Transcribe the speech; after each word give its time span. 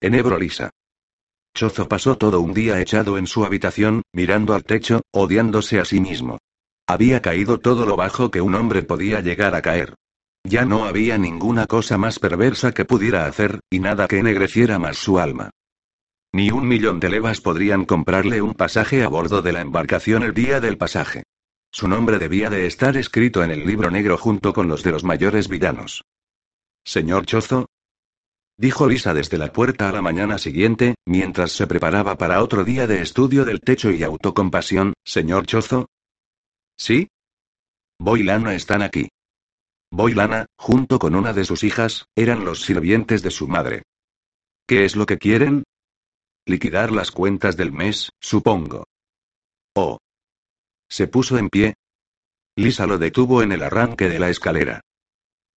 Enebro 0.00 0.38
Lisa. 0.38 0.70
Chozo 1.54 1.88
pasó 1.88 2.16
todo 2.16 2.40
un 2.40 2.54
día 2.54 2.80
echado 2.80 3.18
en 3.18 3.26
su 3.26 3.44
habitación, 3.44 4.02
mirando 4.12 4.54
al 4.54 4.62
techo, 4.62 5.02
odiándose 5.10 5.80
a 5.80 5.84
sí 5.84 6.00
mismo. 6.00 6.38
Había 6.86 7.20
caído 7.20 7.58
todo 7.58 7.84
lo 7.84 7.96
bajo 7.96 8.30
que 8.30 8.40
un 8.40 8.54
hombre 8.54 8.84
podía 8.84 9.20
llegar 9.20 9.56
a 9.56 9.62
caer. 9.62 9.94
Ya 10.44 10.64
no 10.64 10.84
había 10.84 11.18
ninguna 11.18 11.66
cosa 11.66 11.98
más 11.98 12.20
perversa 12.20 12.72
que 12.72 12.84
pudiera 12.84 13.26
hacer, 13.26 13.58
y 13.70 13.80
nada 13.80 14.06
que 14.06 14.18
ennegreciera 14.18 14.78
más 14.78 14.98
su 14.98 15.18
alma. 15.18 15.50
Ni 16.32 16.52
un 16.52 16.68
millón 16.68 17.00
de 17.00 17.08
levas 17.08 17.40
podrían 17.40 17.84
comprarle 17.84 18.40
un 18.40 18.54
pasaje 18.54 19.02
a 19.02 19.08
bordo 19.08 19.42
de 19.42 19.52
la 19.52 19.62
embarcación 19.62 20.22
el 20.22 20.32
día 20.32 20.60
del 20.60 20.78
pasaje. 20.78 21.24
Su 21.72 21.88
nombre 21.88 22.20
debía 22.20 22.50
de 22.50 22.66
estar 22.66 22.96
escrito 22.96 23.42
en 23.42 23.50
el 23.50 23.66
libro 23.66 23.90
negro 23.90 24.16
junto 24.16 24.52
con 24.52 24.68
los 24.68 24.84
de 24.84 24.92
los 24.92 25.02
mayores 25.02 25.48
villanos. 25.48 26.04
Señor 26.84 27.26
Chozo, 27.26 27.66
dijo 28.58 28.88
Lisa 28.88 29.14
desde 29.14 29.38
la 29.38 29.52
puerta 29.52 29.88
a 29.88 29.92
la 29.92 30.02
mañana 30.02 30.36
siguiente, 30.36 30.96
mientras 31.06 31.52
se 31.52 31.66
preparaba 31.66 32.18
para 32.18 32.42
otro 32.42 32.64
día 32.64 32.86
de 32.86 33.00
estudio 33.00 33.44
del 33.44 33.60
techo 33.60 33.90
y 33.90 34.02
autocompasión, 34.02 34.94
señor 35.04 35.46
Chozo. 35.46 35.86
¿Sí? 36.76 37.08
Boy 37.98 38.20
y 38.20 38.24
Lana 38.24 38.54
están 38.54 38.82
aquí. 38.82 39.08
Boy 39.90 40.12
y 40.12 40.14
Lana, 40.16 40.46
junto 40.58 40.98
con 40.98 41.14
una 41.14 41.32
de 41.32 41.44
sus 41.44 41.64
hijas, 41.64 42.06
eran 42.14 42.44
los 42.44 42.62
sirvientes 42.62 43.22
de 43.22 43.30
su 43.30 43.48
madre. 43.48 43.84
¿Qué 44.66 44.84
es 44.84 44.96
lo 44.96 45.06
que 45.06 45.18
quieren? 45.18 45.62
Liquidar 46.44 46.90
las 46.90 47.10
cuentas 47.10 47.56
del 47.56 47.72
mes, 47.72 48.10
supongo. 48.20 48.84
Oh. 49.74 49.98
Se 50.90 51.06
puso 51.06 51.38
en 51.38 51.48
pie. 51.48 51.74
Lisa 52.56 52.86
lo 52.86 52.98
detuvo 52.98 53.42
en 53.42 53.52
el 53.52 53.62
arranque 53.62 54.08
de 54.08 54.18
la 54.18 54.30
escalera. 54.30 54.80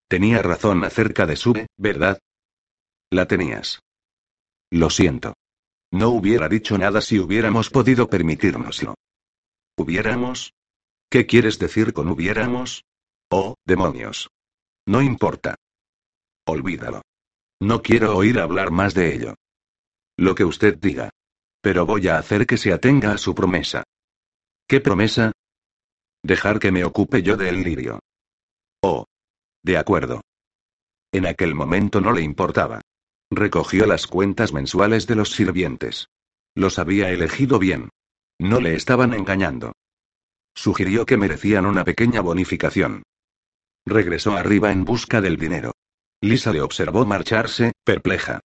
Tenía 0.08 0.40
razón 0.42 0.84
acerca 0.84 1.26
de 1.26 1.36
su, 1.36 1.54
¿verdad? 1.76 2.18
La 3.12 3.26
tenías. 3.26 3.82
Lo 4.70 4.88
siento. 4.88 5.34
No 5.92 6.08
hubiera 6.08 6.48
dicho 6.48 6.78
nada 6.78 7.02
si 7.02 7.18
hubiéramos 7.18 7.68
podido 7.68 8.08
permitírnoslo. 8.08 8.94
¿Hubiéramos? 9.76 10.54
¿Qué 11.10 11.26
quieres 11.26 11.58
decir 11.58 11.92
con 11.92 12.08
hubiéramos? 12.08 12.86
Oh, 13.30 13.56
demonios. 13.66 14.30
No 14.86 15.02
importa. 15.02 15.56
Olvídalo. 16.46 17.02
No 17.60 17.82
quiero 17.82 18.16
oír 18.16 18.38
hablar 18.38 18.70
más 18.70 18.94
de 18.94 19.14
ello. 19.14 19.34
Lo 20.16 20.34
que 20.34 20.46
usted 20.46 20.78
diga. 20.78 21.10
Pero 21.60 21.84
voy 21.84 22.08
a 22.08 22.16
hacer 22.16 22.46
que 22.46 22.56
se 22.56 22.72
atenga 22.72 23.12
a 23.12 23.18
su 23.18 23.34
promesa. 23.34 23.84
¿Qué 24.66 24.80
promesa? 24.80 25.32
Dejar 26.22 26.58
que 26.58 26.72
me 26.72 26.82
ocupe 26.82 27.22
yo 27.22 27.36
del 27.36 27.62
lirio. 27.62 27.98
Oh. 28.82 29.04
De 29.62 29.76
acuerdo. 29.76 30.22
En 31.12 31.26
aquel 31.26 31.54
momento 31.54 32.00
no 32.00 32.12
le 32.12 32.22
importaba. 32.22 32.80
Recogió 33.34 33.86
las 33.86 34.06
cuentas 34.06 34.52
mensuales 34.52 35.06
de 35.06 35.14
los 35.14 35.30
sirvientes. 35.30 36.10
Los 36.54 36.78
había 36.78 37.08
elegido 37.08 37.58
bien. 37.58 37.88
No 38.38 38.60
le 38.60 38.74
estaban 38.74 39.14
engañando. 39.14 39.72
Sugirió 40.54 41.06
que 41.06 41.16
merecían 41.16 41.64
una 41.64 41.82
pequeña 41.82 42.20
bonificación. 42.20 43.04
Regresó 43.86 44.36
arriba 44.36 44.70
en 44.70 44.84
busca 44.84 45.22
del 45.22 45.38
dinero. 45.38 45.72
Lisa 46.20 46.52
le 46.52 46.60
observó 46.60 47.06
marcharse, 47.06 47.72
perpleja. 47.84 48.40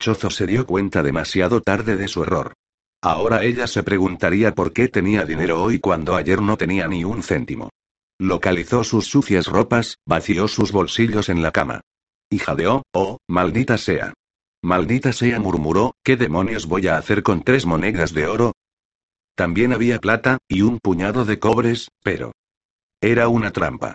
Chozo 0.00 0.30
se 0.30 0.46
dio 0.46 0.64
cuenta 0.64 1.02
demasiado 1.02 1.60
tarde 1.60 1.98
de 1.98 2.08
su 2.08 2.22
error. 2.22 2.54
Ahora 3.02 3.44
ella 3.44 3.66
se 3.66 3.82
preguntaría 3.82 4.54
por 4.54 4.72
qué 4.72 4.88
tenía 4.88 5.26
dinero 5.26 5.62
hoy 5.62 5.78
cuando 5.78 6.16
ayer 6.16 6.40
no 6.40 6.56
tenía 6.56 6.88
ni 6.88 7.04
un 7.04 7.22
céntimo. 7.22 7.68
Localizó 8.18 8.82
sus 8.82 9.06
sucias 9.06 9.46
ropas, 9.46 9.98
vació 10.06 10.48
sus 10.48 10.72
bolsillos 10.72 11.28
en 11.28 11.42
la 11.42 11.52
cama. 11.52 11.82
Y 12.30 12.38
jadeó, 12.38 12.82
oh, 12.94 13.18
maldita 13.28 13.76
sea. 13.76 14.14
Maldita 14.64 15.12
sea, 15.12 15.40
murmuró, 15.40 15.96
¿qué 16.04 16.16
demonios 16.16 16.66
voy 16.66 16.86
a 16.86 16.96
hacer 16.96 17.24
con 17.24 17.42
tres 17.42 17.66
monedas 17.66 18.14
de 18.14 18.28
oro? 18.28 18.52
También 19.34 19.72
había 19.72 19.98
plata, 19.98 20.38
y 20.46 20.62
un 20.62 20.78
puñado 20.78 21.24
de 21.24 21.40
cobres, 21.40 21.88
pero... 22.04 22.32
Era 23.00 23.26
una 23.26 23.50
trampa. 23.50 23.94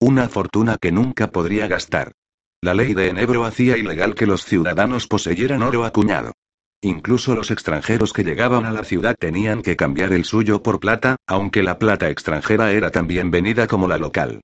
Una 0.00 0.28
fortuna 0.28 0.76
que 0.80 0.90
nunca 0.90 1.30
podría 1.30 1.68
gastar. 1.68 2.12
La 2.60 2.74
ley 2.74 2.94
de 2.94 3.10
Enebro 3.10 3.44
hacía 3.44 3.76
ilegal 3.76 4.16
que 4.16 4.26
los 4.26 4.44
ciudadanos 4.44 5.06
poseyeran 5.06 5.62
oro 5.62 5.84
acuñado. 5.84 6.32
Incluso 6.80 7.36
los 7.36 7.52
extranjeros 7.52 8.12
que 8.12 8.24
llegaban 8.24 8.64
a 8.64 8.72
la 8.72 8.82
ciudad 8.82 9.14
tenían 9.16 9.62
que 9.62 9.76
cambiar 9.76 10.12
el 10.12 10.24
suyo 10.24 10.64
por 10.64 10.80
plata, 10.80 11.16
aunque 11.28 11.62
la 11.62 11.78
plata 11.78 12.10
extranjera 12.10 12.72
era 12.72 12.90
tan 12.90 13.06
bienvenida 13.06 13.68
como 13.68 13.86
la 13.86 13.98
local. 13.98 14.40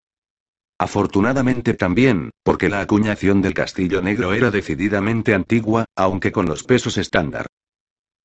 Afortunadamente 0.79 1.75
también, 1.75 2.31
porque 2.43 2.69
la 2.69 2.81
acuñación 2.81 3.41
del 3.43 3.55
castillo 3.55 4.03
negro 4.03 4.35
era 4.35 4.51
decididamente 4.51 5.35
antigua, 5.35 5.85
aunque 5.95 6.33
con 6.33 6.47
los 6.47 6.65
pesos 6.65 6.99
estándar. 6.99 7.47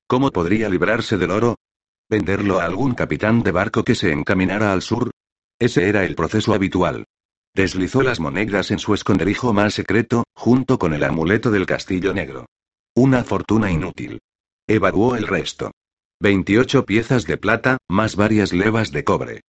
¿Cómo 0.08 0.32
podría 0.32 0.68
librarse 0.68 1.16
del 1.16 1.30
oro? 1.30 1.56
¿Venderlo 2.08 2.58
a 2.58 2.64
algún 2.64 2.94
capitán 2.94 3.44
de 3.44 3.52
barco 3.52 3.84
que 3.84 3.94
se 3.94 4.10
encaminara 4.10 4.72
al 4.72 4.82
sur? 4.82 5.12
Ese 5.60 5.88
era 5.88 6.04
el 6.04 6.16
proceso 6.16 6.52
habitual. 6.52 7.04
Deslizó 7.54 8.02
las 8.02 8.18
monedas 8.18 8.72
en 8.72 8.80
su 8.80 8.94
esconderijo 8.94 9.52
más 9.52 9.74
secreto, 9.74 10.24
junto 10.34 10.78
con 10.78 10.92
el 10.92 11.04
amuleto 11.04 11.52
del 11.52 11.66
castillo 11.66 12.12
negro. 12.12 12.46
Una 12.96 13.22
fortuna 13.22 13.70
inútil. 13.70 14.18
Evaluó 14.66 15.14
el 15.14 15.28
resto. 15.28 15.70
28 16.20 16.84
piezas 16.84 17.26
de 17.26 17.36
plata, 17.36 17.78
más 17.88 18.16
varias 18.16 18.52
levas 18.52 18.90
de 18.90 19.04
cobre. 19.04 19.40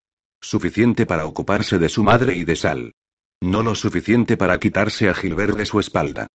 Suficiente 0.42 1.06
para 1.06 1.26
ocuparse 1.26 1.78
de 1.78 1.88
su 1.88 2.04
madre 2.04 2.36
y 2.36 2.44
de 2.44 2.56
Sal. 2.56 2.94
No 3.42 3.62
lo 3.64 3.76
suficiente 3.76 4.38
para 4.38 4.60
quitarse 4.60 5.08
a 5.08 5.14
Gilbert 5.14 5.56
de 5.56 5.66
su 5.66 5.80
espalda. 5.80 6.28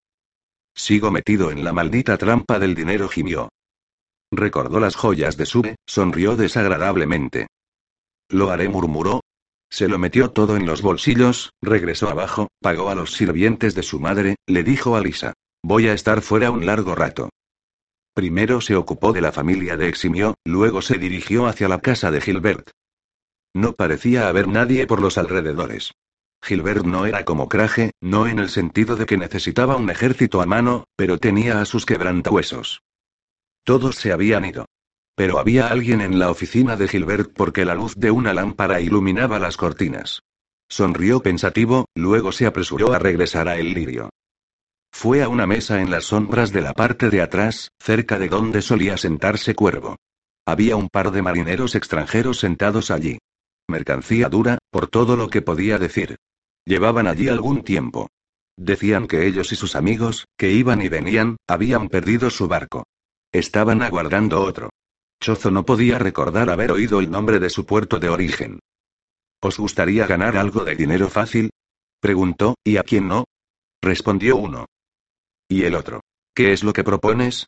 Sigo 0.74 1.10
metido 1.10 1.50
en 1.50 1.64
la 1.64 1.72
maldita 1.72 2.16
trampa 2.16 2.58
del 2.58 2.74
dinero, 2.74 3.08
gimió. 3.08 3.48
Recordó 4.30 4.80
las 4.80 4.94
joyas 4.94 5.36
de 5.36 5.46
Sube, 5.46 5.76
sonrió 5.86 6.36
desagradablemente. 6.36 7.48
Lo 8.28 8.50
haré, 8.50 8.68
murmuró. 8.68 9.20
Se 9.70 9.88
lo 9.88 9.98
metió 9.98 10.30
todo 10.30 10.56
en 10.56 10.66
los 10.66 10.82
bolsillos, 10.82 11.50
regresó 11.60 12.08
abajo, 12.08 12.48
pagó 12.60 12.90
a 12.90 12.94
los 12.94 13.12
sirvientes 13.12 13.74
de 13.74 13.82
su 13.82 13.98
madre, 13.98 14.36
le 14.46 14.62
dijo 14.62 14.96
a 14.96 15.00
Lisa. 15.00 15.32
Voy 15.62 15.88
a 15.88 15.94
estar 15.94 16.22
fuera 16.22 16.50
un 16.50 16.64
largo 16.66 16.94
rato. 16.94 17.30
Primero 18.14 18.60
se 18.60 18.76
ocupó 18.76 19.12
de 19.12 19.20
la 19.20 19.32
familia 19.32 19.76
de 19.76 19.88
Eximio, 19.88 20.36
luego 20.44 20.80
se 20.80 20.98
dirigió 20.98 21.46
hacia 21.46 21.68
la 21.68 21.80
casa 21.80 22.10
de 22.10 22.20
Gilbert. 22.20 22.70
No 23.56 23.72
parecía 23.72 24.28
haber 24.28 24.48
nadie 24.48 24.86
por 24.86 25.00
los 25.00 25.16
alrededores. 25.16 25.94
Gilbert 26.42 26.84
no 26.84 27.06
era 27.06 27.24
como 27.24 27.48
Craje, 27.48 27.92
no 28.02 28.26
en 28.26 28.38
el 28.38 28.50
sentido 28.50 28.96
de 28.96 29.06
que 29.06 29.16
necesitaba 29.16 29.76
un 29.76 29.88
ejército 29.88 30.42
a 30.42 30.46
mano, 30.46 30.84
pero 30.94 31.16
tenía 31.16 31.62
a 31.62 31.64
sus 31.64 31.86
quebrantahuesos. 31.86 32.82
Todos 33.64 33.96
se 33.96 34.12
habían 34.12 34.44
ido. 34.44 34.66
Pero 35.14 35.38
había 35.38 35.68
alguien 35.68 36.02
en 36.02 36.18
la 36.18 36.30
oficina 36.30 36.76
de 36.76 36.86
Gilbert 36.86 37.32
porque 37.32 37.64
la 37.64 37.74
luz 37.74 37.94
de 37.96 38.10
una 38.10 38.34
lámpara 38.34 38.82
iluminaba 38.82 39.38
las 39.38 39.56
cortinas. 39.56 40.20
Sonrió 40.68 41.22
pensativo, 41.22 41.86
luego 41.94 42.32
se 42.32 42.44
apresuró 42.44 42.92
a 42.92 42.98
regresar 42.98 43.48
a 43.48 43.56
el 43.56 43.72
lirio. 43.72 44.10
Fue 44.92 45.22
a 45.22 45.30
una 45.30 45.46
mesa 45.46 45.80
en 45.80 45.90
las 45.90 46.04
sombras 46.04 46.52
de 46.52 46.60
la 46.60 46.74
parte 46.74 47.08
de 47.08 47.22
atrás, 47.22 47.70
cerca 47.80 48.18
de 48.18 48.28
donde 48.28 48.60
solía 48.60 48.98
sentarse 48.98 49.54
Cuervo. 49.54 49.96
Había 50.44 50.76
un 50.76 50.90
par 50.90 51.10
de 51.10 51.22
marineros 51.22 51.74
extranjeros 51.74 52.38
sentados 52.38 52.90
allí. 52.90 53.16
Mercancía 53.68 54.28
dura, 54.28 54.58
por 54.70 54.88
todo 54.88 55.16
lo 55.16 55.28
que 55.28 55.42
podía 55.42 55.78
decir. 55.78 56.16
Llevaban 56.64 57.06
allí 57.06 57.28
algún 57.28 57.62
tiempo. 57.64 58.08
Decían 58.56 59.06
que 59.06 59.26
ellos 59.26 59.52
y 59.52 59.56
sus 59.56 59.76
amigos, 59.76 60.26
que 60.36 60.50
iban 60.50 60.82
y 60.82 60.88
venían, 60.88 61.36
habían 61.46 61.88
perdido 61.88 62.30
su 62.30 62.48
barco. 62.48 62.84
Estaban 63.32 63.82
aguardando 63.82 64.42
otro. 64.42 64.70
Chozo 65.20 65.50
no 65.50 65.64
podía 65.64 65.98
recordar 65.98 66.50
haber 66.50 66.72
oído 66.72 67.00
el 67.00 67.10
nombre 67.10 67.38
de 67.38 67.50
su 67.50 67.66
puerto 67.66 67.98
de 67.98 68.08
origen. 68.08 68.60
¿Os 69.40 69.58
gustaría 69.58 70.06
ganar 70.06 70.36
algo 70.36 70.64
de 70.64 70.74
dinero 70.74 71.08
fácil? 71.08 71.50
Preguntó, 72.00 72.54
¿y 72.64 72.76
a 72.76 72.82
quién 72.82 73.08
no? 73.08 73.24
Respondió 73.82 74.36
uno. 74.36 74.66
¿Y 75.48 75.64
el 75.64 75.74
otro? 75.74 76.00
¿Qué 76.34 76.52
es 76.52 76.64
lo 76.64 76.72
que 76.72 76.84
propones? 76.84 77.46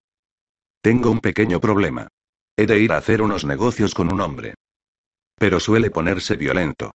Tengo 0.82 1.10
un 1.10 1.21
pequeño 1.21 1.60
problema. 1.60 2.09
He 2.56 2.66
de 2.66 2.78
ir 2.78 2.92
a 2.92 2.98
hacer 2.98 3.22
unos 3.22 3.44
negocios 3.44 3.94
con 3.94 4.12
un 4.12 4.21
hombre. 4.21 4.54
Pero 5.38 5.60
suele 5.60 5.90
ponerse 5.90 6.36
violento. 6.36 6.92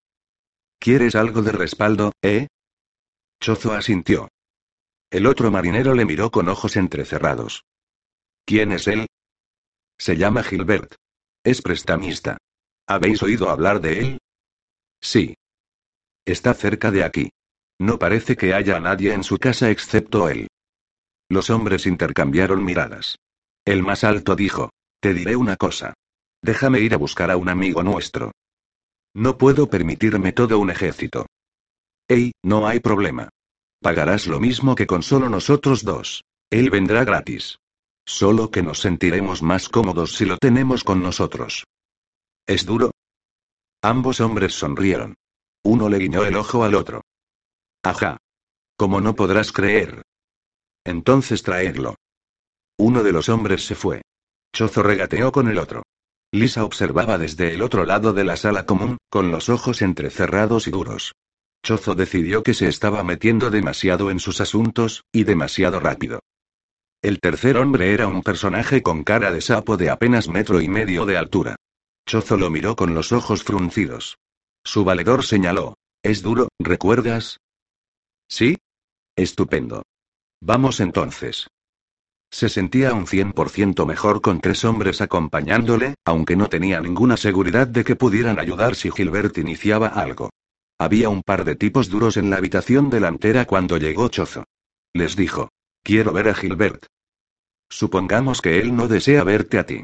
¿Quieres 0.79 1.15
algo 1.15 1.41
de 1.41 1.53
respaldo, 1.53 2.11
eh? 2.21 2.47
Chozo 3.39 3.73
asintió. 3.73 4.29
El 5.09 5.27
otro 5.27 5.51
marinero 5.51 5.93
le 5.93 6.05
miró 6.05 6.31
con 6.31 6.49
ojos 6.49 6.75
entrecerrados. 6.75 7.63
¿Quién 8.45 8.71
es 8.71 8.87
él? 8.87 9.07
Se 9.97 10.17
llama 10.17 10.43
Gilbert. 10.43 10.95
Es 11.43 11.61
prestamista. 11.61 12.37
¿Habéis 12.87 13.23
oído 13.23 13.49
hablar 13.49 13.79
de 13.79 13.99
él? 13.99 14.17
Sí. 15.01 15.35
Está 16.25 16.53
cerca 16.53 16.91
de 16.91 17.03
aquí. 17.03 17.29
No 17.79 17.99
parece 17.99 18.35
que 18.35 18.53
haya 18.53 18.79
nadie 18.79 19.13
en 19.13 19.23
su 19.23 19.37
casa 19.37 19.69
excepto 19.69 20.29
él. 20.29 20.47
Los 21.29 21.49
hombres 21.49 21.85
intercambiaron 21.85 22.63
miradas. 22.63 23.17
El 23.65 23.83
más 23.83 24.03
alto 24.03 24.35
dijo, 24.35 24.69
Te 24.99 25.13
diré 25.13 25.35
una 25.35 25.55
cosa. 25.55 25.93
Déjame 26.43 26.81
ir 26.81 26.93
a 26.93 26.97
buscar 26.97 27.31
a 27.31 27.37
un 27.37 27.47
amigo 27.47 27.83
nuestro. 27.83 28.33
No 29.15 29.37
puedo 29.37 29.69
permitirme 29.69 30.33
todo 30.33 30.59
un 30.59 30.69
ejército. 30.69 31.25
Ey, 32.09 32.33
no 32.43 32.67
hay 32.67 32.81
problema. 32.81 33.29
Pagarás 33.81 34.27
lo 34.27 34.41
mismo 34.41 34.75
que 34.75 34.85
con 34.85 35.03
solo 35.03 35.29
nosotros 35.29 35.83
dos. 35.83 36.25
Él 36.49 36.69
vendrá 36.69 37.05
gratis. 37.05 37.59
Solo 38.05 38.51
que 38.51 38.61
nos 38.61 38.79
sentiremos 38.79 39.41
más 39.41 39.69
cómodos 39.69 40.17
si 40.17 40.25
lo 40.25 40.37
tenemos 40.37 40.83
con 40.83 41.01
nosotros. 41.01 41.63
¿Es 42.45 42.65
duro? 42.65 42.91
Ambos 43.81 44.19
hombres 44.19 44.53
sonrieron. 44.53 45.15
Uno 45.63 45.87
le 45.87 45.97
guiñó 45.97 46.25
el 46.25 46.35
ojo 46.35 46.65
al 46.65 46.75
otro. 46.75 47.03
Ajá. 47.83 48.17
Como 48.75 48.99
no 48.99 49.15
podrás 49.15 49.53
creer. 49.53 50.01
Entonces 50.83 51.41
traedlo. 51.41 51.95
Uno 52.77 53.01
de 53.01 53.13
los 53.13 53.29
hombres 53.29 53.65
se 53.65 53.75
fue. 53.75 54.01
Chozo 54.53 54.83
regateó 54.83 55.31
con 55.31 55.47
el 55.47 55.57
otro. 55.57 55.83
Lisa 56.33 56.65
observaba 56.65 57.19
desde 57.19 57.53
el 57.53 57.61
otro 57.61 57.85
lado 57.85 58.11
de 58.11 58.23
la 58.23 58.35
sala 58.37 58.65
común, 58.65 58.97
con 59.11 59.29
los 59.29 59.49
ojos 59.49 59.83
entrecerrados 59.83 60.67
y 60.67 60.71
duros. 60.71 61.13
Chozo 61.63 61.93
decidió 61.93 62.41
que 62.41 62.55
se 62.55 62.67
estaba 62.67 63.03
metiendo 63.03 63.51
demasiado 63.51 64.09
en 64.09 64.19
sus 64.19 64.41
asuntos, 64.41 65.03
y 65.11 65.25
demasiado 65.25 65.79
rápido. 65.79 66.21
El 67.03 67.19
tercer 67.19 67.57
hombre 67.57 67.93
era 67.93 68.07
un 68.07 68.23
personaje 68.23 68.81
con 68.81 69.03
cara 69.03 69.31
de 69.31 69.41
sapo 69.41 69.77
de 69.77 69.91
apenas 69.91 70.27
metro 70.27 70.59
y 70.59 70.67
medio 70.67 71.05
de 71.05 71.17
altura. 71.17 71.55
Chozo 72.07 72.35
lo 72.35 72.49
miró 72.49 72.75
con 72.75 72.95
los 72.95 73.11
ojos 73.11 73.43
fruncidos. 73.43 74.17
Su 74.63 74.83
valedor 74.83 75.23
señaló. 75.23 75.75
Es 76.01 76.23
duro, 76.23 76.47
¿recuerdas? 76.59 77.37
¿Sí? 78.27 78.57
Estupendo. 79.15 79.83
Vamos 80.41 80.79
entonces. 80.79 81.45
Se 82.33 82.49
sentía 82.49 82.95
un 82.95 83.05
100% 83.05 83.85
mejor 83.85 84.19
con 84.19 84.41
tres 84.41 84.65
hombres 84.65 85.01
acompañándole, 85.01 85.93
aunque 86.03 86.35
no 86.35 86.49
tenía 86.49 86.81
ninguna 86.81 87.15
seguridad 87.15 87.67
de 87.67 87.83
que 87.83 87.95
pudieran 87.95 88.39
ayudar 88.39 88.73
si 88.73 88.89
Gilbert 88.89 89.37
iniciaba 89.37 89.89
algo. 89.89 90.31
Había 90.79 91.09
un 91.09 91.21
par 91.21 91.45
de 91.45 91.55
tipos 91.55 91.89
duros 91.89 92.17
en 92.17 92.31
la 92.31 92.37
habitación 92.37 92.89
delantera 92.89 93.45
cuando 93.45 93.77
llegó 93.77 94.07
Chozo. 94.07 94.45
Les 94.95 95.15
dijo. 95.15 95.49
Quiero 95.83 96.11
ver 96.11 96.27
a 96.27 96.33
Gilbert. 96.33 96.87
Supongamos 97.69 98.41
que 98.41 98.59
él 98.59 98.75
no 98.75 98.87
desea 98.87 99.23
verte 99.23 99.59
a 99.59 99.67
ti. 99.67 99.83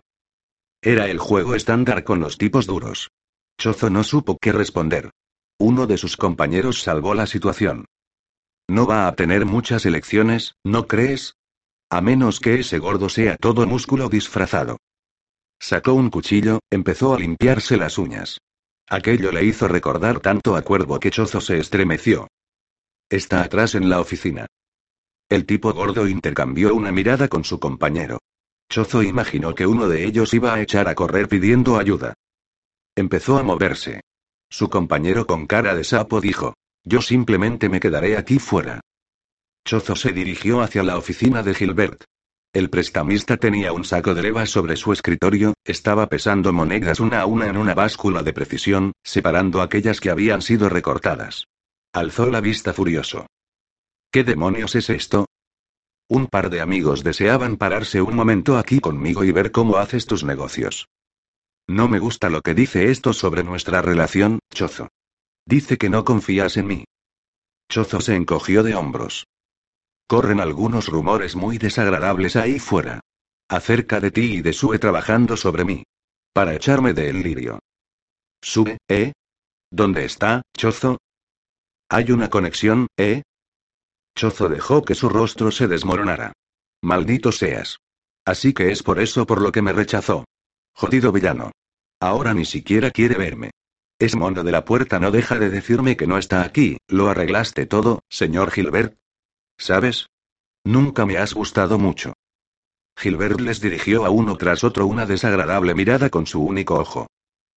Era 0.82 1.08
el 1.08 1.20
juego 1.20 1.54
estándar 1.54 2.04
con 2.04 2.20
los 2.20 2.40
tipos 2.40 2.66
duros. 2.66 3.12
Chozo 3.60 3.92
no 3.92 4.04
supo 4.04 4.40
qué 4.42 4.54
responder. 4.54 5.12
Uno 5.60 5.86
de 5.86 5.98
sus 5.98 6.18
compañeros 6.18 6.82
salvó 6.82 7.14
la 7.14 7.28
situación. 7.28 7.86
No 8.68 8.88
va 8.88 9.08
a 9.08 9.16
tener 9.16 9.46
muchas 9.46 9.86
elecciones, 9.86 10.56
¿no 10.64 10.88
crees? 10.88 11.36
A 11.90 12.02
menos 12.02 12.40
que 12.40 12.60
ese 12.60 12.78
gordo 12.78 13.10
sea 13.10 13.36
todo 13.38 13.66
músculo 13.66 14.10
disfrazado. 14.10 14.78
Sacó 15.60 15.94
un 15.94 16.10
cuchillo, 16.10 16.60
empezó 16.70 17.16
a 17.16 17.20
limpiarse 17.20 17.78
las 17.78 17.98
uñas. 17.98 18.40
Aquello 18.88 19.32
le 19.32 19.44
hizo 19.44 19.68
recordar 19.68 20.20
tanto 20.20 20.56
a 20.56 20.62
Cuervo 20.62 21.00
que 21.00 21.12
Chozo 21.12 21.42
se 21.42 21.58
estremeció. 21.58 22.28
Está 23.10 23.42
atrás 23.42 23.76
en 23.76 23.90
la 23.90 24.00
oficina. 24.00 24.46
El 25.30 25.46
tipo 25.46 25.74
gordo 25.74 26.08
intercambió 26.08 26.74
una 26.76 26.92
mirada 26.92 27.28
con 27.28 27.44
su 27.44 27.60
compañero. 27.60 28.20
Chozo 28.70 29.02
imaginó 29.02 29.56
que 29.56 29.66
uno 29.66 29.88
de 29.88 30.06
ellos 30.06 30.34
iba 30.34 30.54
a 30.54 30.62
echar 30.62 30.88
a 30.88 30.96
correr 30.96 31.28
pidiendo 31.28 31.78
ayuda. 31.78 32.14
Empezó 32.96 33.38
a 33.38 33.44
moverse. 33.44 34.02
Su 34.50 34.70
compañero 34.70 35.26
con 35.26 35.48
cara 35.48 35.76
de 35.76 35.84
sapo 35.84 36.22
dijo, 36.22 36.54
yo 36.84 37.02
simplemente 37.02 37.68
me 37.68 37.80
quedaré 37.80 38.18
aquí 38.18 38.40
fuera. 38.40 38.82
Chozo 39.66 39.96
se 39.96 40.12
dirigió 40.12 40.62
hacia 40.62 40.84
la 40.84 40.98
oficina 40.98 41.44
de 41.44 41.54
Gilbert. 41.54 42.04
El 42.52 42.70
prestamista 42.72 43.38
tenía 43.38 43.74
un 43.74 43.84
saco 43.84 44.16
de 44.16 44.24
leva 44.24 44.46
sobre 44.48 44.76
su 44.76 44.92
escritorio, 44.92 45.54
estaba 45.64 46.08
pesando 46.08 46.52
monedas 46.52 47.00
una 47.00 47.22
a 47.22 47.26
una 47.28 47.48
en 47.48 47.58
una 47.58 47.76
báscula 47.76 48.24
de 48.24 48.34
precisión, 48.34 48.94
separando 49.04 49.62
aquellas 49.62 50.00
que 50.00 50.10
habían 50.10 50.42
sido 50.42 50.68
recortadas. 50.68 51.46
Alzó 51.94 52.26
la 52.28 52.42
vista 52.42 52.74
furioso. 52.74 53.28
¿Qué 54.12 54.24
demonios 54.24 54.74
es 54.76 54.90
esto? 54.90 55.28
Un 56.08 56.26
par 56.26 56.50
de 56.50 56.62
amigos 56.62 57.04
deseaban 57.04 57.58
pararse 57.58 58.02
un 58.02 58.16
momento 58.16 58.58
aquí 58.58 58.80
conmigo 58.80 59.24
y 59.24 59.32
ver 59.32 59.52
cómo 59.52 59.78
haces 59.78 60.08
tus 60.08 60.24
negocios. 60.24 60.88
No 61.68 61.88
me 61.88 62.00
gusta 62.00 62.32
lo 62.32 62.42
que 62.42 62.56
dice 62.56 62.90
esto 62.90 63.14
sobre 63.14 63.44
nuestra 63.44 63.84
relación, 63.84 64.40
Chozo. 64.52 64.90
Dice 65.46 65.78
que 65.78 65.90
no 65.90 66.04
confías 66.04 66.58
en 66.58 66.66
mí. 66.66 66.86
Chozo 67.70 68.02
se 68.02 68.16
encogió 68.16 68.64
de 68.64 68.74
hombros. 68.74 69.28
Corren 70.10 70.40
algunos 70.40 70.88
rumores 70.88 71.36
muy 71.36 71.60
desagradables 71.60 72.36
ahí 72.36 72.58
fuera. 72.58 73.00
Acerca 73.48 74.00
de 74.00 74.10
ti 74.10 74.38
y 74.38 74.42
de 74.42 74.54
Sue 74.54 74.80
trabajando 74.80 75.38
sobre 75.38 75.66
mí. 75.66 75.84
Para 76.34 76.56
echarme 76.56 76.94
del 76.94 77.22
lirio. 77.22 77.60
Sue, 78.42 78.80
¿eh? 78.88 79.12
¿Dónde 79.70 80.06
está, 80.06 80.42
Chozo? 80.58 80.98
¿Hay 81.90 82.12
una 82.12 82.32
conexión, 82.32 82.88
eh? 82.98 83.22
Chozo 84.16 84.50
dejó 84.50 84.82
que 84.82 84.96
su 84.96 85.10
rostro 85.10 85.52
se 85.52 85.68
desmoronara. 85.68 86.34
Maldito 86.82 87.32
seas. 87.32 87.78
Así 88.26 88.52
que 88.52 88.72
es 88.72 88.82
por 88.82 89.00
eso 89.00 89.28
por 89.28 89.40
lo 89.42 89.52
que 89.52 89.62
me 89.62 89.74
rechazó. 89.74 90.26
Jodido 90.74 91.12
villano. 91.12 91.52
Ahora 92.00 92.34
ni 92.34 92.46
siquiera 92.46 92.90
quiere 92.90 93.14
verme. 93.14 93.52
Es 94.00 94.16
mono 94.16 94.44
de 94.44 94.52
la 94.52 94.66
puerta 94.66 95.00
no 95.00 95.12
deja 95.12 95.38
de 95.38 95.52
decirme 95.52 95.98
que 95.98 96.08
no 96.08 96.18
está 96.18 96.42
aquí, 96.42 96.78
¿lo 96.88 97.10
arreglaste 97.10 97.68
todo, 97.68 98.00
señor 98.10 98.50
Gilbert? 98.50 98.98
¿Sabes? 99.60 100.08
Nunca 100.64 101.06
me 101.06 101.18
has 101.18 101.34
gustado 101.34 101.78
mucho. 101.78 102.14
Gilbert 102.98 103.40
les 103.42 103.60
dirigió 103.60 104.06
a 104.06 104.10
uno 104.10 104.38
tras 104.38 104.64
otro 104.64 104.88
una 104.88 105.06
desagradable 105.06 105.76
mirada 105.76 106.10
con 106.10 106.26
su 106.26 106.42
único 106.42 106.76
ojo. 106.76 107.08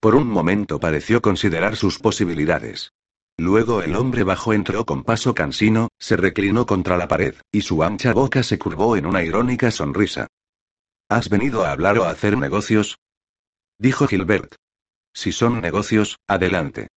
Por 0.00 0.16
un 0.16 0.26
momento 0.26 0.80
pareció 0.80 1.22
considerar 1.22 1.76
sus 1.76 2.00
posibilidades. 2.00 2.92
Luego 3.38 3.82
el 3.82 3.94
hombre 3.94 4.24
bajó 4.24 4.52
entró 4.52 4.84
con 4.84 5.04
paso 5.04 5.32
cansino, 5.32 5.88
se 5.98 6.16
reclinó 6.16 6.66
contra 6.66 6.96
la 6.96 7.08
pared, 7.08 7.36
y 7.52 7.62
su 7.62 7.82
ancha 7.82 8.12
boca 8.12 8.42
se 8.42 8.58
curvó 8.58 8.96
en 8.96 9.06
una 9.06 9.22
irónica 9.22 9.70
sonrisa. 9.70 10.26
¿Has 11.08 11.28
venido 11.28 11.64
a 11.64 11.70
hablar 11.70 11.98
o 11.98 12.04
a 12.04 12.10
hacer 12.10 12.36
negocios? 12.36 12.98
Dijo 13.78 14.08
Gilbert. 14.08 14.56
Si 15.14 15.30
son 15.30 15.60
negocios, 15.60 16.18
adelante. 16.26 16.88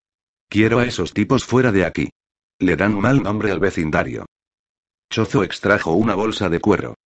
Quiero 0.48 0.78
a 0.78 0.86
esos 0.86 1.12
tipos 1.12 1.44
fuera 1.44 1.72
de 1.72 1.84
aquí. 1.84 2.10
Le 2.58 2.76
dan 2.76 2.98
mal 2.98 3.22
nombre 3.22 3.50
al 3.50 3.58
vecindario. 3.58 4.24
Chozo 5.14 5.44
extrajo 5.44 5.93
una 5.93 6.16
bolsa 6.16 6.49
de 6.49 6.58
cuero. 6.58 6.96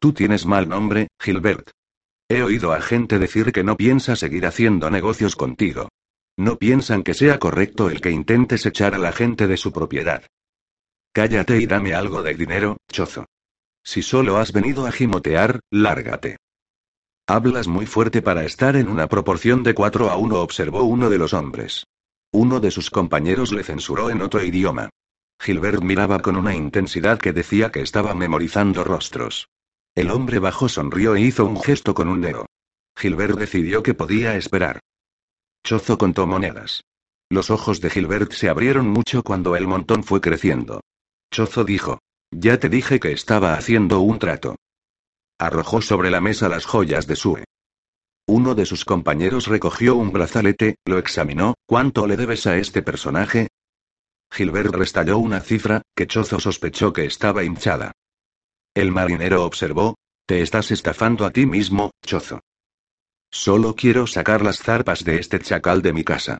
Tú 0.00 0.14
tienes 0.14 0.46
mal 0.46 0.70
nombre, 0.70 1.08
Gilbert. 1.20 1.68
He 2.30 2.42
oído 2.42 2.72
a 2.72 2.80
gente 2.80 3.18
decir 3.18 3.52
que 3.52 3.62
no 3.62 3.76
piensa 3.76 4.16
seguir 4.16 4.46
haciendo 4.46 4.90
negocios 4.90 5.36
contigo. 5.36 5.90
No 6.38 6.56
piensan 6.56 7.02
que 7.02 7.12
sea 7.12 7.38
correcto 7.38 7.90
el 7.90 8.00
que 8.00 8.10
intentes 8.10 8.64
echar 8.64 8.94
a 8.94 8.98
la 8.98 9.12
gente 9.12 9.48
de 9.48 9.58
su 9.58 9.70
propiedad. 9.70 10.24
Cállate 11.12 11.60
y 11.60 11.66
dame 11.66 11.92
algo 11.92 12.22
de 12.22 12.32
dinero, 12.32 12.78
chozo. 12.90 13.26
Si 13.84 14.00
solo 14.00 14.38
has 14.38 14.54
venido 14.54 14.86
a 14.86 14.90
gimotear, 14.90 15.60
lárgate. 15.70 16.38
Hablas 17.26 17.68
muy 17.68 17.84
fuerte 17.84 18.22
para 18.22 18.46
estar 18.46 18.76
en 18.76 18.88
una 18.88 19.08
proporción 19.08 19.62
de 19.62 19.74
4 19.74 20.08
a 20.08 20.16
1, 20.16 20.40
observó 20.40 20.84
uno 20.84 21.10
de 21.10 21.18
los 21.18 21.34
hombres. 21.34 21.84
Uno 22.32 22.60
de 22.60 22.70
sus 22.70 22.88
compañeros 22.88 23.52
le 23.52 23.62
censuró 23.62 24.08
en 24.08 24.22
otro 24.22 24.42
idioma. 24.42 24.88
Gilbert 25.38 25.82
miraba 25.82 26.20
con 26.20 26.36
una 26.36 26.54
intensidad 26.54 27.18
que 27.18 27.32
decía 27.32 27.70
que 27.70 27.80
estaba 27.80 28.14
memorizando 28.14 28.84
rostros. 28.84 29.48
El 29.94 30.10
hombre 30.10 30.38
bajo 30.38 30.68
sonrió 30.68 31.14
e 31.14 31.20
hizo 31.20 31.44
un 31.44 31.60
gesto 31.60 31.94
con 31.94 32.08
un 32.08 32.20
dedo. 32.20 32.46
Gilbert 32.96 33.38
decidió 33.38 33.82
que 33.82 33.94
podía 33.94 34.36
esperar. 34.36 34.80
Chozo 35.64 35.98
contó 35.98 36.26
monedas. 36.26 36.82
Los 37.28 37.50
ojos 37.50 37.80
de 37.80 37.90
Gilbert 37.90 38.32
se 38.32 38.48
abrieron 38.48 38.88
mucho 38.88 39.22
cuando 39.22 39.56
el 39.56 39.66
montón 39.66 40.04
fue 40.04 40.20
creciendo. 40.20 40.80
Chozo 41.32 41.64
dijo. 41.64 41.98
Ya 42.30 42.58
te 42.58 42.68
dije 42.68 43.00
que 43.00 43.12
estaba 43.12 43.54
haciendo 43.54 44.00
un 44.00 44.18
trato. 44.18 44.56
Arrojó 45.38 45.82
sobre 45.82 46.10
la 46.10 46.20
mesa 46.20 46.48
las 46.48 46.64
joyas 46.64 47.06
de 47.06 47.16
Sue. 47.16 47.44
Uno 48.28 48.54
de 48.54 48.66
sus 48.66 48.84
compañeros 48.84 49.46
recogió 49.46 49.94
un 49.94 50.12
brazalete, 50.12 50.76
lo 50.84 50.98
examinó. 50.98 51.54
¿Cuánto 51.66 52.06
le 52.06 52.16
debes 52.16 52.46
a 52.46 52.56
este 52.56 52.82
personaje? 52.82 53.48
Gilbert 54.36 54.74
restalló 54.74 55.16
una 55.16 55.40
cifra, 55.40 55.80
que 55.96 56.06
Chozo 56.06 56.38
sospechó 56.38 56.92
que 56.92 57.06
estaba 57.06 57.42
hinchada. 57.42 57.92
El 58.74 58.92
marinero 58.92 59.44
observó. 59.44 59.94
Te 60.26 60.42
estás 60.42 60.70
estafando 60.72 61.24
a 61.24 61.30
ti 61.30 61.46
mismo, 61.46 61.92
Chozo. 62.04 62.40
Solo 63.30 63.74
quiero 63.74 64.06
sacar 64.06 64.42
las 64.42 64.58
zarpas 64.58 65.04
de 65.04 65.20
este 65.20 65.38
chacal 65.38 65.80
de 65.80 65.94
mi 65.94 66.04
casa. 66.04 66.36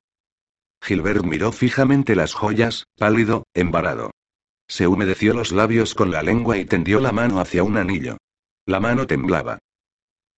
Gilbert 0.83 1.25
miró 1.25 1.53
fijamente 1.53 2.15
las 2.15 2.35
joyas, 2.35 2.85
pálido, 2.99 3.45
embarado. 3.55 4.11
Se 4.69 4.87
humedeció 4.87 5.33
los 5.33 5.53
labios 5.53 5.95
con 5.95 6.11
la 6.11 6.23
lengua 6.23 6.59
y 6.59 6.67
tendió 6.67 7.01
la 7.01 7.13
mano 7.13 7.41
hacia 7.41 7.63
un 7.63 7.79
anillo. 7.79 8.19
La 8.67 8.79
mano 8.79 9.07
temblaba. 9.07 9.59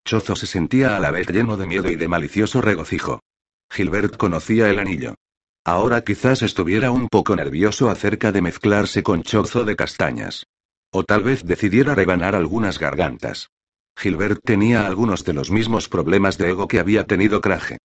Chozo 0.04 0.36
se 0.36 0.46
sentía 0.46 0.96
a 0.96 1.00
la 1.00 1.10
vez 1.10 1.26
lleno 1.28 1.56
de 1.56 1.66
miedo 1.66 1.90
y 1.90 1.96
de 1.96 2.06
malicioso 2.06 2.60
regocijo. 2.60 3.20
Gilbert 3.68 4.16
conocía 4.16 4.70
el 4.70 4.78
anillo. 4.78 5.16
Ahora 5.64 6.02
quizás 6.02 6.42
estuviera 6.42 6.90
un 6.90 7.08
poco 7.08 7.36
nervioso 7.36 7.90
acerca 7.90 8.32
de 8.32 8.42
mezclarse 8.42 9.02
con 9.02 9.22
chozo 9.22 9.64
de 9.64 9.76
castañas. 9.76 10.46
O 10.90 11.04
tal 11.04 11.22
vez 11.22 11.44
decidiera 11.44 11.94
rebanar 11.94 12.34
algunas 12.34 12.78
gargantas. 12.78 13.50
Gilbert 13.96 14.40
tenía 14.44 14.86
algunos 14.86 15.24
de 15.24 15.34
los 15.34 15.50
mismos 15.50 15.88
problemas 15.88 16.38
de 16.38 16.50
ego 16.50 16.68
que 16.68 16.78
había 16.78 17.04
tenido 17.04 17.40
Crage. 17.40 17.78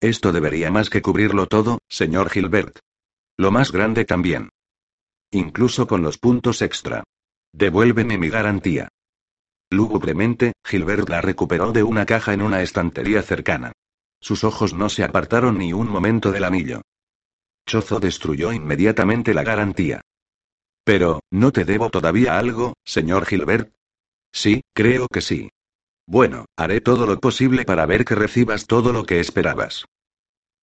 Esto 0.00 0.32
debería 0.32 0.70
más 0.70 0.90
que 0.90 1.00
cubrirlo 1.00 1.46
todo, 1.46 1.78
señor 1.88 2.28
Gilbert. 2.30 2.78
Lo 3.36 3.50
más 3.50 3.72
grande 3.72 4.04
también. 4.04 4.50
Incluso 5.30 5.86
con 5.86 6.02
los 6.02 6.18
puntos 6.18 6.60
extra. 6.62 7.04
Devuélveme 7.52 8.18
mi 8.18 8.28
garantía. 8.28 8.88
Lúgubremente, 9.70 10.52
Gilbert 10.64 11.08
la 11.08 11.20
recuperó 11.20 11.72
de 11.72 11.82
una 11.82 12.06
caja 12.06 12.32
en 12.32 12.42
una 12.42 12.62
estantería 12.62 13.22
cercana. 13.22 13.72
Sus 14.20 14.44
ojos 14.44 14.74
no 14.74 14.88
se 14.88 15.04
apartaron 15.04 15.58
ni 15.58 15.72
un 15.72 15.88
momento 15.88 16.32
del 16.32 16.44
anillo. 16.44 16.82
Chozo 17.66 18.00
destruyó 18.00 18.52
inmediatamente 18.52 19.34
la 19.34 19.42
garantía. 19.42 20.00
Pero, 20.84 21.20
¿no 21.30 21.52
te 21.52 21.64
debo 21.64 21.90
todavía 21.90 22.38
algo, 22.38 22.74
señor 22.84 23.26
Gilbert? 23.26 23.74
Sí, 24.32 24.62
creo 24.74 25.06
que 25.08 25.20
sí. 25.20 25.50
Bueno, 26.06 26.46
haré 26.56 26.80
todo 26.80 27.06
lo 27.06 27.20
posible 27.20 27.64
para 27.64 27.84
ver 27.84 28.04
que 28.04 28.14
recibas 28.14 28.66
todo 28.66 28.92
lo 28.92 29.04
que 29.04 29.20
esperabas. 29.20 29.84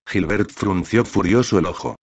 Gilbert 0.08 0.52
frunció 0.52 1.06
furioso 1.06 1.60
el 1.60 1.68
ojo. 1.68 1.96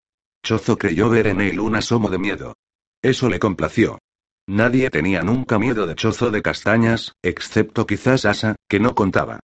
Chozo 0.44 0.78
creyó 0.78 1.08
ver 1.08 1.26
en 1.26 1.40
él 1.40 1.60
un 1.60 1.76
asomo 1.76 2.08
de 2.10 2.18
miedo. 2.18 2.54
Eso 3.02 3.28
le 3.28 3.40
complació. 3.40 3.98
Nadie 4.46 4.90
tenía 4.90 5.22
nunca 5.22 5.58
miedo 5.58 5.86
de 5.86 5.94
Chozo 5.94 6.30
de 6.30 6.42
castañas, 6.42 7.12
excepto 7.22 7.86
quizás 7.86 8.24
Asa, 8.24 8.56
que 8.68 8.80
no 8.80 8.94
contaba. 8.94 9.40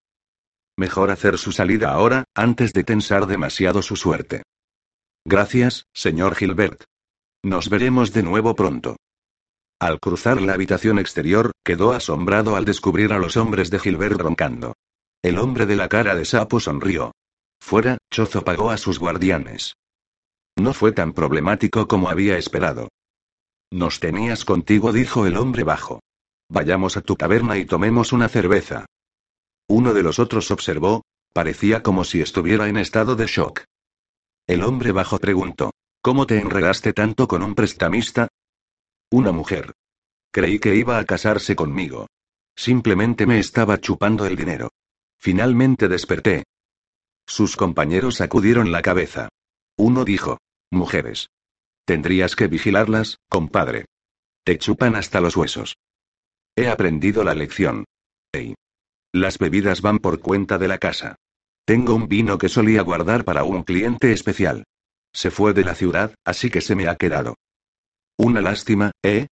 Mejor 0.78 1.10
hacer 1.10 1.38
su 1.38 1.52
salida 1.52 1.92
ahora, 1.92 2.26
antes 2.36 2.72
de 2.72 2.84
tensar 2.84 3.26
demasiado 3.26 3.82
su 3.82 3.96
suerte. 3.96 4.44
Gracias, 5.26 5.88
señor 5.94 6.36
Gilbert. 6.36 6.84
Nos 7.44 7.70
veremos 7.70 8.14
de 8.14 8.24
nuevo 8.24 8.56
pronto. 8.56 8.96
Al 9.80 10.00
cruzar 10.00 10.42
la 10.42 10.54
habitación 10.54 11.00
exterior, 11.00 11.52
quedó 11.64 11.94
asombrado 11.94 12.56
al 12.56 12.66
descubrir 12.66 13.12
a 13.12 13.20
los 13.20 13.38
hombres 13.38 13.70
de 13.70 13.80
Gilbert 13.80 14.20
roncando. 14.20 14.74
El 15.24 15.40
hombre 15.40 15.66
de 15.66 15.76
la 15.76 15.90
cara 15.90 16.16
de 16.16 16.26
sapo 16.26 16.60
sonrió. 16.60 17.12
Fuera, 17.60 17.98
Chozo 18.12 18.44
pagó 18.44 18.70
a 18.70 18.78
sus 18.78 19.00
guardianes. 19.00 19.74
No 20.58 20.74
fue 20.74 20.92
tan 20.92 21.14
problemático 21.14 21.88
como 21.88 22.10
había 22.10 22.38
esperado. 22.38 22.90
Nos 23.72 24.00
tenías 24.00 24.46
contigo, 24.46 24.94
dijo 24.94 25.26
el 25.26 25.38
hombre 25.38 25.64
bajo. 25.64 26.02
Vayamos 26.50 26.98
a 26.98 27.02
tu 27.02 27.16
taberna 27.16 27.58
y 27.58 27.66
tomemos 27.66 28.14
una 28.14 28.30
cerveza. 28.30 28.86
Uno 29.68 29.94
de 29.94 30.04
los 30.04 30.20
otros 30.20 30.52
observó, 30.52 31.04
parecía 31.34 31.84
como 31.84 32.04
si 32.04 32.22
estuviera 32.22 32.68
en 32.68 32.78
estado 32.78 33.16
de 33.16 33.28
shock. 33.28 33.64
El 34.48 34.64
hombre 34.64 34.92
bajo 34.92 35.20
preguntó, 35.20 35.72
¿Cómo 36.02 36.26
te 36.26 36.40
enredaste 36.40 36.94
tanto 36.94 37.28
con 37.28 37.44
un 37.44 37.54
prestamista? 37.54 38.30
Una 39.12 39.32
mujer. 39.32 39.74
Creí 40.32 40.60
que 40.60 40.76
iba 40.76 41.00
a 41.00 41.06
casarse 41.06 41.56
conmigo. 41.56 42.08
Simplemente 42.56 43.26
me 43.26 43.40
estaba 43.40 43.80
chupando 43.80 44.26
el 44.26 44.36
dinero. 44.36 44.70
Finalmente 45.20 45.88
desperté. 45.88 46.46
Sus 47.26 47.58
compañeros 47.58 48.16
sacudieron 48.16 48.72
la 48.72 48.82
cabeza. 48.82 49.28
Uno 49.76 50.06
dijo, 50.06 50.40
mujeres. 50.72 51.30
Tendrías 51.86 52.36
que 52.36 52.48
vigilarlas, 52.48 53.18
compadre. 53.28 53.86
Te 54.44 54.58
chupan 54.58 54.96
hasta 54.96 55.20
los 55.20 55.36
huesos. 55.36 55.76
He 56.56 56.70
aprendido 56.70 57.24
la 57.24 57.36
lección. 57.36 57.84
Ey. 58.32 58.56
Las 59.18 59.40
bebidas 59.40 59.82
van 59.82 59.98
por 59.98 60.20
cuenta 60.20 60.60
de 60.60 60.68
la 60.68 60.78
casa. 60.78 61.16
Tengo 61.66 61.96
un 61.96 62.08
vino 62.08 62.38
que 62.38 62.50
solía 62.50 62.84
guardar 62.84 63.26
para 63.26 63.44
un 63.46 63.64
cliente 63.64 64.12
especial. 64.12 64.64
Se 65.12 65.32
fue 65.32 65.54
de 65.54 65.64
la 65.64 65.74
ciudad, 65.74 66.14
así 66.24 66.52
que 66.52 66.62
se 66.62 66.76
me 66.76 66.88
ha 66.88 66.96
quedado. 66.98 67.34
Una 68.20 68.42
lástima, 68.42 68.92
¿eh? 69.02 69.26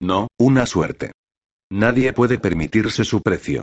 No, 0.00 0.26
una 0.36 0.66
suerte. 0.66 1.12
Nadie 1.70 2.12
puede 2.12 2.40
permitirse 2.40 3.04
su 3.04 3.22
precio. 3.22 3.62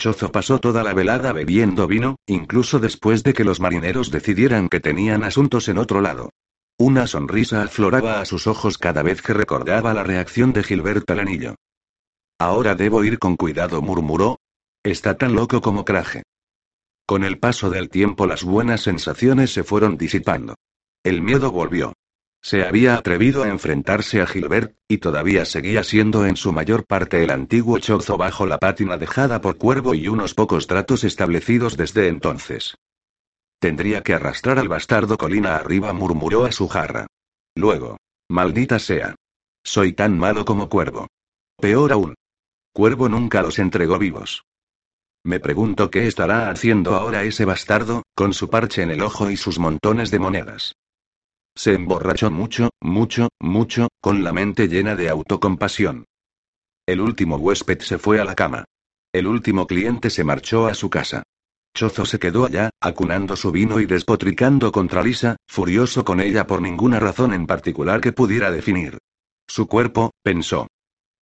Chozo 0.00 0.32
pasó 0.32 0.58
toda 0.60 0.82
la 0.82 0.94
velada 0.94 1.34
bebiendo 1.34 1.86
vino, 1.86 2.16
incluso 2.26 2.78
después 2.78 3.22
de 3.24 3.34
que 3.34 3.44
los 3.44 3.60
marineros 3.60 4.10
decidieran 4.10 4.70
que 4.70 4.80
tenían 4.80 5.24
asuntos 5.24 5.68
en 5.68 5.76
otro 5.76 6.00
lado. 6.00 6.30
Una 6.78 7.06
sonrisa 7.06 7.64
afloraba 7.64 8.22
a 8.22 8.24
sus 8.24 8.46
ojos 8.46 8.78
cada 8.78 9.02
vez 9.02 9.20
que 9.20 9.34
recordaba 9.34 9.92
la 9.92 10.04
reacción 10.04 10.54
de 10.54 10.62
Gilberto 10.62 11.12
al 11.12 11.20
anillo. 11.20 11.56
Ahora 12.38 12.74
debo 12.74 13.04
ir 13.04 13.18
con 13.18 13.36
cuidado, 13.36 13.82
murmuró. 13.82 14.38
Está 14.84 15.16
tan 15.16 15.34
loco 15.34 15.60
como 15.60 15.84
Craje. 15.84 16.22
Con 17.04 17.24
el 17.24 17.38
paso 17.38 17.70
del 17.70 17.88
tiempo 17.88 18.26
las 18.26 18.44
buenas 18.44 18.82
sensaciones 18.82 19.52
se 19.52 19.64
fueron 19.64 19.96
disipando. 19.96 20.54
El 21.02 21.22
miedo 21.22 21.50
volvió. 21.50 21.94
Se 22.40 22.64
había 22.64 22.94
atrevido 22.94 23.42
a 23.42 23.48
enfrentarse 23.48 24.20
a 24.20 24.26
Gilbert, 24.26 24.76
y 24.86 24.98
todavía 24.98 25.44
seguía 25.44 25.82
siendo 25.82 26.26
en 26.26 26.36
su 26.36 26.52
mayor 26.52 26.86
parte 26.86 27.24
el 27.24 27.30
antiguo 27.30 27.78
chozo 27.78 28.16
bajo 28.16 28.46
la 28.46 28.58
pátina 28.58 28.96
dejada 28.96 29.40
por 29.40 29.58
Cuervo 29.58 29.94
y 29.94 30.06
unos 30.06 30.34
pocos 30.34 30.66
tratos 30.66 31.02
establecidos 31.02 31.76
desde 31.76 32.08
entonces. 32.08 32.76
Tendría 33.58 34.02
que 34.02 34.14
arrastrar 34.14 34.58
al 34.60 34.68
bastardo 34.68 35.18
colina 35.18 35.56
arriba, 35.56 35.92
murmuró 35.92 36.44
a 36.44 36.52
su 36.52 36.68
jarra. 36.68 37.08
Luego. 37.56 37.96
Maldita 38.28 38.78
sea. 38.78 39.16
Soy 39.64 39.94
tan 39.94 40.16
malo 40.16 40.44
como 40.44 40.68
Cuervo. 40.68 41.08
Peor 41.56 41.92
aún. 41.92 42.14
Cuervo 42.78 43.08
nunca 43.08 43.42
los 43.42 43.58
entregó 43.58 43.98
vivos. 43.98 44.44
Me 45.24 45.40
pregunto 45.40 45.90
qué 45.90 46.06
estará 46.06 46.48
haciendo 46.48 46.94
ahora 46.94 47.24
ese 47.24 47.44
bastardo, 47.44 48.04
con 48.14 48.32
su 48.32 48.48
parche 48.48 48.82
en 48.82 48.92
el 48.92 49.02
ojo 49.02 49.32
y 49.32 49.36
sus 49.36 49.58
montones 49.58 50.12
de 50.12 50.20
monedas. 50.20 50.76
Se 51.56 51.74
emborrachó 51.74 52.30
mucho, 52.30 52.70
mucho, 52.80 53.30
mucho, 53.40 53.88
con 54.00 54.22
la 54.22 54.32
mente 54.32 54.68
llena 54.68 54.94
de 54.94 55.08
autocompasión. 55.08 56.04
El 56.86 57.00
último 57.00 57.34
huésped 57.38 57.80
se 57.80 57.98
fue 57.98 58.20
a 58.20 58.24
la 58.24 58.36
cama. 58.36 58.64
El 59.12 59.26
último 59.26 59.66
cliente 59.66 60.08
se 60.08 60.22
marchó 60.22 60.68
a 60.68 60.74
su 60.74 60.88
casa. 60.88 61.24
Chozo 61.74 62.04
se 62.04 62.20
quedó 62.20 62.46
allá, 62.46 62.70
acunando 62.80 63.34
su 63.34 63.50
vino 63.50 63.80
y 63.80 63.86
despotricando 63.86 64.70
contra 64.70 65.02
Lisa, 65.02 65.34
furioso 65.48 66.04
con 66.04 66.20
ella 66.20 66.46
por 66.46 66.62
ninguna 66.62 67.00
razón 67.00 67.34
en 67.34 67.48
particular 67.48 68.00
que 68.00 68.12
pudiera 68.12 68.52
definir. 68.52 68.98
Su 69.48 69.66
cuerpo, 69.66 70.12
pensó. 70.22 70.68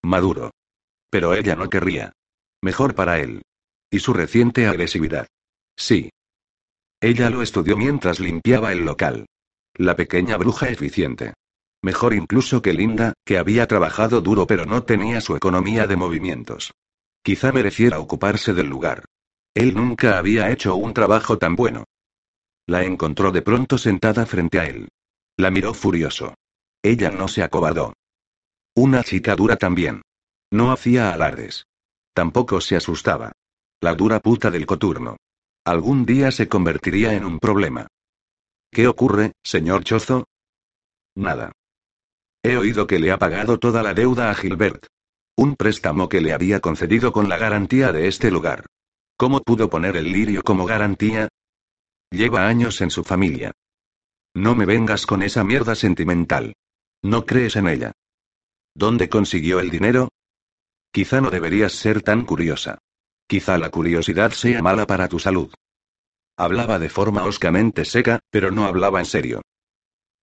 Maduro. 0.03 0.51
Pero 1.17 1.33
ella 1.33 1.57
no 1.57 1.71
querría. 1.71 2.13
Mejor 2.61 2.95
para 2.95 3.19
él. 3.21 3.41
Y 3.91 4.01
su 4.01 4.13
reciente 4.13 4.67
agresividad. 4.67 5.27
Sí. 5.75 6.11
Ella 7.01 7.31
lo 7.31 7.41
estudió 7.41 7.75
mientras 7.75 8.21
limpiaba 8.21 8.71
el 8.71 8.85
local. 8.85 9.25
La 9.77 9.97
pequeña 9.97 10.37
bruja 10.37 10.69
eficiente. 10.69 11.33
Mejor 11.81 12.13
incluso 12.13 12.61
que 12.61 12.75
Linda, 12.75 13.15
que 13.25 13.39
había 13.39 13.67
trabajado 13.67 14.21
duro 14.21 14.47
pero 14.47 14.67
no 14.67 14.83
tenía 14.83 15.23
su 15.23 15.35
economía 15.37 15.87
de 15.87 15.97
movimientos. 15.97 16.75
Quizá 17.23 17.51
mereciera 17.51 17.99
ocuparse 17.99 18.53
del 18.53 18.67
lugar. 18.67 19.07
Él 19.55 19.73
nunca 19.73 20.19
había 20.19 20.51
hecho 20.51 20.77
un 20.77 20.93
trabajo 20.93 21.39
tan 21.39 21.57
bueno. 21.57 21.85
La 22.67 22.85
encontró 22.85 23.33
de 23.33 23.41
pronto 23.41 23.79
sentada 23.79 24.27
frente 24.27 24.61
a 24.61 24.67
él. 24.67 24.91
La 25.39 25.51
miró 25.51 25.73
furioso. 25.73 26.35
Ella 26.83 27.11
no 27.11 27.27
se 27.27 27.43
acobardó. 27.43 27.95
Una 28.75 29.03
chica 29.03 29.35
dura 29.35 29.57
también. 29.57 30.03
No 30.51 30.73
hacía 30.73 31.13
alardes. 31.13 31.67
Tampoco 32.13 32.61
se 32.61 32.77
asustaba. 32.77 33.33
La 33.81 33.95
dura 33.95 34.21
puta 34.21 34.51
del 34.51 34.67
coturno. 34.67 35.17
Algún 35.65 36.07
día 36.07 36.31
se 36.31 36.49
convertiría 36.49 37.15
en 37.15 37.25
un 37.25 37.39
problema. 37.39 37.89
¿Qué 38.71 38.87
ocurre, 38.89 39.33
señor 39.43 39.85
Chozo? 39.85 40.25
Nada. 41.15 41.53
He 42.43 42.57
oído 42.57 42.87
que 42.87 42.99
le 42.99 43.11
ha 43.11 43.19
pagado 43.19 43.59
toda 43.59 43.83
la 43.83 43.93
deuda 43.93 44.31
a 44.31 44.35
Gilbert. 44.35 44.87
Un 45.37 45.57
préstamo 45.57 46.09
que 46.09 46.21
le 46.21 46.33
había 46.33 46.61
concedido 46.61 47.13
con 47.13 47.29
la 47.29 47.37
garantía 47.37 47.93
de 47.93 48.09
este 48.09 48.31
lugar. 48.31 48.67
¿Cómo 49.17 49.41
pudo 49.41 49.69
poner 49.69 49.97
el 49.97 50.13
lirio 50.13 50.43
como 50.43 50.65
garantía? 50.65 51.29
Lleva 52.11 52.47
años 52.47 52.81
en 52.81 52.91
su 52.91 53.03
familia. 53.03 53.53
No 54.35 54.55
me 54.55 54.67
vengas 54.67 55.07
con 55.07 55.23
esa 55.23 55.43
mierda 55.43 55.75
sentimental. 55.75 56.55
No 57.03 57.27
crees 57.27 57.57
en 57.57 57.69
ella. 57.69 57.93
¿Dónde 58.75 59.09
consiguió 59.09 59.61
el 59.61 59.71
dinero? 59.71 60.11
Quizá 60.97 61.21
no 61.21 61.29
deberías 61.29 61.75
ser 61.75 62.01
tan 62.01 62.25
curiosa. 62.25 62.79
Quizá 63.29 63.59
la 63.59 63.69
curiosidad 63.69 64.31
sea 64.31 64.63
mala 64.63 64.87
para 64.87 65.09
tu 65.09 65.19
salud. 65.19 65.53
Hablaba 66.39 66.79
de 66.79 66.89
forma 66.89 67.25
oscamente 67.25 67.85
seca, 67.85 68.21
pero 68.31 68.51
no 68.51 68.65
hablaba 68.65 68.99
en 68.99 69.05
serio. 69.05 69.43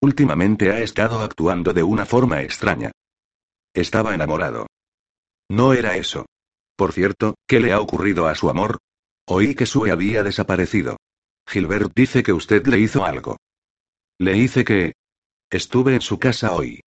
Últimamente 0.01 0.71
ha 0.71 0.79
estado 0.79 1.19
actuando 1.21 1.73
de 1.73 1.83
una 1.83 2.07
forma 2.07 2.41
extraña. 2.41 2.91
Estaba 3.71 4.15
enamorado. 4.15 4.65
No 5.47 5.73
era 5.73 5.95
eso. 5.95 6.25
Por 6.75 6.91
cierto, 6.91 7.35
¿qué 7.47 7.59
le 7.59 7.71
ha 7.71 7.79
ocurrido 7.79 8.25
a 8.25 8.33
su 8.33 8.49
amor? 8.49 8.79
Oí 9.27 9.53
que 9.53 9.67
Sue 9.67 9.91
había 9.91 10.23
desaparecido. 10.23 10.97
Gilbert 11.47 11.91
dice 11.93 12.23
que 12.23 12.33
usted 12.33 12.65
le 12.65 12.79
hizo 12.79 13.05
algo. 13.05 13.37
Le 14.17 14.35
hice 14.37 14.63
que... 14.63 14.93
Estuve 15.51 15.93
en 15.93 16.01
su 16.01 16.17
casa 16.17 16.51
hoy. 16.51 16.79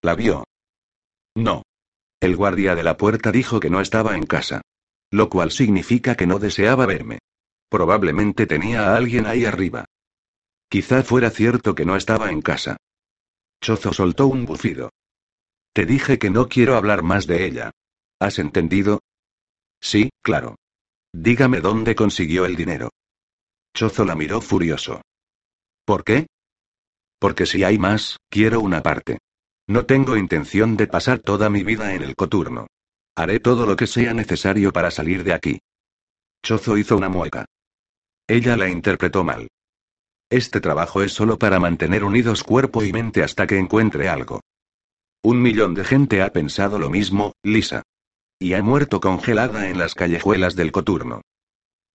¿La 0.00 0.14
vio? 0.14 0.44
No. 1.36 1.62
El 2.22 2.36
guardia 2.36 2.76
de 2.76 2.84
la 2.84 2.96
puerta 2.96 3.32
dijo 3.32 3.58
que 3.58 3.68
no 3.68 3.80
estaba 3.80 4.16
en 4.16 4.26
casa. 4.26 4.62
Lo 5.10 5.28
cual 5.28 5.50
significa 5.50 6.14
que 6.14 6.28
no 6.28 6.38
deseaba 6.38 6.86
verme. 6.86 7.18
Probablemente 7.68 8.46
tenía 8.46 8.86
a 8.86 8.96
alguien 8.96 9.26
ahí 9.26 9.44
arriba. 9.44 9.86
Quizá 10.68 11.02
fuera 11.02 11.30
cierto 11.30 11.74
que 11.74 11.84
no 11.84 11.96
estaba 11.96 12.30
en 12.30 12.40
casa. 12.40 12.76
Chozo 13.60 13.92
soltó 13.92 14.28
un 14.28 14.46
bufido. 14.46 14.90
Te 15.72 15.84
dije 15.84 16.20
que 16.20 16.30
no 16.30 16.48
quiero 16.48 16.76
hablar 16.76 17.02
más 17.02 17.26
de 17.26 17.44
ella. 17.44 17.72
¿Has 18.20 18.38
entendido? 18.38 19.00
Sí, 19.80 20.10
claro. 20.22 20.54
Dígame 21.12 21.60
dónde 21.60 21.96
consiguió 21.96 22.46
el 22.46 22.54
dinero. 22.54 22.90
Chozo 23.74 24.04
la 24.04 24.14
miró 24.14 24.40
furioso. 24.40 25.02
¿Por 25.84 26.04
qué? 26.04 26.28
Porque 27.18 27.46
si 27.46 27.64
hay 27.64 27.78
más, 27.78 28.18
quiero 28.30 28.60
una 28.60 28.80
parte. 28.80 29.18
No 29.66 29.86
tengo 29.86 30.16
intención 30.16 30.76
de 30.76 30.86
pasar 30.86 31.20
toda 31.20 31.48
mi 31.48 31.62
vida 31.62 31.94
en 31.94 32.02
el 32.02 32.16
coturno. 32.16 32.66
Haré 33.14 33.40
todo 33.40 33.66
lo 33.66 33.76
que 33.76 33.86
sea 33.86 34.14
necesario 34.14 34.72
para 34.72 34.90
salir 34.90 35.22
de 35.22 35.34
aquí. 35.34 35.60
Chozo 36.42 36.76
hizo 36.76 36.96
una 36.96 37.08
mueca. 37.08 37.44
Ella 38.26 38.56
la 38.56 38.68
interpretó 38.68 39.22
mal. 39.22 39.48
Este 40.30 40.60
trabajo 40.60 41.02
es 41.02 41.12
solo 41.12 41.38
para 41.38 41.60
mantener 41.60 42.04
unidos 42.04 42.42
cuerpo 42.42 42.82
y 42.82 42.92
mente 42.92 43.22
hasta 43.22 43.46
que 43.46 43.58
encuentre 43.58 44.08
algo. 44.08 44.40
Un 45.22 45.40
millón 45.40 45.74
de 45.74 45.84
gente 45.84 46.22
ha 46.22 46.32
pensado 46.32 46.78
lo 46.78 46.90
mismo, 46.90 47.34
Lisa. 47.42 47.82
Y 48.38 48.54
ha 48.54 48.62
muerto 48.62 49.00
congelada 49.00 49.68
en 49.68 49.78
las 49.78 49.94
callejuelas 49.94 50.56
del 50.56 50.72
coturno. 50.72 51.20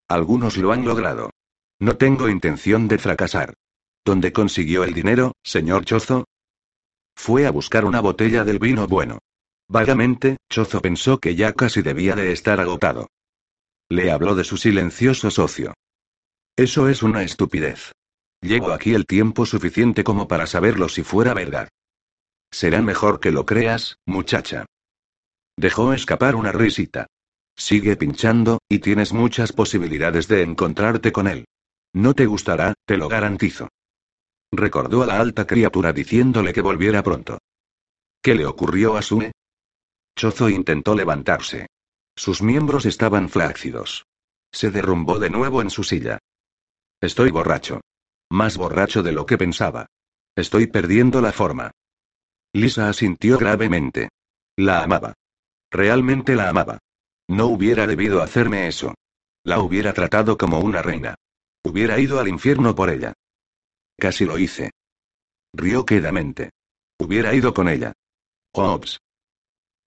Algunos 0.08 0.56
lo 0.56 0.72
han 0.72 0.86
logrado. 0.86 1.32
No 1.80 1.98
tengo 1.98 2.30
intención 2.30 2.88
de 2.88 2.98
fracasar. 2.98 3.56
¿Dónde 4.06 4.32
consiguió 4.32 4.86
el 4.86 4.94
dinero, 4.94 5.34
señor 5.44 5.84
Chozo? 5.84 6.26
Fue 7.18 7.48
a 7.48 7.52
buscar 7.52 7.84
una 7.84 8.00
botella 8.00 8.46
del 8.46 8.60
vino 8.60 8.88
bueno. 8.88 9.18
Vagamente, 9.68 10.38
Chozo 10.50 10.82
pensó 10.82 11.20
que 11.20 11.36
ya 11.36 11.52
casi 11.52 11.82
debía 11.82 12.16
de 12.16 12.32
estar 12.32 12.62
agotado. 12.62 13.10
Le 13.90 14.12
habló 14.12 14.36
de 14.36 14.46
su 14.46 14.56
silencioso 14.56 15.30
socio. 15.32 15.74
Eso 16.56 16.88
es 16.88 17.04
una 17.04 17.24
estupidez. 17.24 17.92
Llevo 18.40 18.72
aquí 18.72 18.94
el 18.94 19.06
tiempo 19.06 19.46
suficiente 19.46 20.04
como 20.04 20.28
para 20.28 20.46
saberlo 20.46 20.88
si 20.88 21.04
fuera 21.04 21.34
verdad. 21.34 21.68
Será 22.52 22.82
mejor 22.82 23.20
que 23.20 23.32
lo 23.32 23.46
creas, 23.46 23.98
muchacha. 24.06 24.66
Dejó 25.58 25.94
escapar 25.94 26.36
una 26.36 26.52
risita. 26.52 27.08
Sigue 27.58 27.98
pinchando, 27.98 28.60
y 28.70 28.80
tienes 28.80 29.12
muchas 29.12 29.52
posibilidades 29.52 30.28
de 30.28 30.44
encontrarte 30.44 31.12
con 31.12 31.28
él. 31.28 31.46
No 31.94 32.14
te 32.14 32.28
gustará, 32.28 32.76
te 32.86 32.96
lo 32.96 33.10
garantizo. 33.10 33.70
Recordó 34.52 35.04
a 35.04 35.06
la 35.06 35.20
alta 35.20 35.46
criatura 35.46 35.94
diciéndole 35.94 36.54
que 36.54 36.62
volviera 36.62 37.04
pronto. 37.04 37.40
¿Qué 38.22 38.36
le 38.36 38.46
ocurrió 38.46 38.98
a 38.98 39.02
Sue? 39.02 39.32
Chozo 40.16 40.50
intentó 40.50 40.96
levantarse. 40.96 41.68
Sus 42.16 42.42
miembros 42.42 42.86
estaban 42.86 43.30
flácidos. 43.30 44.06
Se 44.52 44.72
derrumbó 44.72 45.20
de 45.20 45.30
nuevo 45.30 45.62
en 45.62 45.70
su 45.70 45.84
silla. 45.84 46.20
Estoy 47.00 47.32
borracho. 47.32 47.82
Más 48.30 48.58
borracho 48.58 49.04
de 49.04 49.12
lo 49.12 49.26
que 49.26 49.38
pensaba. 49.38 49.86
Estoy 50.36 50.68
perdiendo 50.68 51.22
la 51.22 51.32
forma. 51.32 51.72
Lisa 52.54 52.90
asintió 52.90 53.38
gravemente. 53.38 54.10
La 54.56 54.84
amaba. 54.84 55.14
Realmente 55.70 56.36
la 56.36 56.50
amaba. 56.50 56.80
No 57.28 57.48
hubiera 57.48 57.86
debido 57.86 58.22
hacerme 58.22 58.68
eso. 58.68 58.96
La 59.44 59.60
hubiera 59.60 59.94
tratado 59.94 60.38
como 60.38 60.60
una 60.60 60.82
reina. 60.82 61.16
Hubiera 61.64 62.00
ido 62.00 62.20
al 62.20 62.28
infierno 62.28 62.74
por 62.74 62.90
ella. 62.90 63.14
Casi 63.98 64.26
lo 64.26 64.38
hice. 64.38 64.72
Rió 65.54 65.86
quedamente. 65.86 66.52
Hubiera 67.00 67.34
ido 67.34 67.54
con 67.54 67.68
ella. 67.68 67.94
Hobbs. 68.54 69.00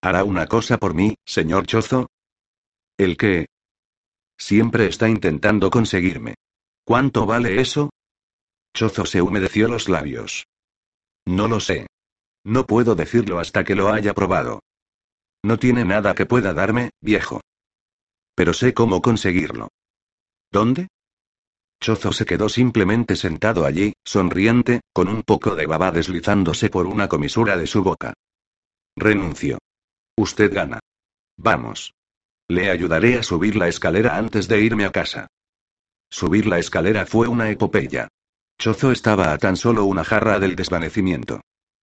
¿Hará 0.02 0.24
una 0.24 0.46
cosa 0.46 0.78
por 0.78 0.94
mí, 0.94 1.16
señor 1.26 1.66
Chozo? 1.66 2.08
¿El 2.96 3.16
qué? 3.16 3.46
Siempre 4.38 4.86
está 4.86 5.08
intentando 5.08 5.70
conseguirme. 5.70 6.34
¿Cuánto 6.84 7.26
vale 7.26 7.60
eso? 7.60 7.90
Chozo 8.74 9.04
se 9.04 9.20
humedeció 9.20 9.68
los 9.68 9.88
labios. 9.88 10.46
No 11.26 11.48
lo 11.48 11.60
sé. 11.60 11.86
No 12.44 12.66
puedo 12.66 12.94
decirlo 12.94 13.38
hasta 13.38 13.64
que 13.64 13.74
lo 13.74 13.92
haya 13.92 14.14
probado. 14.14 14.60
No 15.42 15.58
tiene 15.58 15.84
nada 15.84 16.14
que 16.14 16.26
pueda 16.26 16.54
darme, 16.54 16.90
viejo. 17.00 17.40
Pero 18.34 18.54
sé 18.54 18.72
cómo 18.72 19.02
conseguirlo. 19.02 19.68
¿Dónde? 20.50 20.88
Chozo 21.80 22.12
se 22.12 22.26
quedó 22.26 22.50
simplemente 22.50 23.16
sentado 23.16 23.64
allí, 23.64 23.94
sonriente, 24.04 24.82
con 24.92 25.08
un 25.08 25.22
poco 25.22 25.54
de 25.54 25.66
baba 25.66 25.90
deslizándose 25.90 26.68
por 26.68 26.86
una 26.86 27.08
comisura 27.08 27.56
de 27.56 27.66
su 27.66 27.82
boca. 27.82 28.12
Renunció. 28.96 29.58
Usted 30.16 30.52
gana. 30.52 30.80
Vamos. 31.38 31.94
Le 32.48 32.70
ayudaré 32.70 33.18
a 33.18 33.22
subir 33.22 33.56
la 33.56 33.68
escalera 33.68 34.16
antes 34.16 34.46
de 34.46 34.60
irme 34.60 34.84
a 34.84 34.90
casa. 34.90 35.28
Subir 36.10 36.46
la 36.46 36.58
escalera 36.58 37.06
fue 37.06 37.28
una 37.28 37.50
epopeya. 37.50 38.08
Chozo 38.58 38.92
estaba 38.92 39.32
a 39.32 39.38
tan 39.38 39.56
solo 39.56 39.86
una 39.86 40.04
jarra 40.04 40.38
del 40.38 40.56
desvanecimiento. 40.56 41.40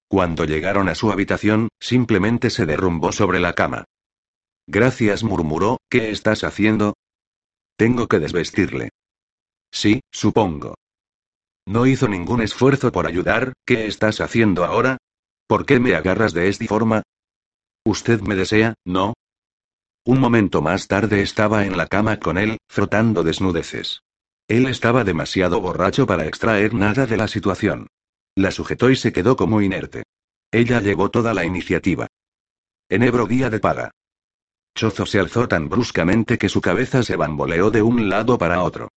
Cuando 0.08 0.46
llegaron 0.46 0.90
a 0.90 0.96
su 0.96 1.12
habitación, 1.12 1.70
simplemente 1.80 2.52
se 2.52 2.68
derrumbó 2.68 3.12
sobre 3.12 3.40
la 3.40 3.54
cama. 3.54 3.86
Gracias, 4.68 5.24
murmuró, 5.24 5.78
¿qué 5.90 6.12
estás 6.12 6.44
haciendo? 6.44 6.94
Tengo 7.78 8.08
que 8.08 8.20
desvestirle. 8.20 8.90
Sí, 9.78 10.00
supongo. 10.12 10.74
No 11.68 11.86
hizo 11.86 12.08
ningún 12.08 12.42
esfuerzo 12.42 12.92
por 12.92 13.06
ayudar, 13.06 13.54
¿qué 13.64 13.86
estás 13.86 14.22
haciendo 14.22 14.66
ahora? 14.66 14.98
¿Por 15.46 15.68
qué 15.68 15.80
me 15.80 15.94
agarras 15.94 16.34
de 16.34 16.50
esta 16.50 16.66
forma? 16.66 17.04
Usted 17.86 18.22
me 18.22 18.34
desea, 18.34 18.74
¿no? 18.86 19.14
Un 20.04 20.20
momento 20.20 20.64
más 20.64 20.88
tarde 20.88 21.22
estaba 21.22 21.64
en 21.68 21.78
la 21.78 21.86
cama 21.86 22.18
con 22.18 22.40
él, 22.40 22.58
frotando 22.68 23.22
desnudeces. 23.22 24.02
Él 24.48 24.66
estaba 24.66 25.04
demasiado 25.04 25.62
borracho 25.62 26.08
para 26.08 26.26
extraer 26.26 26.74
nada 26.74 27.06
de 27.06 27.18
la 27.18 27.28
situación. 27.28 27.86
La 28.36 28.50
sujetó 28.50 28.90
y 28.90 28.96
se 28.96 29.14
quedó 29.14 29.36
como 29.36 29.62
inerte. 29.62 30.06
Ella 30.52 30.82
llevó 30.82 31.12
toda 31.12 31.36
la 31.36 31.46
iniciativa. 31.46 32.08
Enebro 32.90 33.28
día 33.28 33.52
de 33.52 33.60
paga. 33.60 33.92
Chozo 34.74 35.06
se 35.06 35.20
alzó 35.20 35.48
tan 35.48 35.70
bruscamente 35.70 36.40
que 36.40 36.50
su 36.50 36.62
cabeza 36.62 37.04
se 37.04 37.16
bamboleó 37.16 37.70
de 37.70 37.84
un 37.84 38.10
lado 38.10 38.40
para 38.40 38.64
otro. 38.64 38.90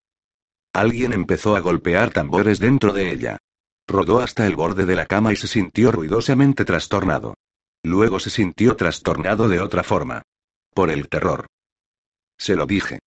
Alguien 0.73 1.13
empezó 1.13 1.57
a 1.57 1.61
golpear 1.61 2.11
tambores 2.11 2.59
dentro 2.59 2.93
de 2.93 3.11
ella. 3.13 3.39
Rodó 3.87 4.21
hasta 4.21 4.47
el 4.47 4.57
borde 4.57 4.87
de 4.87 4.95
la 4.95 5.07
cama 5.07 5.33
y 5.33 5.37
se 5.37 5.49
sintió 5.49 5.91
ruidosamente 5.91 6.65
trastornado. 6.65 7.35
Luego 7.83 8.21
se 8.21 8.31
sintió 8.31 8.77
trastornado 8.77 9.49
de 9.49 9.61
otra 9.61 9.83
forma. 9.83 10.23
Por 10.73 10.91
el 10.91 11.09
terror. 11.09 11.47
Se 12.39 12.55
lo 12.55 12.67
dije. 12.67 13.01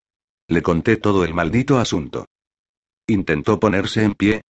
Le 0.48 0.62
conté 0.62 0.96
todo 0.96 1.24
el 1.24 1.34
maldito 1.34 1.78
asunto. 1.78 2.26
Intentó 3.06 3.60
ponerse 3.60 4.02
en 4.02 4.14
pie, 4.14 4.42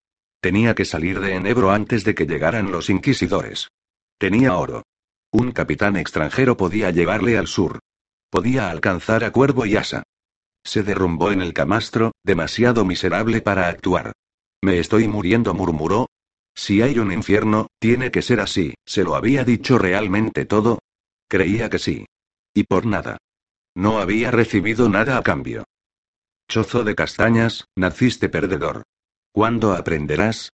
Tenía 0.43 0.75
que 0.75 0.85
salir 0.85 1.21
de 1.21 1.37
Enebro 1.37 1.71
antes 1.71 2.03
de 2.03 2.17
que 2.17 2.27
llegaran 2.27 2.73
los 2.73 2.91
inquisidores. 2.91 3.69
Tenía 4.19 4.57
oro. 4.57 4.83
Un 5.31 5.53
capitán 5.53 5.97
extranjero 5.97 6.57
podía 6.57 6.91
llevarle 6.91 7.39
al 7.39 7.47
sur. 7.47 7.79
Podía 8.29 8.69
alcanzar 8.69 9.23
a 9.23 9.31
Cuervo 9.31 9.67
y 9.67 9.77
Asa. 9.77 10.03
Se 10.65 10.83
derrumbó 10.83 11.33
en 11.33 11.43
el 11.43 11.53
camastro, 11.53 12.13
demasiado 12.25 12.85
miserable 12.85 13.41
para 13.41 13.69
actuar. 13.69 14.13
Me 14.63 14.79
estoy 14.79 15.09
muriendo, 15.09 15.55
murmuró. 15.55 16.07
Si 16.55 16.83
hay 16.83 16.99
un 16.99 17.13
infierno, 17.13 17.69
tiene 17.79 18.11
que 18.11 18.23
ser 18.23 18.41
así, 18.41 18.75
¿se 18.85 19.03
lo 19.03 19.15
había 19.15 19.45
dicho 19.45 19.79
realmente 19.79 20.45
todo? 20.45 20.79
Creía 21.29 21.71
que 21.71 21.79
sí. 21.79 22.07
Y 22.55 22.65
por 22.65 22.87
nada. 22.87 23.19
No 23.75 23.99
había 23.99 24.31
recibido 24.31 24.89
nada 24.89 25.17
a 25.17 25.23
cambio. 25.23 25.65
Chozo 26.49 26.85
de 26.85 26.95
castañas, 26.95 27.67
naciste 27.77 28.29
perdedor. 28.29 28.83
¿Cuándo 29.33 29.73
aprenderás? 29.73 30.51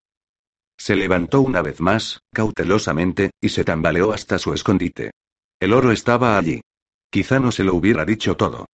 Se 0.78 0.94
levantó 0.94 1.40
una 1.40 1.60
vez 1.60 1.80
más, 1.80 2.20
cautelosamente, 2.32 3.32
y 3.40 3.48
se 3.48 3.64
tambaleó 3.64 4.12
hasta 4.12 4.38
su 4.38 4.54
escondite. 4.54 5.10
El 5.58 5.72
oro 5.72 5.90
estaba 5.90 6.38
allí. 6.38 6.60
Quizá 7.10 7.40
no 7.40 7.50
se 7.50 7.64
lo 7.64 7.74
hubiera 7.74 8.04
dicho 8.04 8.36
todo. 8.36 8.66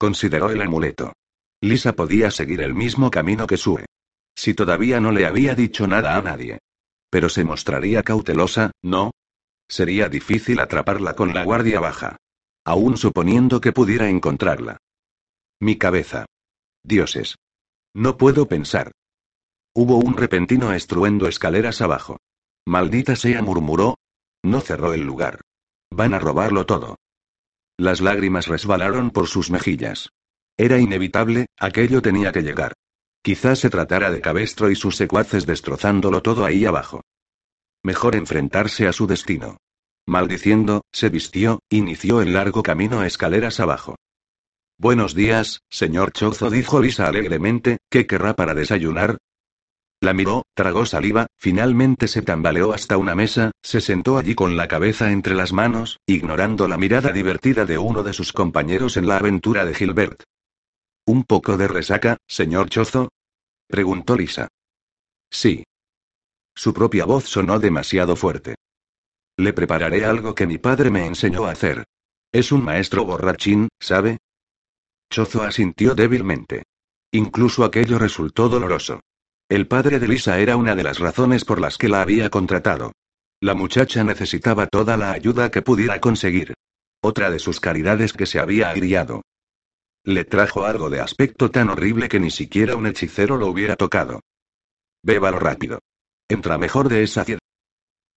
Consideró 0.00 0.48
el 0.48 0.62
amuleto. 0.62 1.12
Lisa 1.60 1.92
podía 1.92 2.30
seguir 2.30 2.62
el 2.62 2.72
mismo 2.72 3.10
camino 3.10 3.46
que 3.46 3.58
Sue. 3.58 3.84
Si 4.34 4.54
todavía 4.54 4.98
no 4.98 5.12
le 5.12 5.26
había 5.26 5.54
dicho 5.54 5.86
nada 5.86 6.16
a 6.16 6.22
nadie. 6.22 6.58
Pero 7.10 7.28
se 7.28 7.44
mostraría 7.44 8.02
cautelosa, 8.02 8.70
¿no? 8.80 9.10
Sería 9.68 10.08
difícil 10.08 10.58
atraparla 10.60 11.14
con 11.14 11.34
la 11.34 11.44
guardia 11.44 11.80
baja. 11.80 12.16
Aún 12.64 12.96
suponiendo 12.96 13.60
que 13.60 13.72
pudiera 13.72 14.08
encontrarla. 14.08 14.78
Mi 15.60 15.76
cabeza. 15.76 16.24
Dioses. 16.82 17.36
No 17.92 18.16
puedo 18.16 18.48
pensar. 18.48 18.92
Hubo 19.74 19.98
un 19.98 20.16
repentino 20.16 20.72
estruendo 20.72 21.28
escaleras 21.28 21.82
abajo. 21.82 22.16
Maldita 22.64 23.16
sea, 23.16 23.42
murmuró. 23.42 23.98
No 24.42 24.62
cerró 24.62 24.94
el 24.94 25.02
lugar. 25.02 25.42
Van 25.90 26.14
a 26.14 26.18
robarlo 26.18 26.64
todo. 26.64 26.96
Las 27.80 28.02
lágrimas 28.02 28.46
resbalaron 28.46 29.10
por 29.10 29.26
sus 29.26 29.50
mejillas. 29.50 30.10
Era 30.58 30.78
inevitable, 30.78 31.46
aquello 31.58 32.02
tenía 32.02 32.30
que 32.30 32.42
llegar. 32.42 32.74
Quizás 33.22 33.58
se 33.58 33.70
tratara 33.70 34.10
de 34.10 34.20
Cabestro 34.20 34.70
y 34.70 34.76
sus 34.76 34.96
secuaces 34.96 35.46
destrozándolo 35.46 36.20
todo 36.20 36.44
ahí 36.44 36.66
abajo. 36.66 37.00
Mejor 37.82 38.16
enfrentarse 38.16 38.86
a 38.86 38.92
su 38.92 39.06
destino. 39.06 39.56
Maldiciendo, 40.06 40.82
se 40.92 41.08
vistió, 41.08 41.60
inició 41.70 42.20
el 42.20 42.34
largo 42.34 42.62
camino 42.62 43.02
escaleras 43.02 43.60
abajo. 43.60 43.96
Buenos 44.76 45.14
días, 45.14 45.62
señor 45.70 46.12
Chozo, 46.12 46.50
dijo 46.50 46.82
Lisa 46.82 47.06
alegremente, 47.08 47.78
¿qué 47.88 48.06
querrá 48.06 48.36
para 48.36 48.52
desayunar? 48.52 49.16
La 50.02 50.14
miró, 50.14 50.46
tragó 50.54 50.86
saliva, 50.86 51.26
finalmente 51.36 52.08
se 52.08 52.22
tambaleó 52.22 52.72
hasta 52.72 52.96
una 52.96 53.14
mesa, 53.14 53.50
se 53.62 53.82
sentó 53.82 54.16
allí 54.16 54.34
con 54.34 54.56
la 54.56 54.66
cabeza 54.66 55.12
entre 55.12 55.34
las 55.34 55.52
manos, 55.52 56.00
ignorando 56.06 56.68
la 56.68 56.78
mirada 56.78 57.12
divertida 57.12 57.66
de 57.66 57.76
uno 57.76 58.02
de 58.02 58.14
sus 58.14 58.32
compañeros 58.32 58.96
en 58.96 59.06
la 59.06 59.18
aventura 59.18 59.66
de 59.66 59.74
Gilbert. 59.74 60.22
¿Un 61.04 61.24
poco 61.24 61.58
de 61.58 61.68
resaca, 61.68 62.16
señor 62.26 62.70
Chozo? 62.70 63.10
preguntó 63.66 64.16
Lisa. 64.16 64.48
Sí. 65.30 65.64
Su 66.54 66.72
propia 66.72 67.04
voz 67.04 67.24
sonó 67.24 67.58
demasiado 67.58 68.16
fuerte. 68.16 68.54
Le 69.36 69.52
prepararé 69.52 70.06
algo 70.06 70.34
que 70.34 70.46
mi 70.46 70.56
padre 70.56 70.90
me 70.90 71.04
enseñó 71.04 71.44
a 71.44 71.52
hacer. 71.52 71.84
Es 72.32 72.52
un 72.52 72.64
maestro 72.64 73.04
borrachín, 73.04 73.68
¿sabe? 73.78 74.18
Chozo 75.10 75.42
asintió 75.42 75.94
débilmente. 75.94 76.62
Incluso 77.12 77.64
aquello 77.64 77.98
resultó 77.98 78.48
doloroso. 78.48 79.00
El 79.50 79.66
padre 79.66 79.98
de 79.98 80.06
Lisa 80.06 80.38
era 80.38 80.56
una 80.56 80.76
de 80.76 80.84
las 80.84 81.00
razones 81.00 81.44
por 81.44 81.60
las 81.60 81.76
que 81.76 81.88
la 81.88 82.02
había 82.02 82.30
contratado. 82.30 82.92
La 83.40 83.54
muchacha 83.54 84.04
necesitaba 84.04 84.68
toda 84.68 84.96
la 84.96 85.10
ayuda 85.10 85.50
que 85.50 85.60
pudiera 85.60 86.00
conseguir. 86.00 86.54
Otra 87.02 87.32
de 87.32 87.40
sus 87.40 87.58
caridades 87.58 88.12
que 88.12 88.26
se 88.26 88.38
había 88.38 88.70
agriado. 88.70 89.22
Le 90.04 90.24
trajo 90.24 90.66
algo 90.66 90.88
de 90.88 91.00
aspecto 91.00 91.50
tan 91.50 91.68
horrible 91.68 92.08
que 92.08 92.20
ni 92.20 92.30
siquiera 92.30 92.76
un 92.76 92.86
hechicero 92.86 93.38
lo 93.38 93.48
hubiera 93.48 93.74
tocado. 93.74 94.20
Bébalo 95.02 95.40
rápido. 95.40 95.80
Entra 96.28 96.56
mejor 96.56 96.88
de 96.88 97.02
esa 97.02 97.24
ciudad. 97.24 97.40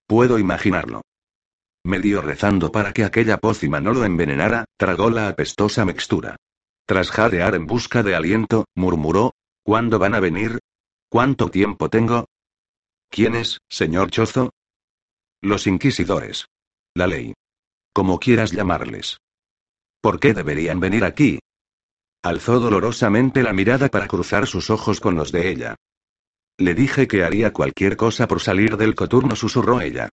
Puedo 0.06 0.38
imaginarlo. 0.38 1.02
Medio 1.82 2.22
rezando 2.22 2.70
para 2.70 2.92
que 2.92 3.02
aquella 3.02 3.38
pócima 3.38 3.80
no 3.80 3.92
lo 3.92 4.04
envenenara, 4.04 4.66
tragó 4.76 5.10
la 5.10 5.26
apestosa 5.26 5.84
mixtura. 5.84 6.36
Tras 6.86 7.10
jadear 7.10 7.56
en 7.56 7.66
busca 7.66 8.04
de 8.04 8.14
aliento, 8.14 8.66
murmuró, 8.76 9.32
¿Cuándo 9.64 9.98
van 9.98 10.14
a 10.14 10.20
venir? 10.20 10.60
¿Cuánto 11.14 11.48
tiempo 11.48 11.88
tengo? 11.88 12.26
¿Quiénes, 13.08 13.60
señor 13.68 14.10
Chozo? 14.10 14.50
Los 15.40 15.68
inquisidores. 15.68 16.46
La 16.92 17.06
ley. 17.06 17.34
Como 17.92 18.18
quieras 18.18 18.50
llamarles. 18.50 19.18
¿Por 20.00 20.18
qué 20.18 20.34
deberían 20.34 20.80
venir 20.80 21.04
aquí? 21.04 21.38
Alzó 22.24 22.58
dolorosamente 22.58 23.44
la 23.44 23.52
mirada 23.52 23.90
para 23.90 24.08
cruzar 24.08 24.48
sus 24.48 24.70
ojos 24.70 24.98
con 24.98 25.14
los 25.14 25.30
de 25.30 25.50
ella. 25.50 25.76
Le 26.58 26.74
dije 26.74 27.06
que 27.06 27.22
haría 27.22 27.52
cualquier 27.52 27.96
cosa 27.96 28.26
por 28.26 28.40
salir 28.40 28.76
del 28.76 28.96
coturno, 28.96 29.36
susurró 29.36 29.80
ella. 29.80 30.08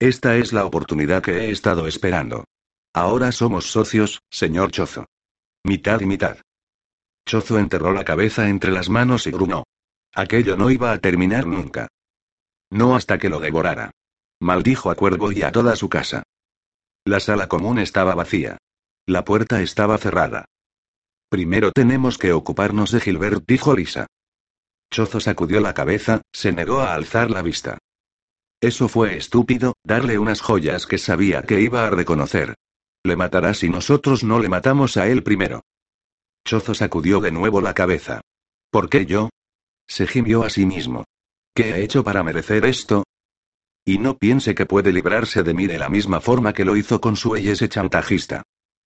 Esta 0.00 0.38
es 0.38 0.54
la 0.54 0.64
oportunidad 0.64 1.22
que 1.22 1.32
he 1.32 1.50
estado 1.50 1.86
esperando. 1.86 2.46
Ahora 2.94 3.30
somos 3.30 3.70
socios, 3.70 4.22
señor 4.30 4.70
Chozo. 4.70 5.04
Mitad 5.64 6.00
y 6.00 6.06
mitad. 6.06 6.38
Chozo 7.28 7.58
enterró 7.58 7.92
la 7.92 8.06
cabeza 8.06 8.48
entre 8.48 8.70
las 8.70 8.88
manos 8.88 9.26
y 9.26 9.30
grunó. 9.32 9.64
Aquello 10.16 10.56
no 10.56 10.70
iba 10.70 10.92
a 10.92 10.98
terminar 10.98 11.46
nunca. 11.46 11.88
No 12.70 12.96
hasta 12.96 13.18
que 13.18 13.28
lo 13.28 13.38
devorara. 13.38 13.90
Maldijo 14.40 14.90
a 14.90 14.94
Cuervo 14.94 15.30
y 15.30 15.42
a 15.42 15.52
toda 15.52 15.76
su 15.76 15.90
casa. 15.90 16.22
La 17.04 17.20
sala 17.20 17.48
común 17.48 17.78
estaba 17.78 18.14
vacía. 18.14 18.56
La 19.04 19.26
puerta 19.26 19.60
estaba 19.60 19.98
cerrada. 19.98 20.46
Primero 21.28 21.70
tenemos 21.70 22.16
que 22.16 22.32
ocuparnos 22.32 22.92
de 22.92 23.00
Gilbert, 23.00 23.44
dijo 23.46 23.76
Lisa. 23.76 24.06
Chozo 24.90 25.20
sacudió 25.20 25.60
la 25.60 25.74
cabeza, 25.74 26.22
se 26.32 26.50
negó 26.50 26.80
a 26.80 26.94
alzar 26.94 27.30
la 27.30 27.42
vista. 27.42 27.76
Eso 28.62 28.88
fue 28.88 29.18
estúpido, 29.18 29.74
darle 29.84 30.18
unas 30.18 30.40
joyas 30.40 30.86
que 30.86 30.96
sabía 30.96 31.42
que 31.42 31.60
iba 31.60 31.86
a 31.86 31.90
reconocer. 31.90 32.54
Le 33.04 33.16
matará 33.16 33.52
si 33.52 33.68
nosotros 33.68 34.24
no 34.24 34.38
le 34.40 34.48
matamos 34.48 34.96
a 34.96 35.08
él 35.08 35.22
primero. 35.22 35.60
Chozo 36.46 36.72
sacudió 36.72 37.20
de 37.20 37.32
nuevo 37.32 37.60
la 37.60 37.74
cabeza. 37.74 38.22
¿Por 38.70 38.88
qué 38.88 39.04
yo? 39.04 39.28
Se 39.88 40.06
gimió 40.06 40.42
a 40.42 40.50
sí 40.50 40.66
mismo. 40.66 41.04
¿Qué 41.54 41.70
he 41.70 41.82
hecho 41.82 42.04
para 42.04 42.22
merecer 42.22 42.64
esto? 42.64 43.04
Y 43.84 43.98
no 43.98 44.18
piense 44.18 44.54
que 44.54 44.66
puede 44.66 44.92
librarse 44.92 45.42
de 45.42 45.54
mí 45.54 45.66
de 45.66 45.78
la 45.78 45.88
misma 45.88 46.20
forma 46.20 46.52
que 46.52 46.64
lo 46.64 46.76
hizo 46.76 47.00
con 47.00 47.16
su 47.16 47.36
ese 47.36 47.68
chantajista. 47.68 48.42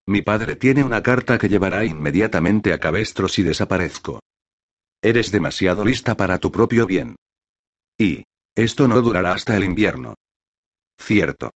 Mi 0.07 0.23
padre 0.23 0.57
tiene 0.57 0.85
una 0.85 1.03
carta 1.03 1.39
que 1.39 1.49
llevará 1.49 1.85
inmediatamente 1.85 2.73
a 2.73 2.79
Cabestro 2.79 3.29
si 3.29 3.43
desaparezco. 3.43 4.21
Eres 5.03 5.31
demasiado 5.31 5.85
lista 5.85 6.17
para 6.17 6.39
tu 6.39 6.53
propio 6.53 6.87
bien. 6.87 7.17
Y, 7.99 8.25
esto 8.55 8.89
no 8.89 9.01
durará 9.01 9.33
hasta 9.33 9.57
el 9.57 9.65
invierno. 9.65 10.15
Cierto. 10.99 11.51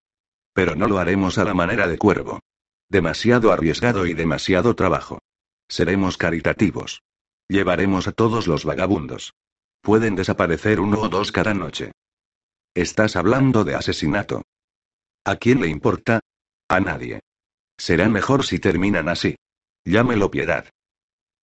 Pero 0.55 0.77
no 0.77 0.87
lo 0.87 0.99
haremos 0.99 1.37
a 1.37 1.45
la 1.45 1.53
manera 1.53 1.87
de 1.87 1.99
cuervo. 1.99 2.41
Demasiado 2.89 3.53
arriesgado 3.53 4.07
y 4.07 4.15
demasiado 4.15 4.75
trabajo. 4.75 5.19
Seremos 5.69 6.17
caritativos. 6.17 7.03
Llevaremos 7.49 8.09
a 8.09 8.13
todos 8.13 8.47
los 8.47 8.65
vagabundos. 8.65 9.35
Pueden 9.83 10.17
desaparecer 10.17 10.81
uno 10.81 11.01
o 11.01 11.09
dos 11.09 11.31
cada 11.31 11.55
noche. 11.55 11.93
Estás 12.75 13.17
hablando 13.17 13.65
de 13.65 13.75
asesinato. 13.75 14.43
¿A 15.25 15.37
quién 15.37 15.61
le 15.61 15.69
importa? 15.69 16.21
A 16.69 16.81
nadie. 16.81 17.21
Será 17.77 18.09
mejor 18.09 18.45
si 18.45 18.59
terminan 18.59 19.09
así. 19.09 19.37
Llámelo 19.85 20.31
piedad. 20.31 20.71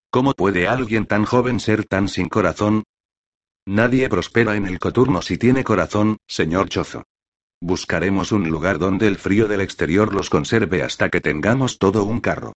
¿Cómo 0.10 0.34
puede 0.34 0.68
alguien 0.68 1.06
tan 1.06 1.26
joven 1.26 1.60
ser 1.60 1.86
tan 1.86 2.10
sin 2.10 2.28
corazón? 2.28 2.84
Nadie 3.66 4.10
prospera 4.10 4.56
en 4.56 4.66
el 4.66 4.80
coturno 4.80 5.22
si 5.22 5.38
tiene 5.38 5.64
corazón, 5.64 6.18
señor 6.28 6.70
Chozo. 6.70 7.04
Buscaremos 7.62 8.32
un 8.32 8.50
lugar 8.50 8.80
donde 8.80 9.08
el 9.08 9.18
frío 9.18 9.48
del 9.48 9.62
exterior 9.62 10.16
los 10.16 10.32
conserve 10.32 10.82
hasta 10.82 11.10
que 11.10 11.22
tengamos 11.22 11.78
todo 11.78 12.04
un 12.04 12.20
carro. 12.20 12.54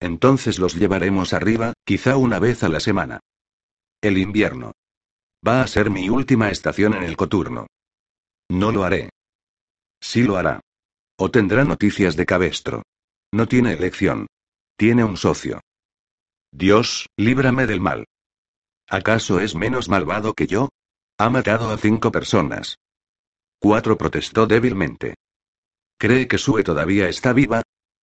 Entonces 0.00 0.58
los 0.58 0.74
llevaremos 0.74 1.32
arriba, 1.32 1.72
quizá 1.84 2.16
una 2.16 2.38
vez 2.38 2.62
a 2.62 2.68
la 2.68 2.80
semana. 2.80 3.20
El 4.00 4.18
invierno. 4.18 4.72
Va 5.46 5.62
a 5.62 5.66
ser 5.66 5.90
mi 5.90 6.08
última 6.08 6.50
estación 6.50 6.94
en 6.94 7.02
el 7.02 7.16
coturno. 7.16 7.66
No 8.48 8.72
lo 8.72 8.84
haré. 8.84 9.10
Sí 10.00 10.22
lo 10.22 10.36
hará. 10.36 10.60
O 11.18 11.30
tendrá 11.30 11.64
noticias 11.64 12.16
de 12.16 12.26
Cabestro. 12.26 12.82
No 13.32 13.46
tiene 13.46 13.72
elección. 13.72 14.26
Tiene 14.76 15.04
un 15.04 15.16
socio. 15.16 15.60
Dios, 16.52 17.06
líbrame 17.16 17.66
del 17.66 17.80
mal. 17.80 18.06
¿Acaso 18.88 19.40
es 19.40 19.54
menos 19.54 19.88
malvado 19.88 20.34
que 20.34 20.46
yo? 20.46 20.68
Ha 21.18 21.30
matado 21.30 21.70
a 21.70 21.78
cinco 21.78 22.12
personas. 22.12 22.78
Cuatro 23.58 23.96
protestó 23.96 24.46
débilmente. 24.46 25.14
¿Cree 25.98 26.28
que 26.28 26.38
Sue 26.38 26.62
todavía 26.62 27.08
está 27.08 27.32
viva? 27.32 27.62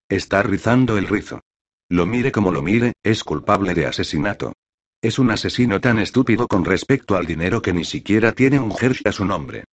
Está 0.10 0.42
rizando 0.44 0.98
el 0.98 1.08
rizo. 1.08 1.42
Lo 1.90 2.06
mire 2.06 2.32
como 2.32 2.52
lo 2.52 2.62
mire, 2.62 2.94
es 3.04 3.24
culpable 3.24 3.74
de 3.74 3.86
asesinato. 3.86 4.54
Es 5.02 5.20
un 5.20 5.32
asesino 5.32 5.82
tan 5.82 6.00
estúpido 6.00 6.48
con 6.48 6.64
respecto 6.64 7.16
al 7.16 7.26
dinero 7.26 7.62
que 7.62 7.74
ni 7.74 7.84
siquiera 7.84 8.32
tiene 8.32 8.60
un 8.60 8.74
jersey 8.74 9.04
a 9.06 9.12
su 9.12 9.26
nombre. 9.26 9.66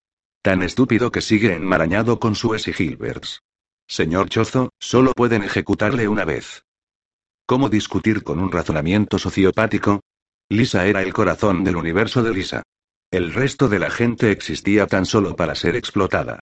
Tan 0.42 0.62
estúpido 0.62 1.12
que 1.12 1.20
sigue 1.20 1.54
enmarañado 1.54 2.18
con 2.18 2.34
Suez 2.34 2.66
y 2.68 2.72
Gilberts. 2.72 3.42
Señor 3.86 4.28
Chozo, 4.28 4.70
solo 4.78 5.12
pueden 5.12 5.42
ejecutarle 5.42 6.08
una 6.08 6.24
vez. 6.24 6.64
¿Cómo 7.46 7.68
discutir 7.68 8.22
con 8.22 8.38
un 8.38 8.50
razonamiento 8.50 9.18
sociopático? 9.18 10.00
Lisa 10.48 10.86
era 10.86 11.02
el 11.02 11.12
corazón 11.12 11.64
del 11.64 11.76
universo 11.76 12.22
de 12.22 12.32
Lisa. 12.32 12.62
El 13.10 13.32
resto 13.32 13.68
de 13.68 13.80
la 13.80 13.90
gente 13.90 14.30
existía 14.30 14.86
tan 14.86 15.04
solo 15.06 15.36
para 15.36 15.54
ser 15.54 15.76
explotada. 15.76 16.40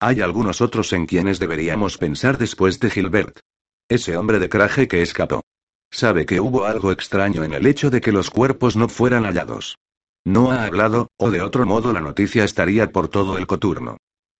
Hay 0.00 0.20
algunos 0.20 0.60
otros 0.60 0.92
en 0.92 1.06
quienes 1.06 1.38
deberíamos 1.38 1.98
pensar 1.98 2.38
después 2.38 2.78
de 2.78 2.90
Gilbert. 2.90 3.40
Ese 3.88 4.16
hombre 4.18 4.38
de 4.38 4.48
traje 4.48 4.86
que 4.86 5.00
escapó. 5.00 5.42
Sabe 5.90 6.26
que 6.26 6.40
hubo 6.40 6.66
algo 6.66 6.92
extraño 6.92 7.42
en 7.44 7.54
el 7.54 7.66
hecho 7.66 7.88
de 7.88 8.02
que 8.02 8.12
los 8.12 8.30
cuerpos 8.30 8.76
no 8.76 8.88
fueran 8.88 9.24
hallados. 9.24 9.78
No 10.26 10.52
ha 10.52 10.64
hablado, 10.64 11.08
o 11.16 11.30
de 11.30 11.40
otro 11.40 11.64
modo 11.64 11.94
la 11.94 12.02
noticia 12.02 12.44
estaría 12.44 12.90
por 12.90 13.08
todo 13.08 13.38
el 13.38 13.46
coturno. 13.46 13.96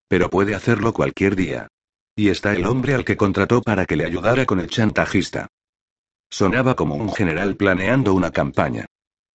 Pero 0.07 0.29
puede 0.29 0.53
hacerlo 0.53 0.93
cualquier 0.93 1.35
día. 1.35 1.67
Y 2.15 2.29
está 2.29 2.53
el 2.53 2.65
hombre 2.67 2.93
al 2.93 3.05
que 3.05 3.17
contrató 3.17 3.61
para 3.61 3.85
que 3.85 3.95
le 3.95 4.05
ayudara 4.05 4.45
con 4.45 4.59
el 4.59 4.67
chantajista. 4.67 5.47
Sonaba 6.29 6.75
como 6.75 6.95
un 6.95 7.11
general 7.11 7.55
planeando 7.55 8.13
una 8.13 8.29
campaña. 8.29 8.85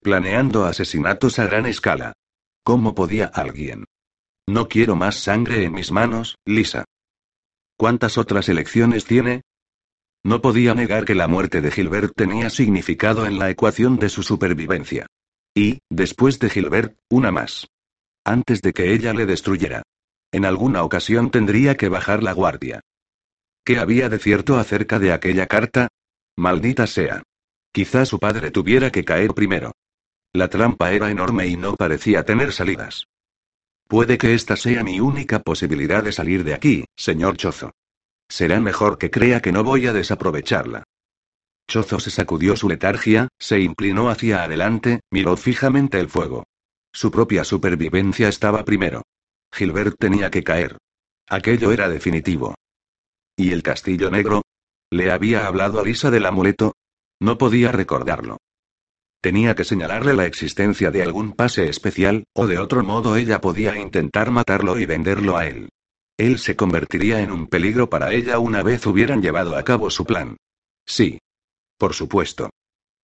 Planeando 0.01 0.65
asesinatos 0.65 1.41
a 1.41 1.47
gran 1.47 1.67
escala. 1.67 2.13
¿Cómo 2.63 2.95
podía 2.95 3.27
alguien? 3.27 3.85
No 4.47 4.69
quiero 4.69 4.95
más 4.95 5.17
sangre 5.17 5.65
en 5.65 5.73
mis 5.73 5.91
manos, 5.91 6.37
Lisa. 6.45 6.85
¿Cuántas 7.77 8.17
otras 8.17 8.49
elecciones 8.49 9.07
tiene? 9.07 9.43
No 10.25 10.41
podía 10.41 10.75
negar 10.75 11.05
que 11.05 11.15
la 11.15 11.29
muerte 11.29 11.61
de 11.61 11.71
Gilbert 11.71 12.15
tenía 12.17 12.49
significado 12.49 13.27
en 13.27 13.39
la 13.39 13.51
ecuación 13.51 13.99
de 13.99 14.09
su 14.09 14.23
supervivencia. 14.23 15.07
Y, 15.55 15.81
después 15.91 16.39
de 16.39 16.49
Gilbert, 16.49 16.97
una 17.11 17.31
más. 17.31 17.69
Antes 18.25 18.63
de 18.63 18.73
que 18.73 18.95
ella 18.95 19.13
le 19.13 19.27
destruyera. 19.27 19.83
En 20.33 20.47
alguna 20.47 20.83
ocasión 20.83 21.31
tendría 21.31 21.77
que 21.77 21.91
bajar 21.91 22.23
la 22.23 22.33
guardia. 22.33 22.81
¿Qué 23.65 23.79
había 23.79 24.09
de 24.09 24.19
cierto 24.19 24.59
acerca 24.59 24.99
de 24.99 25.13
aquella 25.13 25.47
carta? 25.47 25.89
Maldita 26.37 26.87
sea. 26.87 27.23
Quizá 27.71 28.07
su 28.07 28.19
padre 28.19 28.51
tuviera 28.51 28.91
que 28.91 29.05
caer 29.05 29.35
primero. 29.35 29.73
La 30.33 30.49
trampa 30.49 30.93
era 30.93 31.11
enorme 31.11 31.47
y 31.47 31.57
no 31.57 31.77
parecía 31.77 32.25
tener 32.25 32.53
salidas. 32.53 33.07
Puede 33.87 34.17
que 34.17 34.33
esta 34.33 34.57
sea 34.57 34.83
mi 34.83 35.01
única 35.01 35.41
posibilidad 35.41 36.03
de 36.03 36.13
salir 36.13 36.45
de 36.45 36.55
aquí, 36.55 36.85
señor 36.97 37.37
Chozo. 37.37 37.73
Será 38.29 38.61
mejor 38.61 38.99
que 38.99 39.11
crea 39.11 39.41
que 39.41 39.53
no 39.53 39.65
voy 39.65 39.87
a 39.87 39.93
desaprovecharla. 39.93 40.85
Chozo 41.69 41.99
se 41.99 42.11
sacudió 42.11 42.57
su 42.57 42.69
letargia, 42.69 43.29
se 43.39 43.61
inclinó 43.61 44.11
hacia 44.11 44.45
adelante, 44.45 45.01
miró 45.11 45.37
fijamente 45.37 45.99
el 45.99 46.09
fuego. 46.09 46.45
Su 46.93 47.11
propia 47.11 47.45
supervivencia 47.45 48.29
estaba 48.29 48.65
primero. 48.65 49.03
Gilbert 49.53 49.97
tenía 49.99 50.31
que 50.31 50.45
caer. 50.45 50.79
Aquello 51.29 51.73
era 51.73 51.89
definitivo. 51.89 52.55
¿Y 53.37 53.53
el 53.53 53.63
castillo 53.63 54.11
negro? 54.11 54.43
¿Le 54.91 55.11
había 55.11 55.47
hablado 55.47 55.81
a 55.81 55.85
Lisa 55.85 56.11
del 56.11 56.27
amuleto? 56.27 56.75
No 57.21 57.39
podía 57.39 57.73
recordarlo. 57.73 58.39
Tenía 59.21 59.55
que 59.55 59.65
señalarle 59.65 60.13
la 60.13 60.27
existencia 60.27 60.91
de 60.91 61.03
algún 61.03 61.33
pase 61.33 61.69
especial, 61.69 62.25
o 62.35 62.47
de 62.47 62.59
otro 62.59 62.85
modo 62.85 63.17
ella 63.17 63.41
podía 63.41 63.79
intentar 63.79 64.31
matarlo 64.31 64.79
y 64.79 64.85
venderlo 64.85 65.37
a 65.37 65.47
él. 65.47 65.71
Él 66.17 66.39
se 66.39 66.55
convertiría 66.55 67.21
en 67.21 67.33
un 67.33 67.49
peligro 67.49 67.91
para 67.91 68.13
ella 68.13 68.39
una 68.39 68.63
vez 68.63 68.87
hubieran 68.87 69.21
llevado 69.21 69.57
a 69.57 69.65
cabo 69.65 69.91
su 69.91 70.05
plan. 70.05 70.37
Sí. 70.87 71.19
Por 71.77 71.95
supuesto. 71.95 72.51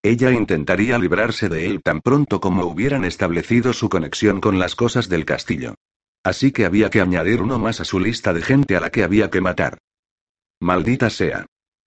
Ella 0.02 0.30
intentaría 0.30 0.98
librarse 0.98 1.48
de 1.48 1.66
él 1.66 1.82
tan 1.82 2.00
pronto 2.00 2.40
como 2.40 2.64
hubieran 2.64 3.04
establecido 3.04 3.72
su 3.72 3.88
conexión 3.88 4.40
con 4.40 4.58
las 4.58 4.74
cosas 4.74 5.08
del 5.08 5.24
castillo. 5.24 5.74
Así 6.22 6.52
que 6.52 6.64
había 6.64 6.88
que 6.88 7.00
añadir 7.00 7.42
uno 7.42 7.58
más 7.58 7.80
a 7.80 7.84
su 7.84 7.98
lista 7.98 8.32
de 8.32 8.42
gente 8.42 8.76
a 8.76 8.80
la 8.80 8.90
que 8.90 9.02
había 9.02 9.30
que 9.30 9.40
matar. 9.40 9.78
Maldita 10.60 11.10
sea. 11.10 11.46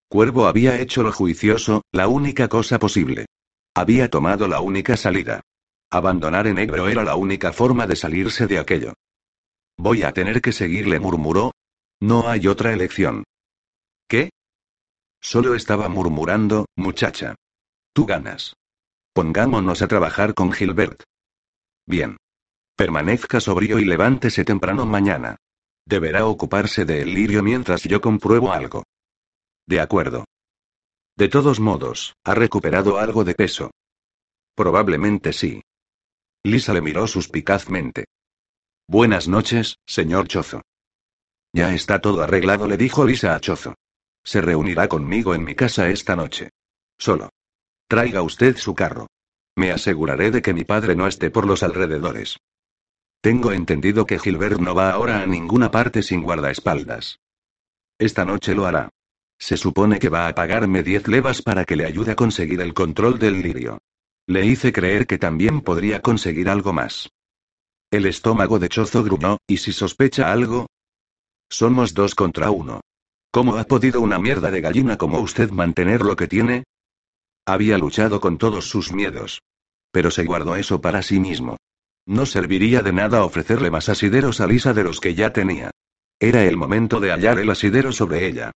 Cuervo 0.09 0.47
había 0.47 0.79
hecho 0.79 1.03
lo 1.03 1.11
juicioso, 1.11 1.83
la 1.91 2.07
única 2.07 2.47
cosa 2.49 2.79
posible. 2.79 3.25
Había 3.73 4.09
tomado 4.09 4.47
la 4.47 4.59
única 4.59 4.97
salida. 4.97 5.41
Abandonar 5.89 6.47
en 6.47 6.55
negro 6.55 6.87
era 6.87 7.03
la 7.03 7.15
única 7.15 7.53
forma 7.53 7.87
de 7.87 7.95
salirse 7.95 8.45
de 8.45 8.59
aquello. 8.59 8.93
Voy 9.77 10.03
a 10.03 10.11
tener 10.11 10.41
que 10.41 10.51
seguirle, 10.51 10.99
murmuró. 10.99 11.51
No 11.99 12.27
hay 12.27 12.47
otra 12.47 12.73
elección. 12.73 13.23
¿Qué? 14.07 14.29
Solo 15.21 15.55
estaba 15.55 15.89
murmurando, 15.89 16.65
muchacha. 16.75 17.35
Tú 17.93 18.05
ganas. 18.05 18.55
Pongámonos 19.13 19.81
a 19.81 19.87
trabajar 19.87 20.33
con 20.33 20.51
Gilbert. 20.51 21.03
Bien. 21.85 22.17
Permanezca 22.75 23.39
sobrio 23.39 23.79
y 23.79 23.85
levántese 23.85 24.43
temprano 24.43 24.85
mañana. 24.85 25.37
Deberá 25.85 26.25
ocuparse 26.25 26.85
del 26.85 27.13
lirio 27.13 27.43
mientras 27.43 27.83
yo 27.83 28.01
compruebo 28.01 28.51
algo. 28.51 28.83
De 29.65 29.79
acuerdo. 29.79 30.25
De 31.15 31.29
todos 31.29 31.59
modos, 31.59 32.15
¿ha 32.23 32.33
recuperado 32.33 32.97
algo 32.97 33.23
de 33.23 33.35
peso? 33.35 33.71
Probablemente 34.55 35.31
sí. 35.33 35.61
Lisa 36.43 36.73
le 36.73 36.81
miró 36.81 37.07
suspicazmente. 37.07 38.05
Buenas 38.87 39.29
noches, 39.29 39.77
señor 39.85 40.27
Chozo. 40.27 40.61
Ya 41.53 41.73
está 41.73 42.01
todo 42.01 42.21
arreglado, 42.21 42.67
le 42.67 42.75
dijo 42.75 43.05
Lisa 43.05 43.33
a 43.33 43.39
Chozo. 43.39 43.75
Se 44.25 44.41
reunirá 44.41 44.89
conmigo 44.89 45.33
en 45.33 45.45
mi 45.45 45.55
casa 45.55 45.87
esta 45.89 46.17
noche. 46.17 46.49
Solo. 46.97 47.29
Traiga 47.87 48.21
usted 48.21 48.57
su 48.57 48.75
carro. 48.75 49.07
Me 49.55 49.71
aseguraré 49.71 50.31
de 50.31 50.41
que 50.41 50.53
mi 50.53 50.65
padre 50.65 50.95
no 50.95 51.07
esté 51.07 51.31
por 51.31 51.47
los 51.47 51.63
alrededores. 51.63 52.37
Tengo 53.21 53.53
entendido 53.53 54.05
que 54.05 54.19
Gilbert 54.19 54.59
no 54.59 54.75
va 54.75 54.91
ahora 54.91 55.21
a 55.21 55.25
ninguna 55.25 55.71
parte 55.71 56.03
sin 56.03 56.21
guardaespaldas. 56.21 57.19
Esta 57.97 58.25
noche 58.25 58.53
lo 58.53 58.65
hará. 58.65 58.89
Se 59.39 59.55
supone 59.55 59.97
que 59.97 60.09
va 60.09 60.27
a 60.27 60.35
pagarme 60.35 60.83
diez 60.83 61.07
levas 61.07 61.41
para 61.41 61.63
que 61.63 61.77
le 61.77 61.85
ayude 61.85 62.11
a 62.11 62.15
conseguir 62.15 62.59
el 62.59 62.73
control 62.73 63.17
del 63.17 63.41
lirio. 63.41 63.79
Le 64.27 64.45
hice 64.45 64.73
creer 64.73 65.07
que 65.07 65.17
también 65.17 65.61
podría 65.61 66.01
conseguir 66.01 66.49
algo 66.49 66.73
más. 66.73 67.09
El 67.93 68.07
estómago 68.07 68.57
de 68.57 68.69
Chozo 68.69 69.03
gruñó, 69.03 69.37
¿y 69.45 69.57
si 69.57 69.71
sospecha 69.71 70.31
algo? 70.31 70.65
Somos 71.47 71.93
dos 71.93 72.15
contra 72.15 72.49
uno. 72.49 72.81
¿Cómo 73.29 73.55
ha 73.57 73.65
podido 73.65 74.01
una 74.01 74.17
mierda 74.17 74.49
de 74.49 74.61
gallina 74.61 74.97
como 74.97 75.19
usted 75.19 75.51
mantener 75.51 76.01
lo 76.01 76.15
que 76.15 76.27
tiene? 76.27 76.63
Había 77.45 77.77
luchado 77.77 78.19
con 78.19 78.39
todos 78.39 78.67
sus 78.67 78.91
miedos. 78.91 79.43
Pero 79.91 80.09
se 80.09 80.25
guardó 80.25 80.55
eso 80.55 80.81
para 80.81 81.03
sí 81.03 81.19
mismo. 81.19 81.57
No 82.07 82.25
serviría 82.25 82.81
de 82.81 82.93
nada 82.93 83.23
ofrecerle 83.23 83.69
más 83.69 83.89
asideros 83.89 84.41
a 84.41 84.47
Lisa 84.47 84.73
de 84.73 84.85
los 84.85 84.99
que 84.99 85.13
ya 85.13 85.31
tenía. 85.31 85.69
Era 86.19 86.45
el 86.45 86.57
momento 86.57 86.99
de 86.99 87.11
hallar 87.11 87.37
el 87.37 87.51
asidero 87.51 87.91
sobre 87.91 88.25
ella. 88.25 88.51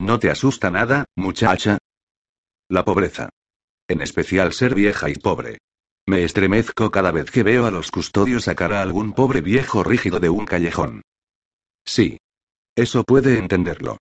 ¿No 0.00 0.18
te 0.18 0.32
asusta 0.32 0.68
nada, 0.68 1.04
muchacha? 1.14 1.78
La 2.68 2.84
pobreza. 2.84 3.28
En 3.86 4.02
especial 4.02 4.52
ser 4.52 4.74
vieja 4.74 5.08
y 5.10 5.14
pobre. 5.14 5.58
Me 6.08 6.24
estremezco 6.24 6.90
cada 6.90 7.10
vez 7.10 7.30
que 7.30 7.42
veo 7.42 7.66
a 7.66 7.70
los 7.70 7.90
custodios 7.90 8.44
sacar 8.44 8.72
a 8.72 8.80
algún 8.80 9.12
pobre 9.12 9.42
viejo 9.42 9.84
rígido 9.84 10.18
de 10.20 10.30
un 10.30 10.46
callejón. 10.46 11.02
Sí. 11.84 12.16
Eso 12.74 13.04
puede 13.04 13.36
entenderlo. 13.36 13.98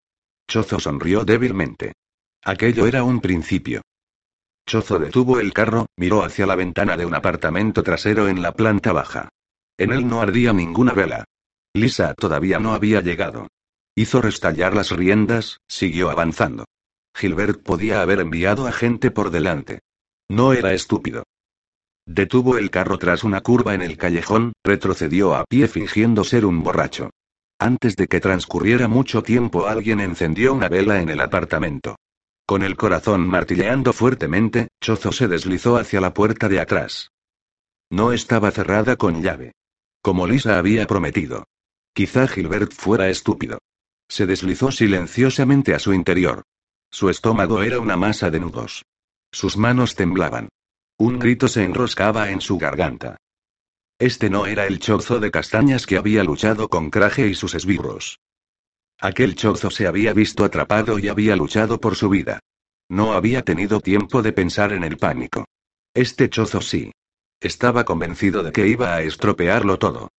Chozo 0.50 0.80
sonrió 0.80 1.26
débilmente. 1.26 1.96
Aquello 2.46 2.88
era 2.88 3.04
un 3.04 3.20
principio. 3.20 3.82
Chozo 4.66 5.00
detuvo 5.00 5.42
el 5.42 5.52
carro, 5.52 5.88
miró 5.98 6.24
hacia 6.24 6.46
la 6.46 6.56
ventana 6.56 6.96
de 6.96 7.06
un 7.06 7.14
apartamento 7.14 7.84
trasero 7.84 8.30
en 8.30 8.42
la 8.42 8.54
planta 8.54 8.94
baja. 8.94 9.28
En 9.78 9.92
él 9.92 10.08
no 10.08 10.22
ardía 10.22 10.54
ninguna 10.54 10.94
vela. 10.94 11.26
Lisa 11.74 12.14
todavía 12.14 12.58
no 12.58 12.74
había 12.74 13.02
llegado. 13.02 13.50
Hizo 13.96 14.22
restallar 14.22 14.74
las 14.74 14.92
riendas, 14.92 15.60
siguió 15.68 16.10
avanzando. 16.10 16.68
Gilbert 17.14 17.62
podía 17.64 18.02
haber 18.02 18.22
enviado 18.22 18.66
a 18.66 18.72
gente 18.72 19.12
por 19.12 19.30
delante. 19.30 19.80
No 20.30 20.54
era 20.54 20.74
estúpido. 20.74 21.26
Detuvo 22.08 22.58
el 22.58 22.72
carro 22.72 22.98
tras 22.98 23.26
una 23.26 23.42
curva 23.42 23.74
en 23.74 23.82
el 23.82 23.98
callejón, 23.98 24.54
retrocedió 24.64 25.36
a 25.36 25.44
pie 25.44 25.68
fingiendo 25.68 26.24
ser 26.24 26.46
un 26.46 26.64
borracho. 26.64 27.10
Antes 27.60 27.98
de 27.98 28.08
que 28.08 28.22
transcurriera 28.22 28.88
mucho 28.88 29.22
tiempo 29.22 29.68
alguien 29.68 30.00
encendió 30.00 30.54
una 30.54 30.70
vela 30.70 31.02
en 31.02 31.10
el 31.10 31.20
apartamento. 31.20 31.98
Con 32.46 32.64
el 32.64 32.78
corazón 32.78 33.28
martilleando 33.28 33.92
fuertemente, 33.92 34.70
Chozo 34.82 35.12
se 35.12 35.28
deslizó 35.28 35.76
hacia 35.76 36.00
la 36.00 36.14
puerta 36.14 36.48
de 36.48 36.62
atrás. 36.62 37.12
No 37.90 38.14
estaba 38.14 38.52
cerrada 38.52 38.96
con 38.96 39.22
llave. 39.22 39.52
Como 40.02 40.28
Lisa 40.28 40.58
había 40.58 40.88
prometido. 40.88 41.44
Quizá 41.94 42.26
Gilbert 42.30 42.72
fuera 42.72 43.10
estúpido. 43.10 43.60
Se 44.08 44.26
deslizó 44.26 44.72
silenciosamente 44.72 45.74
a 45.74 45.80
su 45.80 45.94
interior. 45.94 46.44
Su 46.90 47.10
estómago 47.10 47.64
era 47.64 47.82
una 47.82 47.98
masa 47.98 48.30
de 48.30 48.40
nudos. 48.40 48.86
Sus 49.30 49.58
manos 49.58 49.96
temblaban. 49.96 50.48
Un 51.00 51.20
grito 51.20 51.48
se 51.48 51.64
enroscaba 51.64 52.32
en 52.32 52.42
su 52.42 52.58
garganta. 52.58 53.18
Este 54.00 54.30
no 54.30 54.48
era 54.48 54.66
el 54.66 54.80
chozo 54.80 55.20
de 55.20 55.30
castañas 55.30 55.86
que 55.86 55.98
había 55.98 56.24
luchado 56.24 56.70
con 56.70 56.90
Craje 56.90 57.28
y 57.28 57.36
sus 57.36 57.54
esbirros. 57.54 58.20
Aquel 59.00 59.36
chozo 59.36 59.70
se 59.70 59.86
había 59.86 60.14
visto 60.14 60.44
atrapado 60.44 60.98
y 60.98 61.08
había 61.08 61.36
luchado 61.36 61.80
por 61.80 61.96
su 61.96 62.10
vida. 62.10 62.40
No 62.90 63.14
había 63.14 63.44
tenido 63.44 63.80
tiempo 63.80 64.24
de 64.24 64.34
pensar 64.34 64.74
en 64.74 64.84
el 64.84 64.98
pánico. 64.98 65.46
Este 65.94 66.30
chozo 66.30 66.62
sí. 66.62 66.92
Estaba 67.40 67.86
convencido 67.86 68.42
de 68.42 68.52
que 68.52 68.68
iba 68.68 68.96
a 68.96 69.02
estropearlo 69.04 69.78
todo. 69.78 70.10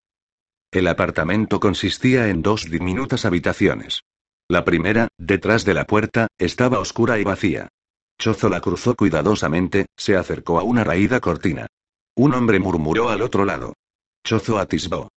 El 0.71 0.87
apartamento 0.87 1.59
consistía 1.59 2.29
en 2.29 2.43
dos 2.43 2.71
diminutas 2.71 3.25
habitaciones. 3.25 4.03
La 4.49 4.65
primera, 4.65 5.09
detrás 5.19 5.65
de 5.65 5.75
la 5.75 5.87
puerta, 5.87 6.29
estaba 6.39 6.79
oscura 6.79 7.19
y 7.19 7.25
vacía. 7.25 7.69
Chozo 8.19 8.49
la 8.49 8.61
cruzó 8.61 8.97
cuidadosamente, 8.97 9.87
se 9.97 10.17
acercó 10.17 10.59
a 10.59 10.65
una 10.65 10.83
raída 10.83 11.21
cortina. 11.21 11.69
Un 12.17 12.35
hombre 12.35 12.59
murmuró 12.59 13.11
al 13.11 13.23
otro 13.23 13.45
lado. 13.45 13.75
Chozo 14.25 14.59
atisbó. 14.59 15.09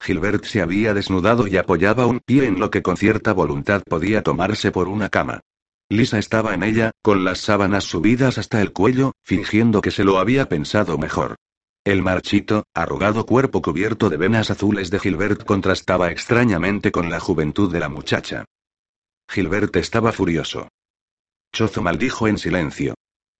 Gilbert 0.00 0.44
se 0.44 0.60
había 0.60 0.92
desnudado 0.92 1.46
y 1.46 1.56
apoyaba 1.56 2.06
un 2.06 2.20
pie 2.20 2.46
en 2.46 2.58
lo 2.58 2.70
que 2.70 2.82
con 2.82 2.96
cierta 2.96 3.32
voluntad 3.32 3.82
podía 3.88 4.22
tomarse 4.22 4.72
por 4.72 4.88
una 4.88 5.08
cama. 5.08 5.40
Lisa 5.88 6.18
estaba 6.18 6.52
en 6.52 6.64
ella, 6.64 6.90
con 7.00 7.24
las 7.24 7.38
sábanas 7.38 7.84
subidas 7.84 8.38
hasta 8.38 8.60
el 8.60 8.72
cuello, 8.72 9.12
fingiendo 9.22 9.80
que 9.80 9.92
se 9.92 10.02
lo 10.02 10.18
había 10.18 10.48
pensado 10.48 10.98
mejor. 10.98 11.36
El 11.84 12.02
marchito, 12.02 12.64
arrugado 12.74 13.24
cuerpo 13.24 13.62
cubierto 13.62 14.10
de 14.10 14.16
venas 14.16 14.50
azules 14.50 14.90
de 14.90 14.98
Gilbert 14.98 15.44
contrastaba 15.44 16.10
extrañamente 16.10 16.90
con 16.90 17.08
la 17.08 17.20
juventud 17.20 17.72
de 17.72 17.78
la 17.78 17.88
muchacha. 17.88 18.44
Gilbert 19.28 19.76
estaba 19.76 20.10
furioso. 20.10 20.68
Chozo 21.52 21.82
maldijo 21.82 22.28
en 22.28 22.38
silencio. 22.38 22.94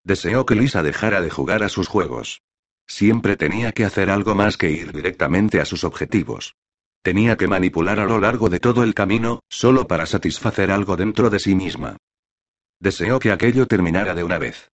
Deseó 0.04 0.46
que 0.46 0.54
Lisa 0.54 0.82
dejara 0.82 1.20
de 1.20 1.30
jugar 1.30 1.62
a 1.62 1.68
sus 1.68 1.88
juegos. 1.88 2.40
Siempre 2.86 3.36
tenía 3.36 3.72
que 3.72 3.84
hacer 3.84 4.10
algo 4.10 4.34
más 4.34 4.56
que 4.56 4.70
ir 4.70 4.92
directamente 4.92 5.60
a 5.60 5.64
sus 5.64 5.84
objetivos. 5.84 6.54
Tenía 7.02 7.36
que 7.36 7.48
manipular 7.48 8.00
a 8.00 8.04
lo 8.04 8.18
largo 8.18 8.48
de 8.48 8.60
todo 8.60 8.82
el 8.82 8.94
camino, 8.94 9.40
solo 9.48 9.86
para 9.86 10.06
satisfacer 10.06 10.70
algo 10.70 10.96
dentro 10.96 11.30
de 11.30 11.38
sí 11.38 11.54
misma. 11.54 11.96
Deseó 12.80 13.18
que 13.18 13.32
aquello 13.32 13.66
terminara 13.66 14.14
de 14.14 14.24
una 14.24 14.38
vez. 14.38 14.70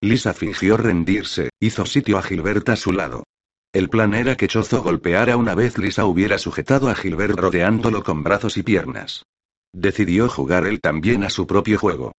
Lisa 0.00 0.34
fingió 0.34 0.76
rendirse, 0.76 1.50
hizo 1.58 1.86
sitio 1.86 2.18
a 2.18 2.22
Gilbert 2.22 2.68
a 2.68 2.76
su 2.76 2.92
lado. 2.92 3.24
El 3.72 3.88
plan 3.88 4.14
era 4.14 4.36
que 4.36 4.48
Chozo 4.48 4.82
golpeara 4.82 5.36
una 5.36 5.54
vez 5.54 5.76
Lisa 5.76 6.06
hubiera 6.06 6.38
sujetado 6.38 6.88
a 6.88 6.94
Gilbert 6.94 7.38
rodeándolo 7.38 8.02
con 8.02 8.22
brazos 8.22 8.56
y 8.56 8.62
piernas. 8.62 9.24
Decidió 9.72 10.28
jugar 10.28 10.66
él 10.66 10.80
también 10.80 11.24
a 11.24 11.30
su 11.30 11.46
propio 11.46 11.78
juego. 11.78 12.12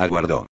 Aguardó. 0.00 0.46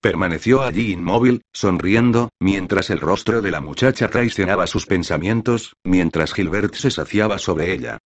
Permaneció 0.00 0.62
allí 0.62 0.92
inmóvil, 0.92 1.42
sonriendo, 1.52 2.30
mientras 2.40 2.88
el 2.88 2.98
rostro 2.98 3.42
de 3.42 3.50
la 3.50 3.60
muchacha 3.60 4.08
traicionaba 4.08 4.66
sus 4.66 4.86
pensamientos, 4.86 5.74
mientras 5.84 6.32
Gilbert 6.32 6.74
se 6.76 6.90
saciaba 6.90 7.38
sobre 7.38 7.74
ella. 7.74 7.98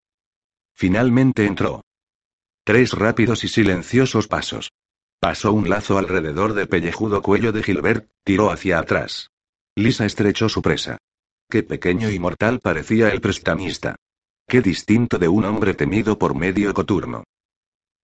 Finalmente 0.74 1.46
entró. 1.46 1.82
Tres 2.64 2.92
rápidos 2.92 3.44
y 3.44 3.48
silenciosos 3.48 4.26
pasos. 4.26 4.72
Pasó 5.20 5.52
un 5.52 5.68
lazo 5.68 5.96
alrededor 5.96 6.54
del 6.54 6.66
pellejudo 6.66 7.22
cuello 7.22 7.52
de 7.52 7.62
Gilbert, 7.62 8.10
tiró 8.24 8.50
hacia 8.50 8.80
atrás. 8.80 9.30
Lisa 9.76 10.06
estrechó 10.06 10.48
su 10.48 10.60
presa. 10.60 10.98
Qué 11.48 11.62
pequeño 11.62 12.10
y 12.10 12.18
mortal 12.18 12.58
parecía 12.58 13.10
el 13.10 13.20
prestamista. 13.20 13.94
Qué 14.48 14.60
distinto 14.60 15.18
de 15.18 15.28
un 15.28 15.44
hombre 15.44 15.74
temido 15.74 16.18
por 16.18 16.34
medio 16.34 16.74
coturno. 16.74 17.22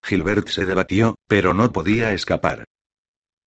Gilbert 0.04 0.46
se 0.46 0.64
debatió, 0.64 1.16
pero 1.26 1.52
no 1.52 1.72
podía 1.72 2.12
escapar. 2.12 2.64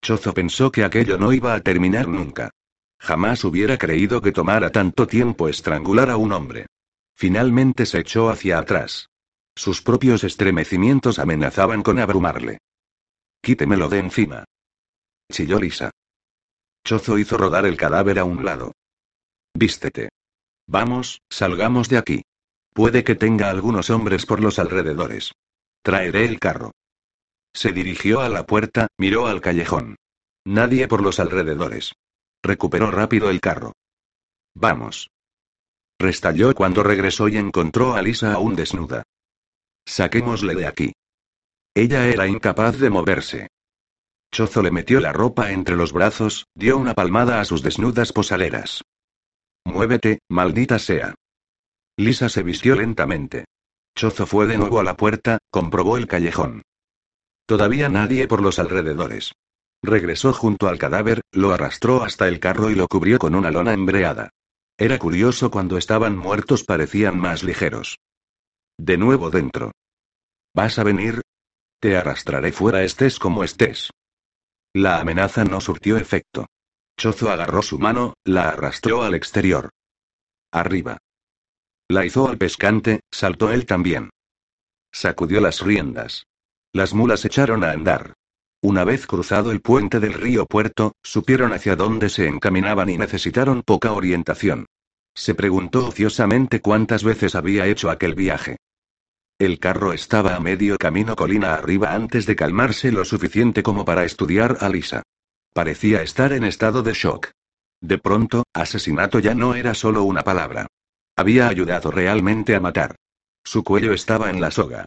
Chozo 0.01 0.33
pensó 0.33 0.71
que 0.71 0.83
aquello 0.83 1.17
no 1.17 1.33
iba 1.33 1.53
a 1.53 1.61
terminar 1.61 2.07
nunca. 2.07 2.51
Jamás 2.99 3.43
hubiera 3.43 3.77
creído 3.77 4.21
que 4.21 4.31
tomara 4.31 4.71
tanto 4.71 5.07
tiempo 5.07 5.47
estrangular 5.47 6.09
a 6.09 6.17
un 6.17 6.31
hombre. 6.31 6.67
Finalmente 7.15 7.85
se 7.85 7.99
echó 7.99 8.29
hacia 8.29 8.59
atrás. 8.59 9.09
Sus 9.55 9.81
propios 9.81 10.23
estremecimientos 10.23 11.19
amenazaban 11.19 11.83
con 11.83 11.99
abrumarle. 11.99 12.59
Quítemelo 13.41 13.89
de 13.89 13.99
encima. 13.99 14.45
Chilló 15.31 15.59
Lisa. 15.59 15.91
Chozo 16.83 17.17
hizo 17.17 17.37
rodar 17.37 17.65
el 17.65 17.77
cadáver 17.77 18.19
a 18.19 18.23
un 18.23 18.43
lado. 18.43 18.73
Vístete. 19.53 20.09
Vamos, 20.67 21.21
salgamos 21.29 21.89
de 21.89 21.97
aquí. 21.97 22.21
Puede 22.73 23.03
que 23.03 23.15
tenga 23.15 23.49
algunos 23.49 23.89
hombres 23.89 24.25
por 24.25 24.41
los 24.41 24.59
alrededores. 24.59 25.33
Traeré 25.81 26.25
el 26.25 26.39
carro. 26.39 26.71
Se 27.53 27.71
dirigió 27.71 28.21
a 28.21 28.29
la 28.29 28.45
puerta, 28.45 28.87
miró 28.97 29.27
al 29.27 29.41
callejón. 29.41 29.95
Nadie 30.45 30.87
por 30.87 31.01
los 31.01 31.19
alrededores. 31.19 31.93
Recuperó 32.43 32.91
rápido 32.91 33.29
el 33.29 33.41
carro. 33.41 33.73
Vamos. 34.55 35.09
Restalló 35.99 36.53
cuando 36.55 36.83
regresó 36.83 37.27
y 37.27 37.37
encontró 37.37 37.93
a 37.93 38.01
Lisa 38.01 38.33
aún 38.33 38.55
desnuda. 38.55 39.03
Saquémosle 39.85 40.55
de 40.55 40.67
aquí. 40.67 40.93
Ella 41.73 42.07
era 42.07 42.27
incapaz 42.27 42.79
de 42.79 42.89
moverse. 42.89 43.47
Chozo 44.31 44.61
le 44.61 44.71
metió 44.71 44.99
la 44.99 45.11
ropa 45.11 45.51
entre 45.51 45.75
los 45.75 45.91
brazos, 45.91 46.45
dio 46.55 46.77
una 46.77 46.93
palmada 46.93 47.41
a 47.41 47.45
sus 47.45 47.63
desnudas 47.63 48.13
posaleras. 48.13 48.83
Muévete, 49.65 50.19
maldita 50.29 50.79
sea. 50.79 51.15
Lisa 51.97 52.29
se 52.29 52.43
vistió 52.43 52.75
lentamente. 52.75 53.45
Chozo 53.95 54.25
fue 54.25 54.45
de 54.45 54.57
nuevo 54.57 54.79
a 54.79 54.83
la 54.83 54.95
puerta, 54.95 55.39
comprobó 55.51 55.97
el 55.97 56.07
callejón. 56.07 56.61
Todavía 57.49 57.89
nadie 57.89 58.27
por 58.27 58.43
los 58.43 58.59
alrededores. 58.59 59.33
Regresó 59.81 60.33
junto 60.33 60.67
al 60.67 60.77
cadáver, 60.77 61.21
lo 61.31 61.51
arrastró 61.51 62.03
hasta 62.03 62.27
el 62.27 62.39
carro 62.39 62.69
y 62.69 62.75
lo 62.75 62.87
cubrió 62.87 63.17
con 63.17 63.33
una 63.33 63.49
lona 63.49 63.73
embreada. 63.73 64.29
Era 64.77 64.99
curioso 64.99 65.49
cuando 65.49 65.75
estaban 65.75 66.15
muertos 66.15 66.63
parecían 66.63 67.19
más 67.19 67.41
ligeros. 67.41 67.97
De 68.77 68.99
nuevo 68.99 69.31
dentro. 69.31 69.71
¿Vas 70.53 70.77
a 70.77 70.83
venir? 70.83 71.21
Te 71.81 71.97
arrastraré 71.97 72.51
fuera 72.51 72.83
estés 72.83 73.17
como 73.17 73.43
estés. 73.43 73.89
La 74.75 74.99
amenaza 74.99 75.43
no 75.43 75.59
surtió 75.59 75.97
efecto. 75.97 76.45
Chozo 76.99 77.31
agarró 77.31 77.63
su 77.63 77.79
mano, 77.79 78.13
la 78.25 78.49
arrastró 78.49 79.01
al 79.01 79.15
exterior. 79.15 79.71
Arriba. 80.51 80.99
La 81.89 82.05
hizo 82.05 82.29
al 82.29 82.37
pescante, 82.37 82.99
saltó 83.11 83.51
él 83.51 83.65
también. 83.65 84.11
Sacudió 84.93 85.41
las 85.41 85.61
riendas. 85.61 86.28
Las 86.71 86.93
mulas 86.93 87.25
echaron 87.25 87.63
a 87.63 87.71
andar. 87.71 88.13
Una 88.61 88.83
vez 88.83 89.07
cruzado 89.07 89.51
el 89.51 89.61
puente 89.61 89.99
del 89.99 90.13
río 90.13 90.45
Puerto, 90.45 90.93
supieron 91.01 91.53
hacia 91.53 91.75
dónde 91.75 92.09
se 92.09 92.27
encaminaban 92.27 92.89
y 92.89 92.97
necesitaron 92.97 93.63
poca 93.63 93.93
orientación. 93.93 94.67
Se 95.15 95.33
preguntó 95.33 95.87
ociosamente 95.87 96.61
cuántas 96.61 97.03
veces 97.03 97.35
había 97.35 97.65
hecho 97.65 97.89
aquel 97.89 98.13
viaje. 98.13 98.57
El 99.39 99.57
carro 99.57 99.93
estaba 99.93 100.35
a 100.35 100.39
medio 100.39 100.77
camino 100.77 101.15
colina 101.15 101.55
arriba 101.55 101.93
antes 101.93 102.25
de 102.25 102.35
calmarse 102.35 102.91
lo 102.91 103.05
suficiente 103.05 103.63
como 103.63 103.85
para 103.85 104.03
estudiar 104.03 104.57
a 104.59 104.69
Lisa. 104.69 105.01
Parecía 105.53 106.03
estar 106.03 106.33
en 106.33 106.43
estado 106.43 106.83
de 106.83 106.93
shock. 106.93 107.31
De 107.81 107.97
pronto, 107.97 108.43
asesinato 108.53 109.19
ya 109.19 109.33
no 109.33 109.55
era 109.55 109.73
solo 109.73 110.03
una 110.03 110.21
palabra. 110.21 110.67
Había 111.15 111.47
ayudado 111.47 111.89
realmente 111.89 112.55
a 112.55 112.59
matar. 112.59 112.95
Su 113.43 113.63
cuello 113.63 113.93
estaba 113.93 114.29
en 114.29 114.41
la 114.41 114.51
soga. 114.51 114.85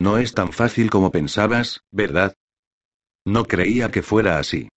No 0.00 0.16
es 0.16 0.32
tan 0.32 0.52
fácil 0.52 0.90
como 0.90 1.12
pensabas, 1.12 1.82
¿verdad? 1.90 2.34
No 3.26 3.44
creía 3.44 3.90
que 3.90 4.02
fuera 4.02 4.38
así. 4.38 4.68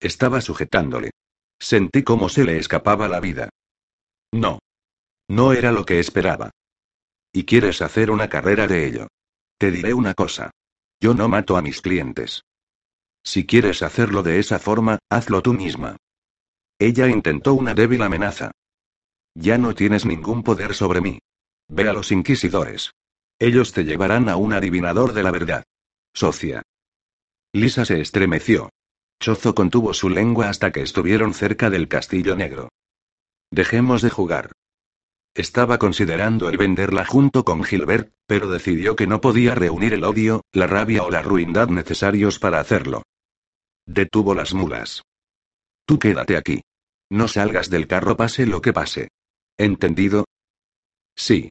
Estaba 0.00 0.40
sujetándole. 0.40 1.12
Sentí 1.60 2.02
cómo 2.02 2.28
se 2.28 2.44
le 2.44 2.58
escapaba 2.58 3.06
la 3.08 3.20
vida. 3.20 3.48
No. 4.32 4.58
No 5.28 5.52
era 5.52 5.70
lo 5.70 5.84
que 5.84 6.00
esperaba. 6.00 6.50
Y 7.32 7.44
quieres 7.44 7.80
hacer 7.80 8.10
una 8.10 8.28
carrera 8.28 8.66
de 8.66 8.86
ello. 8.86 9.06
Te 9.56 9.70
diré 9.70 9.94
una 9.94 10.14
cosa. 10.14 10.50
Yo 11.00 11.14
no 11.14 11.28
mato 11.28 11.56
a 11.56 11.62
mis 11.62 11.80
clientes. 11.80 12.42
Si 13.24 13.46
quieres 13.46 13.82
hacerlo 13.82 14.24
de 14.24 14.40
esa 14.40 14.58
forma, 14.58 14.98
hazlo 15.08 15.42
tú 15.42 15.52
misma. 15.52 15.96
Ella 16.80 17.06
intentó 17.06 17.54
una 17.54 17.74
débil 17.74 18.02
amenaza. 18.02 18.50
Ya 19.34 19.58
no 19.58 19.74
tienes 19.74 20.04
ningún 20.04 20.42
poder 20.42 20.74
sobre 20.74 21.00
mí. 21.00 21.20
Ve 21.68 21.88
a 21.88 21.92
los 21.92 22.10
inquisidores. 22.10 22.90
Ellos 23.42 23.72
te 23.72 23.82
llevarán 23.82 24.28
a 24.28 24.36
un 24.36 24.52
adivinador 24.52 25.14
de 25.14 25.24
la 25.24 25.32
verdad. 25.32 25.64
Socia. 26.14 26.62
Lisa 27.52 27.84
se 27.84 28.00
estremeció. 28.00 28.70
Chozo 29.18 29.52
contuvo 29.52 29.94
su 29.94 30.08
lengua 30.08 30.48
hasta 30.48 30.70
que 30.70 30.80
estuvieron 30.80 31.34
cerca 31.34 31.68
del 31.68 31.88
castillo 31.88 32.36
negro. 32.36 32.68
Dejemos 33.50 34.00
de 34.00 34.10
jugar. 34.10 34.52
Estaba 35.34 35.78
considerando 35.78 36.48
el 36.48 36.56
venderla 36.56 37.04
junto 37.04 37.42
con 37.42 37.64
Gilbert, 37.64 38.12
pero 38.28 38.48
decidió 38.48 38.94
que 38.94 39.08
no 39.08 39.20
podía 39.20 39.56
reunir 39.56 39.92
el 39.94 40.04
odio, 40.04 40.42
la 40.52 40.68
rabia 40.68 41.02
o 41.02 41.10
la 41.10 41.22
ruindad 41.22 41.66
necesarios 41.66 42.38
para 42.38 42.60
hacerlo. 42.60 43.02
Detuvo 43.86 44.36
las 44.36 44.54
mulas. 44.54 45.02
Tú 45.84 45.98
quédate 45.98 46.36
aquí. 46.36 46.62
No 47.10 47.26
salgas 47.26 47.70
del 47.70 47.88
carro 47.88 48.16
pase 48.16 48.46
lo 48.46 48.62
que 48.62 48.72
pase. 48.72 49.08
¿Entendido? 49.58 50.26
Sí. 51.16 51.50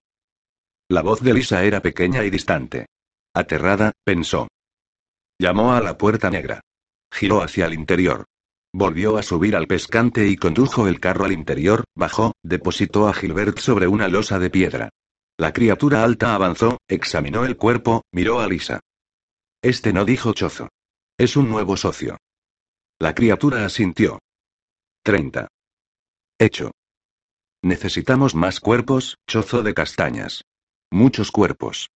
La 0.91 1.01
voz 1.01 1.21
de 1.21 1.33
Lisa 1.33 1.63
era 1.63 1.81
pequeña 1.81 2.25
y 2.25 2.29
distante. 2.29 2.87
Aterrada, 3.33 3.93
pensó. 4.03 4.49
Llamó 5.39 5.71
a 5.71 5.79
la 5.79 5.97
puerta 5.97 6.29
negra. 6.29 6.59
Giró 7.09 7.41
hacia 7.41 7.67
el 7.67 7.73
interior. 7.73 8.25
Volvió 8.73 9.15
a 9.15 9.23
subir 9.23 9.55
al 9.55 9.67
pescante 9.67 10.27
y 10.27 10.35
condujo 10.35 10.89
el 10.89 10.99
carro 10.99 11.23
al 11.23 11.31
interior, 11.31 11.85
bajó, 11.95 12.33
depositó 12.43 13.07
a 13.07 13.13
Gilbert 13.13 13.59
sobre 13.59 13.87
una 13.87 14.09
losa 14.09 14.37
de 14.37 14.49
piedra. 14.49 14.89
La 15.37 15.53
criatura 15.53 16.03
alta 16.03 16.35
avanzó, 16.35 16.77
examinó 16.89 17.45
el 17.45 17.55
cuerpo, 17.55 18.01
miró 18.11 18.41
a 18.41 18.47
Lisa. 18.49 18.81
Este 19.61 19.93
no 19.93 20.03
dijo 20.03 20.33
chozo. 20.33 20.67
Es 21.17 21.37
un 21.37 21.47
nuevo 21.47 21.77
socio. 21.77 22.17
La 22.99 23.15
criatura 23.15 23.65
asintió. 23.65 24.19
30. 25.03 25.47
Hecho. 26.37 26.71
Necesitamos 27.61 28.35
más 28.35 28.59
cuerpos, 28.59 29.15
chozo 29.25 29.63
de 29.63 29.73
castañas. 29.73 30.41
Muchos 30.93 31.31
cuerpos. 31.31 31.89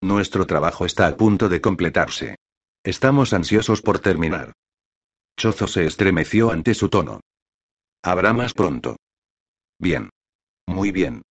Nuestro 0.00 0.46
trabajo 0.46 0.86
está 0.86 1.06
a 1.06 1.16
punto 1.18 1.50
de 1.50 1.60
completarse. 1.60 2.36
Estamos 2.82 3.34
ansiosos 3.34 3.82
por 3.82 3.98
terminar. 3.98 4.54
Chozo 5.38 5.66
se 5.66 5.84
estremeció 5.84 6.50
ante 6.50 6.72
su 6.72 6.88
tono. 6.88 7.20
Habrá 8.02 8.32
más 8.32 8.54
pronto. 8.54 8.96
Bien. 9.78 10.08
Muy 10.66 10.92
bien. 10.92 11.22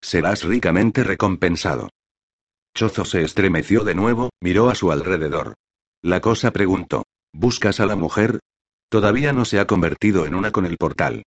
Serás 0.00 0.44
ricamente 0.44 1.02
recompensado. 1.02 1.90
Chozo 2.72 3.04
se 3.04 3.22
estremeció 3.22 3.82
de 3.82 3.96
nuevo, 3.96 4.30
miró 4.40 4.70
a 4.70 4.76
su 4.76 4.92
alrededor. 4.92 5.54
La 6.02 6.20
cosa 6.20 6.52
preguntó. 6.52 7.02
¿Buscas 7.32 7.80
a 7.80 7.86
la 7.86 7.96
mujer? 7.96 8.38
Todavía 8.88 9.32
no 9.32 9.44
se 9.44 9.58
ha 9.58 9.66
convertido 9.66 10.24
en 10.24 10.36
una 10.36 10.52
con 10.52 10.66
el 10.66 10.76
portal. 10.76 11.24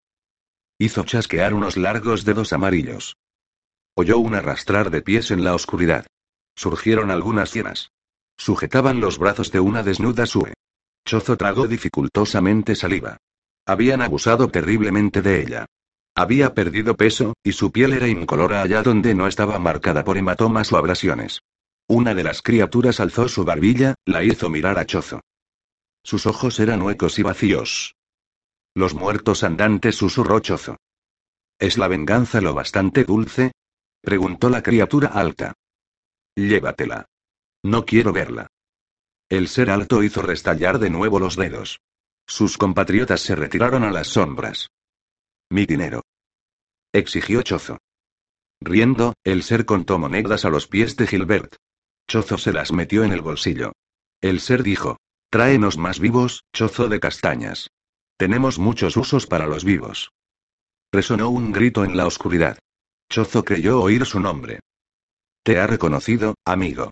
Hizo 0.78 1.04
chasquear 1.04 1.52
unos 1.52 1.76
largos 1.76 2.24
dedos 2.24 2.54
amarillos. 2.54 3.14
Oyó 3.96 4.18
un 4.18 4.34
arrastrar 4.34 4.90
de 4.90 5.02
pies 5.02 5.30
en 5.30 5.44
la 5.44 5.54
oscuridad. 5.54 6.06
Surgieron 6.56 7.10
algunas 7.10 7.52
hienas. 7.52 7.90
Sujetaban 8.36 9.00
los 9.00 9.18
brazos 9.18 9.52
de 9.52 9.60
una 9.60 9.82
desnuda 9.82 10.26
Sue. 10.26 10.54
Chozo 11.06 11.36
tragó 11.36 11.68
dificultosamente 11.68 12.74
saliva. 12.74 13.18
Habían 13.66 14.02
abusado 14.02 14.48
terriblemente 14.48 15.22
de 15.22 15.42
ella. 15.42 15.66
Había 16.16 16.54
perdido 16.54 16.96
peso, 16.96 17.34
y 17.42 17.52
su 17.52 17.72
piel 17.72 17.92
era 17.92 18.08
incolora 18.08 18.62
allá 18.62 18.82
donde 18.82 19.14
no 19.14 19.26
estaba 19.26 19.58
marcada 19.58 20.04
por 20.04 20.16
hematomas 20.16 20.72
o 20.72 20.76
abrasiones. 20.76 21.40
Una 21.88 22.14
de 22.14 22.24
las 22.24 22.40
criaturas 22.40 23.00
alzó 23.00 23.28
su 23.28 23.44
barbilla, 23.44 23.94
la 24.06 24.24
hizo 24.24 24.48
mirar 24.48 24.78
a 24.78 24.86
Chozo. 24.86 25.20
Sus 26.02 26.26
ojos 26.26 26.58
eran 26.60 26.82
huecos 26.82 27.18
y 27.18 27.22
vacíos. 27.22 27.94
Los 28.74 28.94
muertos 28.94 29.44
andantes 29.44 29.96
susurró 29.96 30.40
Chozo. 30.40 30.76
¿Es 31.58 31.78
la 31.78 31.88
venganza 31.88 32.40
lo 32.40 32.54
bastante 32.54 33.04
dulce? 33.04 33.52
Preguntó 34.04 34.50
la 34.50 34.62
criatura 34.62 35.08
alta. 35.08 35.54
Llévatela. 36.36 37.06
No 37.62 37.86
quiero 37.86 38.12
verla. 38.12 38.48
El 39.30 39.48
ser 39.48 39.70
alto 39.70 40.02
hizo 40.02 40.20
restallar 40.20 40.78
de 40.78 40.90
nuevo 40.90 41.18
los 41.18 41.36
dedos. 41.36 41.80
Sus 42.26 42.58
compatriotas 42.58 43.22
se 43.22 43.34
retiraron 43.34 43.82
a 43.82 43.90
las 43.90 44.08
sombras. 44.08 44.68
Mi 45.50 45.64
dinero. 45.64 46.02
Exigió 46.92 47.42
Chozo. 47.42 47.78
Riendo, 48.60 49.14
el 49.24 49.42
ser 49.42 49.64
contó 49.64 49.98
monedas 49.98 50.44
a 50.44 50.50
los 50.50 50.68
pies 50.68 50.96
de 50.96 51.06
Gilbert. 51.06 51.56
Chozo 52.06 52.36
se 52.36 52.52
las 52.52 52.72
metió 52.72 53.04
en 53.04 53.12
el 53.12 53.22
bolsillo. 53.22 53.72
El 54.20 54.40
ser 54.40 54.62
dijo. 54.62 54.98
Tráenos 55.30 55.78
más 55.78 55.98
vivos, 55.98 56.44
chozo 56.52 56.88
de 56.88 57.00
castañas. 57.00 57.70
Tenemos 58.18 58.58
muchos 58.58 58.96
usos 58.96 59.26
para 59.26 59.46
los 59.46 59.64
vivos. 59.64 60.10
Resonó 60.92 61.30
un 61.30 61.50
grito 61.50 61.84
en 61.84 61.96
la 61.96 62.06
oscuridad. 62.06 62.58
Chozo 63.08 63.44
creyó 63.44 63.80
oír 63.80 64.04
su 64.06 64.20
nombre. 64.20 64.60
Te 65.42 65.58
ha 65.58 65.66
reconocido, 65.66 66.34
amigo. 66.44 66.90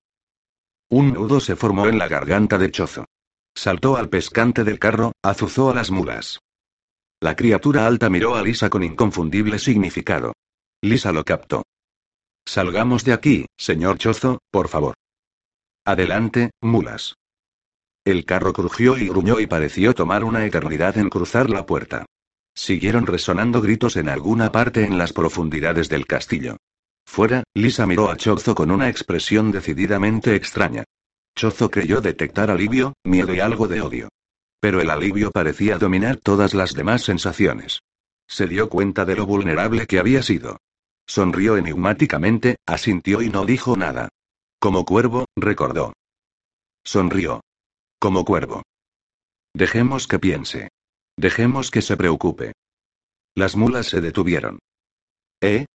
Un 0.91 1.15
nudo 1.15 1.41
se 1.41 1.57
formó 1.57 1.87
en 1.87 1.99
la 1.99 2.09
garganta 2.09 2.59
de 2.59 2.71
Chozo. 2.71 3.07
Saltó 3.55 3.97
al 3.97 4.09
pescante 4.09 4.65
del 4.65 4.79
carro, 4.79 5.13
azuzó 5.23 5.71
a 5.71 5.75
las 5.75 5.91
mulas. 5.91 6.39
La 7.21 7.37
criatura 7.37 7.87
alta 7.87 8.11
miró 8.11 8.35
a 8.35 8.43
Lisa 8.43 8.69
con 8.69 8.83
inconfundible 8.83 9.59
significado. 9.59 10.35
Lisa 10.83 11.13
lo 11.13 11.25
captó. 11.25 11.63
Salgamos 12.45 13.05
de 13.05 13.13
aquí, 13.13 13.47
señor 13.57 13.99
Chozo, 13.99 14.41
por 14.51 14.69
favor. 14.69 14.95
Adelante, 15.85 16.51
mulas. 16.61 17.15
El 18.05 18.25
carro 18.25 18.53
crujió 18.53 18.99
y 18.99 19.09
gruñó 19.09 19.39
y 19.39 19.47
pareció 19.47 19.95
tomar 19.95 20.25
una 20.25 20.45
eternidad 20.45 20.99
en 20.99 21.09
cruzar 21.09 21.49
la 21.49 21.65
puerta. 21.67 22.05
Siguieron 22.55 23.07
resonando 23.07 23.63
gritos 23.63 23.97
en 23.97 24.09
alguna 24.09 24.53
parte 24.53 24.85
en 24.85 24.99
las 24.99 25.13
profundidades 25.13 25.89
del 25.89 26.07
castillo. 26.07 26.57
Fuera, 27.05 27.45
Lisa 27.55 27.87
miró 27.87 28.11
a 28.11 28.17
Chozo 28.17 28.55
con 28.55 28.71
una 28.71 28.89
expresión 28.89 29.51
decididamente 29.51 30.35
extraña. 30.35 30.85
Chozo 31.35 31.71
creyó 31.71 32.01
detectar 32.01 32.51
alivio, 32.51 32.95
miedo 33.05 33.35
y 33.35 33.41
algo 33.41 33.69
de 33.69 33.81
odio. 33.81 34.09
Pero 34.61 34.81
el 34.81 34.91
alivio 34.91 35.31
parecía 35.31 35.79
dominar 35.79 36.19
todas 36.19 36.55
las 36.55 36.75
demás 36.75 37.03
sensaciones. 37.03 37.81
Se 38.29 38.47
dio 38.47 38.69
cuenta 38.69 39.05
de 39.05 39.17
lo 39.17 39.27
vulnerable 39.27 39.87
que 39.87 39.99
había 39.99 40.23
sido. 40.23 40.59
Sonrió 41.07 41.57
enigmáticamente, 41.57 42.57
asintió 42.67 43.23
y 43.23 43.29
no 43.29 43.45
dijo 43.45 43.77
nada. 43.77 44.09
Como 44.59 44.85
cuervo, 44.85 45.27
recordó. 45.37 45.93
Sonrió. 46.85 47.41
Como 47.99 48.25
cuervo. 48.25 48.63
Dejemos 49.55 50.07
que 50.07 50.19
piense. 50.19 50.69
Dejemos 51.23 51.71
que 51.71 51.83
se 51.83 51.97
preocupe. 51.97 52.53
Las 53.37 53.55
mulas 53.55 53.87
se 53.87 54.01
detuvieron. 54.01 54.59
¿Eh? 55.41 55.67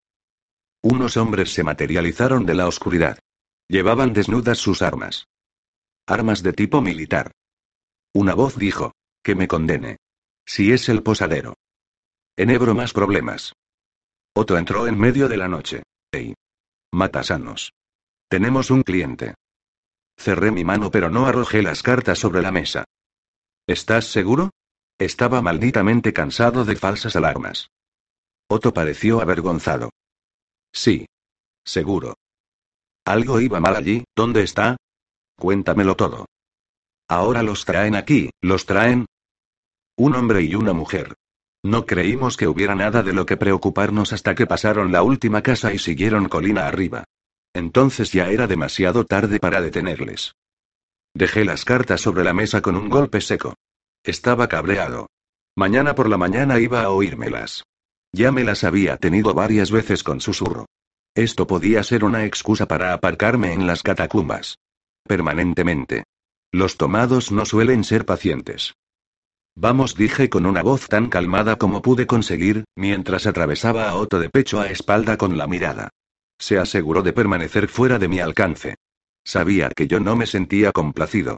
Unos 0.83 1.15
hombres 1.15 1.53
se 1.53 1.63
materializaron 1.63 2.45
de 2.45 2.53
la 2.53 2.67
oscuridad. 2.67 3.17
Llevaban 3.69 4.11
desnudas 4.11 4.57
sus 4.57 4.81
armas. 4.81 5.23
Armas 6.05 6.43
de 6.43 6.51
tipo 6.51 6.81
militar. 6.81 7.31
Una 8.13 8.33
voz 8.35 8.57
dijo. 8.57 8.91
Que 9.23 9.35
me 9.35 9.47
condene. 9.47 9.95
Si 10.45 10.73
es 10.73 10.89
el 10.89 11.01
posadero. 11.01 11.53
Enebro 12.35 12.75
más 12.75 12.91
problemas. 12.91 13.53
Otto 14.35 14.57
entró 14.57 14.85
en 14.85 14.99
medio 14.99 15.29
de 15.29 15.37
la 15.37 15.47
noche. 15.47 15.83
Ey. 16.11 16.33
Matasanos. 16.91 17.71
Tenemos 18.27 18.69
un 18.69 18.83
cliente. 18.83 19.35
Cerré 20.17 20.51
mi 20.51 20.65
mano 20.65 20.91
pero 20.91 21.09
no 21.09 21.25
arrojé 21.25 21.61
las 21.61 21.83
cartas 21.83 22.19
sobre 22.19 22.41
la 22.41 22.51
mesa. 22.51 22.83
¿Estás 23.65 24.07
seguro? 24.07 24.49
Estaba 24.99 25.41
malditamente 25.41 26.11
cansado 26.11 26.65
de 26.65 26.75
falsas 26.75 27.15
alarmas. 27.15 27.69
Otto 28.49 28.73
pareció 28.73 29.21
avergonzado. 29.21 29.91
Sí. 30.73 31.05
Seguro. 31.63 32.15
Algo 33.05 33.39
iba 33.39 33.59
mal 33.59 33.75
allí, 33.75 34.05
¿dónde 34.15 34.41
está? 34.43 34.77
Cuéntamelo 35.37 35.95
todo. 35.95 36.25
Ahora 37.07 37.43
los 37.43 37.63
traen 37.65 37.95
aquí, 37.95 38.31
¿los 38.41 38.65
traen? 38.65 39.05
Un 39.97 40.15
hombre 40.15 40.41
y 40.41 40.55
una 40.55 40.73
mujer. 40.73 41.13
No 41.63 41.85
creímos 41.85 42.37
que 42.37 42.47
hubiera 42.47 42.75
nada 42.75 43.03
de 43.03 43.13
lo 43.13 43.25
que 43.25 43.37
preocuparnos 43.37 44.13
hasta 44.13 44.35
que 44.35 44.47
pasaron 44.47 44.91
la 44.91 45.03
última 45.03 45.41
casa 45.41 45.73
y 45.73 45.79
siguieron 45.79 46.27
colina 46.27 46.67
arriba. 46.67 47.03
Entonces 47.53 48.11
ya 48.11 48.29
era 48.29 48.47
demasiado 48.47 49.05
tarde 49.05 49.39
para 49.39 49.61
detenerles. 49.61 50.33
Dejé 51.13 51.45
las 51.45 51.65
cartas 51.65 52.01
sobre 52.01 52.23
la 52.23 52.33
mesa 52.33 52.61
con 52.61 52.75
un 52.75 52.89
golpe 52.89 53.21
seco. 53.21 53.55
Estaba 54.03 54.47
cabreado. 54.47 55.07
Mañana 55.55 55.95
por 55.95 56.09
la 56.09 56.17
mañana 56.17 56.59
iba 56.59 56.83
a 56.83 56.89
oírmelas. 56.89 57.63
Ya 58.11 58.31
me 58.31 58.43
las 58.43 58.63
había 58.63 58.97
tenido 58.97 59.33
varias 59.33 59.71
veces 59.71 60.03
con 60.03 60.21
susurro. 60.21 60.65
Esto 61.15 61.47
podía 61.47 61.83
ser 61.83 62.03
una 62.03 62.25
excusa 62.25 62.67
para 62.67 62.93
aparcarme 62.93 63.53
en 63.53 63.65
las 63.65 63.83
catacumbas. 63.83 64.59
Permanentemente. 65.03 66.03
Los 66.51 66.77
tomados 66.77 67.31
no 67.31 67.45
suelen 67.45 67.83
ser 67.83 68.05
pacientes. 68.05 68.75
Vamos, 69.55 69.95
dije 69.95 70.29
con 70.29 70.45
una 70.45 70.61
voz 70.61 70.87
tan 70.87 71.09
calmada 71.09 71.55
como 71.55 71.81
pude 71.81 72.05
conseguir, 72.05 72.65
mientras 72.75 73.25
atravesaba 73.25 73.89
a 73.89 73.95
Otto 73.95 74.19
de 74.19 74.29
pecho 74.29 74.61
a 74.61 74.67
espalda 74.67 75.17
con 75.17 75.37
la 75.37 75.47
mirada. 75.47 75.89
Se 76.37 76.59
aseguró 76.59 77.01
de 77.01 77.13
permanecer 77.13 77.67
fuera 77.67 77.97
de 77.97 78.07
mi 78.07 78.19
alcance. 78.19 78.75
Sabía 79.25 79.69
que 79.75 79.87
yo 79.87 79.99
no 79.99 80.15
me 80.15 80.27
sentía 80.27 80.71
complacido. 80.71 81.36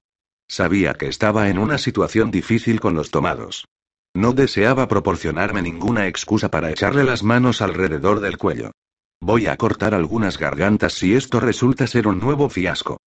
Sabía 0.49 0.95
que 0.95 1.07
estaba 1.07 1.49
en 1.49 1.59
una 1.59 1.77
situación 1.77 2.31
difícil 2.31 2.79
con 2.79 2.95
los 2.95 3.11
tomados. 3.11 3.65
No 4.15 4.33
deseaba 4.33 4.87
proporcionarme 4.87 5.61
ninguna 5.61 6.07
excusa 6.07 6.49
para 6.49 6.71
echarle 6.71 7.03
las 7.03 7.21
manos 7.21 7.61
alrededor 7.61 8.19
del 8.19 8.39
cuello. 8.39 8.71
Voy 9.21 9.45
a 9.45 9.55
cortar 9.57 9.93
algunas 9.93 10.39
gargantas 10.39 10.93
si 10.93 11.13
esto 11.13 11.39
resulta 11.39 11.85
ser 11.85 12.07
un 12.07 12.19
nuevo 12.19 12.49
fiasco. 12.49 12.97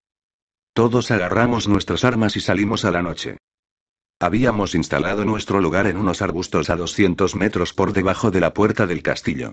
Todos 0.72 1.10
agarramos 1.10 1.66
nuestras 1.66 2.04
armas 2.04 2.36
y 2.36 2.40
salimos 2.40 2.84
a 2.84 2.92
la 2.92 3.02
noche. 3.02 3.38
Habíamos 4.20 4.76
instalado 4.76 5.24
nuestro 5.24 5.60
lugar 5.60 5.88
en 5.88 5.96
unos 5.96 6.22
arbustos 6.22 6.70
a 6.70 6.76
200 6.76 7.34
metros 7.34 7.74
por 7.74 7.92
debajo 7.92 8.30
de 8.30 8.40
la 8.40 8.54
puerta 8.54 8.86
del 8.86 9.02
castillo. 9.02 9.50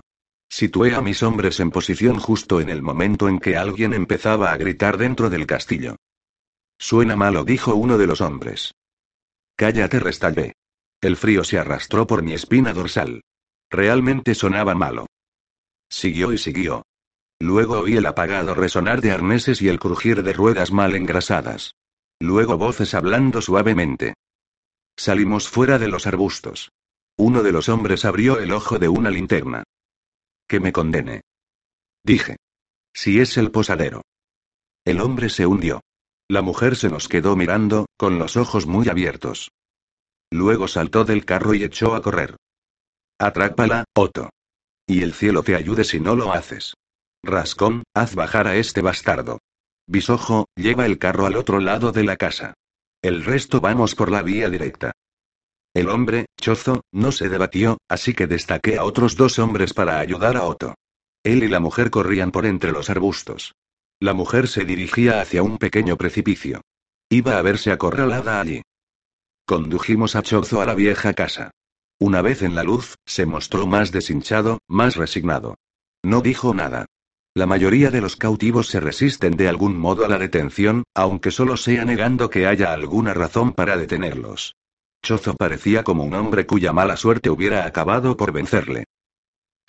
Situé 0.48 0.94
a 0.94 1.00
mis 1.00 1.24
hombres 1.24 1.58
en 1.58 1.72
posición 1.72 2.20
justo 2.20 2.60
en 2.60 2.70
el 2.70 2.82
momento 2.82 3.28
en 3.28 3.40
que 3.40 3.56
alguien 3.56 3.94
empezaba 3.94 4.52
a 4.52 4.56
gritar 4.56 4.96
dentro 4.96 5.28
del 5.28 5.46
castillo. 5.46 5.96
Suena 6.80 7.14
malo, 7.14 7.44
dijo 7.44 7.74
uno 7.74 7.98
de 7.98 8.06
los 8.06 8.22
hombres. 8.22 8.72
Cállate, 9.54 10.00
restallé. 10.00 10.54
El 11.02 11.16
frío 11.16 11.44
se 11.44 11.58
arrastró 11.58 12.06
por 12.06 12.22
mi 12.22 12.32
espina 12.32 12.72
dorsal. 12.72 13.20
Realmente 13.70 14.34
sonaba 14.34 14.74
malo. 14.74 15.06
Siguió 15.90 16.32
y 16.32 16.38
siguió. 16.38 16.82
Luego 17.38 17.80
oí 17.80 17.96
el 17.96 18.06
apagado 18.06 18.54
resonar 18.54 19.02
de 19.02 19.12
arneses 19.12 19.60
y 19.60 19.68
el 19.68 19.78
crujir 19.78 20.22
de 20.22 20.32
ruedas 20.32 20.72
mal 20.72 20.94
engrasadas. 20.94 21.74
Luego 22.18 22.56
voces 22.56 22.94
hablando 22.94 23.42
suavemente. 23.42 24.14
Salimos 24.96 25.48
fuera 25.48 25.78
de 25.78 25.88
los 25.88 26.06
arbustos. 26.06 26.70
Uno 27.18 27.42
de 27.42 27.52
los 27.52 27.68
hombres 27.68 28.06
abrió 28.06 28.38
el 28.38 28.52
ojo 28.52 28.78
de 28.78 28.88
una 28.88 29.10
linterna. 29.10 29.64
Que 30.48 30.60
me 30.60 30.72
condene. 30.72 31.20
Dije. 32.02 32.36
Si 32.94 33.20
es 33.20 33.36
el 33.36 33.50
posadero. 33.50 34.02
El 34.86 35.00
hombre 35.00 35.28
se 35.28 35.46
hundió. 35.46 35.82
La 36.30 36.42
mujer 36.42 36.76
se 36.76 36.88
nos 36.88 37.08
quedó 37.08 37.34
mirando, 37.34 37.86
con 37.96 38.20
los 38.20 38.36
ojos 38.36 38.64
muy 38.64 38.88
abiertos. 38.88 39.50
Luego 40.30 40.68
saltó 40.68 41.04
del 41.04 41.24
carro 41.24 41.54
y 41.54 41.64
echó 41.64 41.96
a 41.96 42.02
correr. 42.02 42.36
Atrápala, 43.18 43.82
Otto. 43.96 44.30
Y 44.86 45.02
el 45.02 45.12
cielo 45.12 45.42
te 45.42 45.56
ayude 45.56 45.82
si 45.82 45.98
no 45.98 46.14
lo 46.14 46.32
haces. 46.32 46.74
Rascón, 47.24 47.82
haz 47.94 48.14
bajar 48.14 48.46
a 48.46 48.54
este 48.54 48.80
bastardo. 48.80 49.40
Bisojo, 49.88 50.46
lleva 50.54 50.86
el 50.86 50.98
carro 50.98 51.26
al 51.26 51.34
otro 51.34 51.58
lado 51.58 51.90
de 51.90 52.04
la 52.04 52.16
casa. 52.16 52.54
El 53.02 53.24
resto 53.24 53.60
vamos 53.60 53.96
por 53.96 54.12
la 54.12 54.22
vía 54.22 54.48
directa. 54.48 54.92
El 55.74 55.88
hombre, 55.88 56.26
Chozo, 56.40 56.82
no 56.92 57.10
se 57.10 57.28
debatió, 57.28 57.78
así 57.88 58.14
que 58.14 58.28
destaqué 58.28 58.78
a 58.78 58.84
otros 58.84 59.16
dos 59.16 59.40
hombres 59.40 59.74
para 59.74 59.98
ayudar 59.98 60.36
a 60.36 60.44
Otto. 60.44 60.76
Él 61.24 61.42
y 61.42 61.48
la 61.48 61.58
mujer 61.58 61.90
corrían 61.90 62.30
por 62.30 62.46
entre 62.46 62.70
los 62.70 62.88
arbustos. 62.88 63.52
La 64.02 64.14
mujer 64.14 64.48
se 64.48 64.64
dirigía 64.64 65.20
hacia 65.20 65.42
un 65.42 65.58
pequeño 65.58 65.98
precipicio. 65.98 66.62
Iba 67.10 67.36
a 67.36 67.42
verse 67.42 67.70
acorralada 67.70 68.40
allí. 68.40 68.62
Condujimos 69.44 70.16
a 70.16 70.22
Chozo 70.22 70.62
a 70.62 70.64
la 70.64 70.74
vieja 70.74 71.12
casa. 71.12 71.50
Una 71.98 72.22
vez 72.22 72.40
en 72.40 72.54
la 72.54 72.62
luz, 72.62 72.94
se 73.04 73.26
mostró 73.26 73.66
más 73.66 73.92
deshinchado, 73.92 74.60
más 74.66 74.96
resignado. 74.96 75.56
No 76.02 76.22
dijo 76.22 76.54
nada. 76.54 76.86
La 77.34 77.44
mayoría 77.44 77.90
de 77.90 78.00
los 78.00 78.16
cautivos 78.16 78.68
se 78.68 78.80
resisten 78.80 79.36
de 79.36 79.48
algún 79.48 79.78
modo 79.78 80.06
a 80.06 80.08
la 80.08 80.16
detención, 80.16 80.84
aunque 80.94 81.30
solo 81.30 81.58
sea 81.58 81.84
negando 81.84 82.30
que 82.30 82.46
haya 82.46 82.72
alguna 82.72 83.12
razón 83.12 83.52
para 83.52 83.76
detenerlos. 83.76 84.56
Chozo 85.02 85.34
parecía 85.34 85.84
como 85.84 86.04
un 86.04 86.14
hombre 86.14 86.46
cuya 86.46 86.72
mala 86.72 86.96
suerte 86.96 87.28
hubiera 87.28 87.66
acabado 87.66 88.16
por 88.16 88.32
vencerle. 88.32 88.84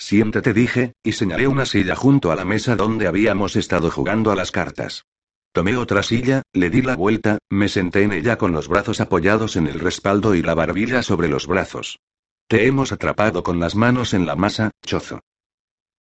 Siéntate, 0.01 0.51
dije, 0.51 0.93
y 1.03 1.11
señalé 1.11 1.47
una 1.47 1.67
silla 1.67 1.95
junto 1.95 2.31
a 2.31 2.35
la 2.35 2.43
mesa 2.43 2.75
donde 2.75 3.05
habíamos 3.05 3.55
estado 3.55 3.91
jugando 3.91 4.31
a 4.31 4.35
las 4.35 4.49
cartas. 4.49 5.05
Tomé 5.51 5.77
otra 5.77 6.01
silla, 6.01 6.41
le 6.53 6.71
di 6.71 6.81
la 6.81 6.95
vuelta, 6.95 7.37
me 7.51 7.69
senté 7.69 8.01
en 8.01 8.11
ella 8.11 8.39
con 8.39 8.51
los 8.51 8.67
brazos 8.67 8.99
apoyados 8.99 9.57
en 9.57 9.67
el 9.67 9.79
respaldo 9.79 10.33
y 10.33 10.41
la 10.41 10.55
barbilla 10.55 11.03
sobre 11.03 11.27
los 11.27 11.45
brazos. 11.45 11.99
Te 12.47 12.65
hemos 12.65 12.91
atrapado 12.91 13.43
con 13.43 13.59
las 13.59 13.75
manos 13.75 14.15
en 14.15 14.25
la 14.25 14.35
masa, 14.35 14.71
chozo. 14.83 15.19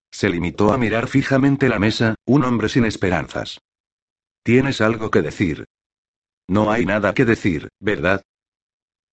Se 0.09 0.29
limitó 0.29 0.73
a 0.73 0.79
mirar 0.79 1.07
fijamente 1.07 1.69
la 1.69 1.77
mesa, 1.77 2.15
un 2.25 2.43
hombre 2.43 2.69
sin 2.69 2.85
esperanzas. 2.85 3.59
¿Tienes 4.41 4.81
algo 4.81 5.11
que 5.11 5.21
decir? 5.21 5.65
No 6.47 6.71
hay 6.71 6.87
nada 6.87 7.13
que 7.13 7.23
decir, 7.23 7.69
¿verdad? 7.79 8.23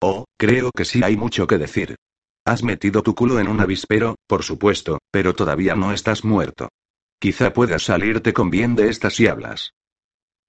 Oh, 0.00 0.24
creo 0.38 0.70
que 0.74 0.86
sí 0.86 1.02
hay 1.04 1.18
mucho 1.18 1.46
que 1.46 1.58
decir. 1.58 1.96
Has 2.48 2.62
metido 2.62 3.02
tu 3.02 3.14
culo 3.14 3.40
en 3.40 3.46
un 3.46 3.60
avispero, 3.60 4.16
por 4.26 4.42
supuesto, 4.42 5.00
pero 5.10 5.34
todavía 5.34 5.74
no 5.74 5.92
estás 5.92 6.24
muerto. 6.24 6.70
Quizá 7.20 7.52
puedas 7.52 7.82
salirte 7.82 8.32
con 8.32 8.48
bien 8.48 8.74
de 8.74 8.88
estas 8.88 9.16
si 9.16 9.26
hablas. 9.26 9.74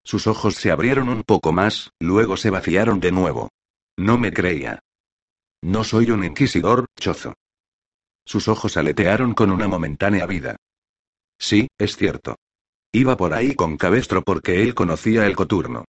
Sus 0.06 0.26
ojos 0.26 0.56
se 0.56 0.72
abrieron 0.72 1.10
un 1.10 1.24
poco 1.24 1.52
más, 1.52 1.91
luego 2.00 2.38
se 2.38 2.52
vaciaron 2.52 3.02
de 3.02 3.12
nuevo. 3.12 3.50
No 3.97 4.18
me 4.18 4.32
creía. 4.32 4.80
No 5.62 5.84
soy 5.84 6.10
un 6.12 6.24
inquisidor, 6.24 6.86
chozo. 6.97 7.34
Sus 8.26 8.47
ojos 8.47 8.78
aletearon 8.78 9.34
con 9.34 9.52
una 9.52 9.68
momentánea 9.68 10.26
vida. 10.26 10.56
Sí, 11.38 11.68
es 11.78 11.97
cierto. 11.97 12.38
Iba 12.93 13.18
por 13.18 13.34
ahí 13.34 13.56
con 13.56 13.76
cabestro 13.76 14.22
porque 14.22 14.62
él 14.62 14.74
conocía 14.74 15.28
el 15.28 15.36
coturno. 15.36 15.84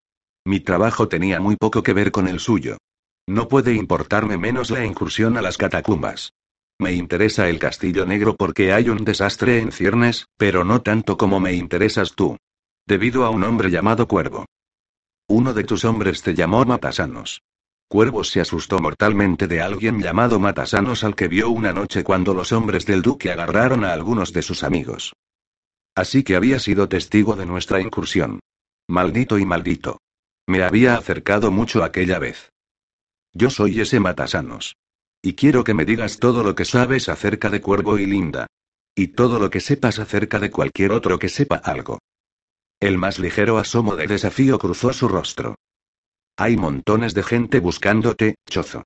Mi 0.45 0.59
trabajo 0.59 1.07
tenía 1.07 1.39
muy 1.39 1.55
poco 1.55 1.85
que 1.85 1.93
ver 1.93 2.11
con 2.11 2.27
el 2.27 2.41
suyo. 2.41 2.79
No 3.27 3.49
puede 3.49 3.75
importarme 3.75 4.37
menos 4.37 4.71
la 4.71 4.85
incursión 4.85 5.37
a 5.37 5.43
las 5.43 5.57
catacumbas. 5.57 6.33
Me 6.79 6.93
interesa 6.93 7.49
el 7.49 7.59
castillo 7.59 8.07
negro 8.07 8.35
porque 8.37 8.73
hay 8.73 8.89
un 8.89 9.05
desastre 9.05 9.61
en 9.61 9.71
ciernes, 9.71 10.27
pero 10.37 10.65
no 10.65 10.81
tanto 10.81 11.17
como 11.17 11.39
me 11.39 11.53
interesas 11.53 12.15
tú. 12.15 12.37
Debido 12.87 13.25
a 13.25 13.31
un 13.31 13.45
hombre 13.45 13.71
llamado 13.71 14.09
Cuervo. 14.09 14.47
Uno 15.29 15.53
de 15.53 15.65
tus 15.65 15.85
hombres 15.85 16.23
te 16.23 16.35
llamó 16.35 16.65
Matasanos. 16.65 17.43
Cuervo 17.87 18.25
se 18.25 18.41
asustó 18.41 18.79
mortalmente 18.79 19.47
de 19.47 19.61
alguien 19.61 20.01
llamado 20.01 20.41
Matasanos 20.41 21.05
al 21.05 21.15
que 21.15 21.29
vio 21.29 21.51
una 21.51 21.73
noche 21.73 22.03
cuando 22.03 22.35
los 22.35 22.51
hombres 22.53 22.87
del 22.87 23.03
duque 23.03 23.31
agarraron 23.31 23.85
a 23.85 23.93
algunos 23.93 24.33
de 24.33 24.43
sus 24.43 24.65
amigos. 24.65 25.13
Así 25.95 26.23
que 26.23 26.37
había 26.37 26.59
sido 26.59 26.89
testigo 26.89 27.37
de 27.37 27.47
nuestra 27.47 27.81
incursión. 27.81 28.41
Maldito 28.89 29.39
y 29.39 29.45
maldito. 29.45 29.99
Me 30.47 30.63
había 30.63 30.97
acercado 30.97 31.51
mucho 31.51 31.85
aquella 31.85 32.19
vez. 32.19 32.51
Yo 33.33 33.51
soy 33.51 33.81
ese 33.81 34.01
Matasanos. 34.01 34.77
Y 35.23 35.35
quiero 35.35 35.65
que 35.65 35.75
me 35.75 35.85
digas 35.85 36.19
todo 36.19 36.43
lo 36.43 36.55
que 36.55 36.65
sabes 36.65 37.09
acerca 37.09 37.51
de 37.51 37.61
Cuervo 37.61 37.99
y 37.99 38.07
Linda. 38.07 38.47
Y 38.95 39.09
todo 39.09 39.39
lo 39.39 39.51
que 39.51 39.61
sepas 39.61 39.99
acerca 39.99 40.39
de 40.39 40.51
cualquier 40.51 40.93
otro 40.93 41.19
que 41.19 41.29
sepa 41.29 41.57
algo. 41.57 41.99
El 42.81 42.97
más 42.97 43.19
ligero 43.19 43.59
asomo 43.59 43.95
de 43.97 44.07
desafío 44.07 44.59
cruzó 44.59 44.93
su 44.93 45.09
rostro. 45.09 45.57
Hay 46.37 46.57
montones 46.57 47.13
de 47.13 47.23
gente 47.23 47.61
buscándote, 47.61 48.37
Chozo. 48.49 48.85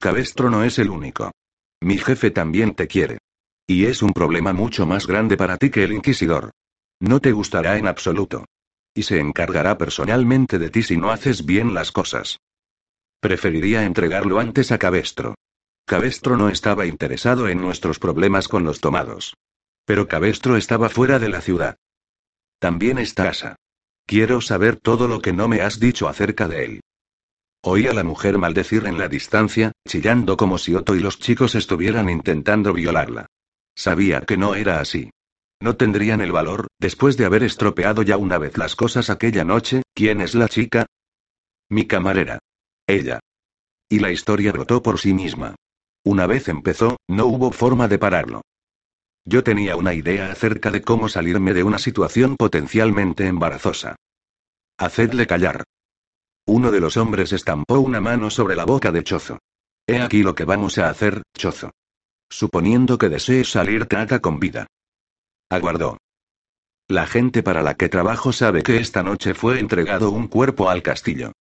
Cabestro 0.00 0.50
no 0.50 0.64
es 0.64 0.78
el 0.78 0.88
único. 0.88 1.30
Mi 1.82 1.98
jefe 1.98 2.30
también 2.30 2.74
te 2.74 2.86
quiere. 2.86 3.18
Y 3.66 3.84
es 3.84 4.02
un 4.02 4.12
problema 4.12 4.52
mucho 4.52 4.86
más 4.86 5.06
grande 5.06 5.36
para 5.36 5.58
ti 5.58 5.70
que 5.70 5.84
el 5.84 5.92
Inquisidor. 5.92 6.50
No 7.00 7.20
te 7.20 7.32
gustará 7.32 7.76
en 7.76 7.86
absoluto. 7.86 8.46
Y 8.94 9.02
se 9.02 9.20
encargará 9.20 9.76
personalmente 9.76 10.58
de 10.58 10.70
ti 10.70 10.82
si 10.82 10.96
no 10.96 11.10
haces 11.10 11.44
bien 11.44 11.74
las 11.74 11.92
cosas. 11.92 12.38
Preferiría 13.20 13.84
entregarlo 13.84 14.38
antes 14.38 14.72
a 14.72 14.78
Cabestro. 14.78 15.34
Cabestro 15.86 16.36
no 16.36 16.48
estaba 16.48 16.86
interesado 16.86 17.48
en 17.48 17.60
nuestros 17.60 17.98
problemas 17.98 18.48
con 18.48 18.64
los 18.64 18.80
tomados. 18.80 19.34
Pero 19.84 20.08
Cabestro 20.08 20.56
estaba 20.56 20.88
fuera 20.88 21.18
de 21.18 21.28
la 21.28 21.40
ciudad. 21.40 21.76
También 22.58 22.98
está 22.98 23.28
Asa. 23.28 23.56
Quiero 24.06 24.40
saber 24.40 24.76
todo 24.76 25.08
lo 25.08 25.20
que 25.20 25.32
no 25.32 25.48
me 25.48 25.60
has 25.60 25.78
dicho 25.80 26.08
acerca 26.08 26.48
de 26.48 26.64
él. 26.64 26.80
Oí 27.62 27.86
a 27.86 27.92
la 27.92 28.04
mujer 28.04 28.38
maldecir 28.38 28.86
en 28.86 28.98
la 28.98 29.08
distancia, 29.08 29.72
chillando 29.88 30.36
como 30.36 30.58
si 30.58 30.74
Otto 30.74 30.94
y 30.94 31.00
los 31.00 31.18
chicos 31.18 31.54
estuvieran 31.54 32.08
intentando 32.08 32.72
violarla. 32.72 33.26
Sabía 33.74 34.20
que 34.20 34.36
no 34.36 34.54
era 34.54 34.80
así. 34.80 35.10
No 35.60 35.76
tendrían 35.76 36.20
el 36.20 36.32
valor, 36.32 36.68
después 36.78 37.16
de 37.16 37.24
haber 37.24 37.42
estropeado 37.42 38.02
ya 38.02 38.16
una 38.16 38.38
vez 38.38 38.56
las 38.58 38.76
cosas 38.76 39.10
aquella 39.10 39.44
noche, 39.44 39.82
¿quién 39.94 40.20
es 40.20 40.34
la 40.34 40.48
chica? 40.48 40.86
Mi 41.68 41.86
camarera. 41.86 42.38
Ella. 42.86 43.20
Y 43.88 43.98
la 43.98 44.10
historia 44.10 44.52
brotó 44.52 44.82
por 44.82 44.98
sí 44.98 45.12
misma. 45.12 45.54
Una 46.04 46.26
vez 46.26 46.48
empezó, 46.48 46.96
no 47.08 47.26
hubo 47.26 47.50
forma 47.50 47.88
de 47.88 47.98
pararlo. 47.98 48.42
Yo 49.24 49.42
tenía 49.42 49.74
una 49.74 49.92
idea 49.92 50.30
acerca 50.30 50.70
de 50.70 50.82
cómo 50.82 51.08
salirme 51.08 51.52
de 51.52 51.64
una 51.64 51.78
situación 51.78 52.36
potencialmente 52.36 53.26
embarazosa. 53.26 53.96
Hacedle 54.78 55.26
callar. 55.26 55.64
Uno 56.46 56.70
de 56.70 56.80
los 56.80 56.96
hombres 56.96 57.32
estampó 57.32 57.80
una 57.80 58.00
mano 58.00 58.30
sobre 58.30 58.54
la 58.54 58.64
boca 58.64 58.92
de 58.92 59.02
Chozo. 59.02 59.38
He 59.88 60.00
aquí 60.00 60.22
lo 60.22 60.36
que 60.36 60.44
vamos 60.44 60.78
a 60.78 60.88
hacer, 60.88 61.22
Chozo. 61.36 61.72
Suponiendo 62.30 62.98
que 62.98 63.08
desees 63.08 63.50
salir 63.50 63.86
trata 63.86 64.20
con 64.20 64.38
vida. 64.38 64.68
Aguardó. 65.50 65.98
La 66.88 67.08
gente 67.08 67.42
para 67.42 67.62
la 67.62 67.74
que 67.74 67.88
trabajo 67.88 68.32
sabe 68.32 68.62
que 68.62 68.76
esta 68.76 69.02
noche 69.02 69.34
fue 69.34 69.58
entregado 69.58 70.10
un 70.10 70.28
cuerpo 70.28 70.70
al 70.70 70.82
castillo. 70.82 71.32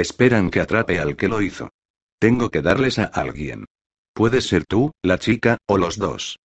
Esperan 0.00 0.50
que 0.50 0.60
atrape 0.60 0.98
al 0.98 1.14
que 1.14 1.28
lo 1.28 1.42
hizo. 1.42 1.68
Tengo 2.18 2.50
que 2.50 2.62
darles 2.62 2.98
a 2.98 3.04
alguien. 3.04 3.66
Puedes 4.14 4.46
ser 4.46 4.64
tú, 4.64 4.92
la 5.02 5.18
chica, 5.18 5.58
o 5.66 5.76
los 5.76 5.98
dos. 5.98 6.38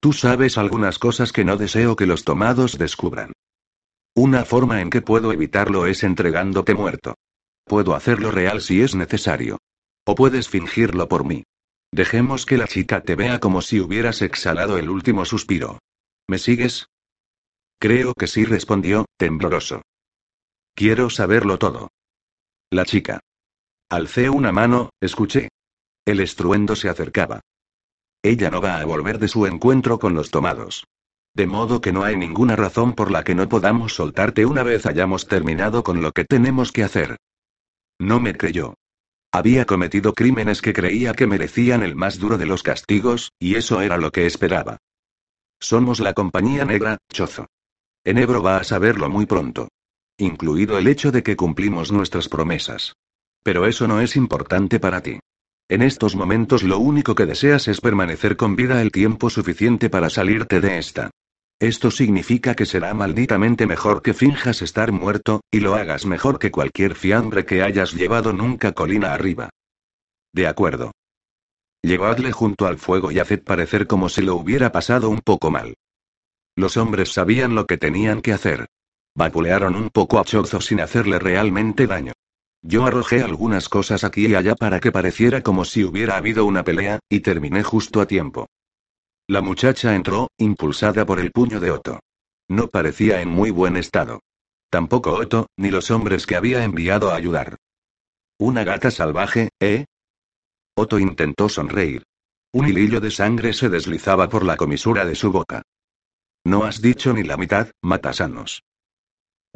Tú 0.00 0.12
sabes 0.12 0.58
algunas 0.58 0.98
cosas 0.98 1.30
que 1.32 1.44
no 1.44 1.56
deseo 1.56 1.94
que 1.94 2.06
los 2.06 2.24
tomados 2.24 2.78
descubran. 2.78 3.32
Una 4.16 4.44
forma 4.44 4.80
en 4.80 4.90
que 4.90 5.02
puedo 5.02 5.30
evitarlo 5.30 5.86
es 5.86 6.02
entregándote 6.02 6.74
muerto. 6.74 7.14
Puedo 7.64 7.94
hacerlo 7.94 8.32
real 8.32 8.60
si 8.60 8.82
es 8.82 8.96
necesario. 8.96 9.58
O 10.04 10.16
puedes 10.16 10.48
fingirlo 10.48 11.08
por 11.08 11.24
mí. 11.24 11.44
Dejemos 11.92 12.44
que 12.44 12.58
la 12.58 12.66
chica 12.66 13.02
te 13.02 13.14
vea 13.14 13.38
como 13.38 13.62
si 13.62 13.78
hubieras 13.78 14.20
exhalado 14.20 14.78
el 14.78 14.90
último 14.90 15.24
suspiro. 15.24 15.78
¿Me 16.26 16.38
sigues? 16.38 16.88
Creo 17.78 18.14
que 18.14 18.26
sí 18.26 18.44
respondió, 18.44 19.04
tembloroso. 19.16 19.82
Quiero 20.74 21.08
saberlo 21.08 21.58
todo. 21.60 21.92
La 22.76 22.84
chica. 22.84 23.20
Alcé 23.88 24.28
una 24.28 24.52
mano, 24.52 24.90
escuché. 25.00 25.48
El 26.04 26.20
estruendo 26.20 26.76
se 26.76 26.90
acercaba. 26.90 27.40
Ella 28.22 28.50
no 28.50 28.60
va 28.60 28.78
a 28.78 28.84
volver 28.84 29.18
de 29.18 29.28
su 29.28 29.46
encuentro 29.46 29.98
con 29.98 30.12
los 30.12 30.30
tomados. 30.30 30.84
De 31.32 31.46
modo 31.46 31.80
que 31.80 31.94
no 31.94 32.04
hay 32.04 32.18
ninguna 32.18 32.54
razón 32.54 32.92
por 32.92 33.10
la 33.10 33.24
que 33.24 33.34
no 33.34 33.48
podamos 33.48 33.94
soltarte 33.94 34.44
una 34.44 34.62
vez 34.62 34.84
hayamos 34.84 35.26
terminado 35.26 35.82
con 35.82 36.02
lo 36.02 36.12
que 36.12 36.26
tenemos 36.26 36.70
que 36.70 36.84
hacer. 36.84 37.16
No 37.98 38.20
me 38.20 38.36
creyó. 38.36 38.74
Había 39.32 39.64
cometido 39.64 40.12
crímenes 40.12 40.60
que 40.60 40.74
creía 40.74 41.14
que 41.14 41.26
merecían 41.26 41.82
el 41.82 41.96
más 41.96 42.18
duro 42.18 42.36
de 42.36 42.44
los 42.44 42.62
castigos, 42.62 43.32
y 43.38 43.54
eso 43.54 43.80
era 43.80 43.96
lo 43.96 44.10
que 44.10 44.26
esperaba. 44.26 44.76
Somos 45.60 45.98
la 45.98 46.12
compañía 46.12 46.66
negra, 46.66 46.98
Chozo. 47.10 47.46
Enebro 48.04 48.42
va 48.42 48.58
a 48.58 48.64
saberlo 48.64 49.08
muy 49.08 49.24
pronto. 49.24 49.68
Incluido 50.18 50.78
el 50.78 50.86
hecho 50.86 51.12
de 51.12 51.22
que 51.22 51.36
cumplimos 51.36 51.92
nuestras 51.92 52.28
promesas. 52.28 52.94
Pero 53.42 53.66
eso 53.66 53.86
no 53.86 54.00
es 54.00 54.16
importante 54.16 54.80
para 54.80 55.02
ti. 55.02 55.20
En 55.68 55.82
estos 55.82 56.16
momentos 56.16 56.62
lo 56.62 56.78
único 56.78 57.14
que 57.14 57.26
deseas 57.26 57.68
es 57.68 57.80
permanecer 57.80 58.36
con 58.36 58.56
vida 58.56 58.80
el 58.80 58.92
tiempo 58.92 59.28
suficiente 59.28 59.90
para 59.90 60.08
salirte 60.08 60.60
de 60.60 60.78
esta. 60.78 61.10
Esto 61.58 61.90
significa 61.90 62.54
que 62.54 62.66
será 62.66 62.94
malditamente 62.94 63.66
mejor 63.66 64.02
que 64.02 64.14
finjas 64.14 64.62
estar 64.62 64.92
muerto, 64.92 65.40
y 65.50 65.60
lo 65.60 65.74
hagas 65.74 66.06
mejor 66.06 66.38
que 66.38 66.50
cualquier 66.50 66.94
fiambre 66.94 67.44
que 67.44 67.62
hayas 67.62 67.94
llevado 67.94 68.32
nunca 68.32 68.72
colina 68.72 69.12
arriba. 69.12 69.50
De 70.32 70.46
acuerdo. 70.46 70.92
Llevadle 71.82 72.32
junto 72.32 72.66
al 72.66 72.78
fuego 72.78 73.10
y 73.10 73.18
haced 73.18 73.42
parecer 73.42 73.86
como 73.86 74.08
si 74.08 74.22
lo 74.22 74.36
hubiera 74.36 74.72
pasado 74.72 75.08
un 75.08 75.20
poco 75.20 75.50
mal. 75.50 75.74
Los 76.56 76.76
hombres 76.76 77.12
sabían 77.12 77.54
lo 77.54 77.66
que 77.66 77.76
tenían 77.76 78.22
que 78.22 78.32
hacer. 78.32 78.66
Vapulearon 79.16 79.74
un 79.76 79.88
poco 79.88 80.18
a 80.18 80.24
Chozo 80.24 80.60
sin 80.60 80.78
hacerle 80.78 81.18
realmente 81.18 81.86
daño. 81.86 82.12
Yo 82.60 82.84
arrojé 82.84 83.22
algunas 83.22 83.70
cosas 83.70 84.04
aquí 84.04 84.26
y 84.26 84.34
allá 84.34 84.54
para 84.54 84.78
que 84.78 84.92
pareciera 84.92 85.42
como 85.42 85.64
si 85.64 85.84
hubiera 85.84 86.18
habido 86.18 86.44
una 86.44 86.64
pelea, 86.64 86.98
y 87.08 87.20
terminé 87.20 87.62
justo 87.62 88.02
a 88.02 88.06
tiempo. 88.06 88.46
La 89.26 89.40
muchacha 89.40 89.94
entró, 89.94 90.28
impulsada 90.36 91.06
por 91.06 91.18
el 91.18 91.32
puño 91.32 91.60
de 91.60 91.70
Otto. 91.70 92.00
No 92.48 92.68
parecía 92.68 93.22
en 93.22 93.30
muy 93.30 93.50
buen 93.50 93.78
estado. 93.78 94.20
Tampoco 94.68 95.12
Otto, 95.12 95.46
ni 95.56 95.70
los 95.70 95.90
hombres 95.90 96.26
que 96.26 96.36
había 96.36 96.62
enviado 96.62 97.10
a 97.10 97.16
ayudar. 97.16 97.56
¿Una 98.38 98.64
gata 98.64 98.90
salvaje, 98.90 99.48
eh? 99.60 99.86
Otto 100.74 100.98
intentó 100.98 101.48
sonreír. 101.48 102.02
Un 102.52 102.68
hilillo 102.68 103.00
de 103.00 103.10
sangre 103.10 103.54
se 103.54 103.70
deslizaba 103.70 104.28
por 104.28 104.44
la 104.44 104.58
comisura 104.58 105.06
de 105.06 105.14
su 105.14 105.32
boca. 105.32 105.62
No 106.44 106.64
has 106.64 106.82
dicho 106.82 107.14
ni 107.14 107.22
la 107.22 107.38
mitad, 107.38 107.70
matasanos. 107.80 108.62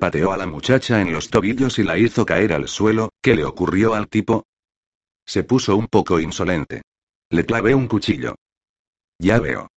Pateó 0.01 0.33
a 0.33 0.39
la 0.39 0.47
muchacha 0.47 1.03
en 1.03 1.13
los 1.13 1.29
tobillos 1.29 1.79
y 1.79 1.83
la 1.83 1.99
hizo 1.99 2.25
caer 2.25 2.55
al 2.55 2.69
suelo. 2.69 3.11
¿Qué 3.21 3.35
le 3.35 3.45
ocurrió 3.45 3.93
al 3.93 4.09
tipo? 4.09 4.47
Se 5.27 5.45
puso 5.45 5.77
un 5.77 5.89
poco 5.89 6.19
insolente. 6.19 6.81
Le 7.29 7.45
clavé 7.45 7.75
un 7.75 7.87
cuchillo. 7.87 8.35
Ya 9.19 9.39
veo. 9.39 9.69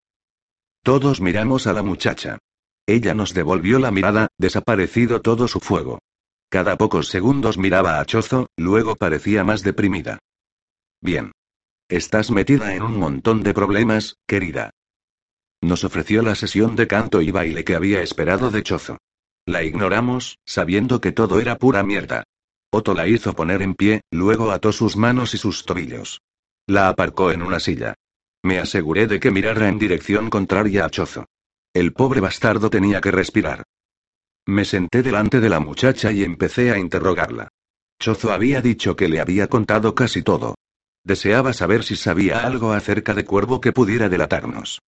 Todos 0.81 1.19
miramos 1.19 1.67
a 1.67 1.73
la 1.73 1.83
muchacha. 1.83 2.39
Ella 2.87 3.13
nos 3.13 3.33
devolvió 3.33 3.79
la 3.79 3.91
mirada, 3.91 4.29
desaparecido 4.37 5.21
todo 5.21 5.49
su 5.49 5.59
fuego. 5.59 5.99
Cada 6.47 6.77
pocos 6.77 7.09
segundos 7.09 7.57
miraba 7.57 7.99
a 7.99 8.05
Chozo, 8.05 8.47
luego 8.55 8.95
parecía 8.95 9.43
más 9.43 9.61
deprimida. 9.61 10.19
Bien. 11.01 11.33
Estás 11.89 12.31
metida 12.31 12.75
en 12.75 12.81
un 12.81 12.97
montón 12.97 13.43
de 13.43 13.53
problemas, 13.53 14.15
querida. 14.25 14.69
Nos 15.61 15.83
ofreció 15.83 16.21
la 16.21 16.35
sesión 16.35 16.77
de 16.77 16.87
canto 16.87 17.21
y 17.21 17.29
baile 17.29 17.65
que 17.65 17.75
había 17.75 18.01
esperado 18.01 18.51
de 18.51 18.63
Chozo. 18.63 18.97
La 19.45 19.63
ignoramos, 19.63 20.39
sabiendo 20.45 21.01
que 21.01 21.11
todo 21.11 21.39
era 21.39 21.57
pura 21.57 21.83
mierda. 21.83 22.23
Otto 22.71 22.93
la 22.93 23.07
hizo 23.07 23.33
poner 23.33 23.61
en 23.61 23.75
pie, 23.75 24.01
luego 24.11 24.51
ató 24.51 24.71
sus 24.71 24.95
manos 24.95 25.33
y 25.33 25.37
sus 25.37 25.65
tobillos. 25.65 26.21
La 26.65 26.87
aparcó 26.87 27.31
en 27.31 27.41
una 27.41 27.59
silla. 27.59 27.93
Me 28.41 28.59
aseguré 28.59 29.05
de 29.07 29.19
que 29.19 29.31
mirara 29.31 29.67
en 29.67 29.77
dirección 29.77 30.29
contraria 30.29 30.85
a 30.85 30.89
Chozo. 30.89 31.25
El 31.73 31.93
pobre 31.93 32.19
bastardo 32.19 32.69
tenía 32.69 33.01
que 33.01 33.11
respirar. 33.11 33.63
Me 34.45 34.65
senté 34.65 35.03
delante 35.03 35.39
de 35.39 35.49
la 35.49 35.59
muchacha 35.59 36.11
y 36.11 36.23
empecé 36.23 36.71
a 36.71 36.77
interrogarla. 36.77 37.49
Chozo 37.99 38.31
había 38.31 38.61
dicho 38.61 38.95
que 38.95 39.07
le 39.07 39.19
había 39.19 39.47
contado 39.47 39.95
casi 39.95 40.23
todo. 40.23 40.55
Deseaba 41.03 41.53
saber 41.53 41.83
si 41.83 41.95
sabía 41.95 42.45
algo 42.45 42.71
acerca 42.71 43.13
de 43.13 43.25
Cuervo 43.25 43.59
que 43.59 43.73
pudiera 43.73 44.09
delatarnos. 44.09 44.81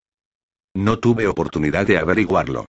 No 0.74 0.98
tuve 0.98 1.26
oportunidad 1.26 1.86
de 1.86 1.98
averiguarlo. 1.98 2.66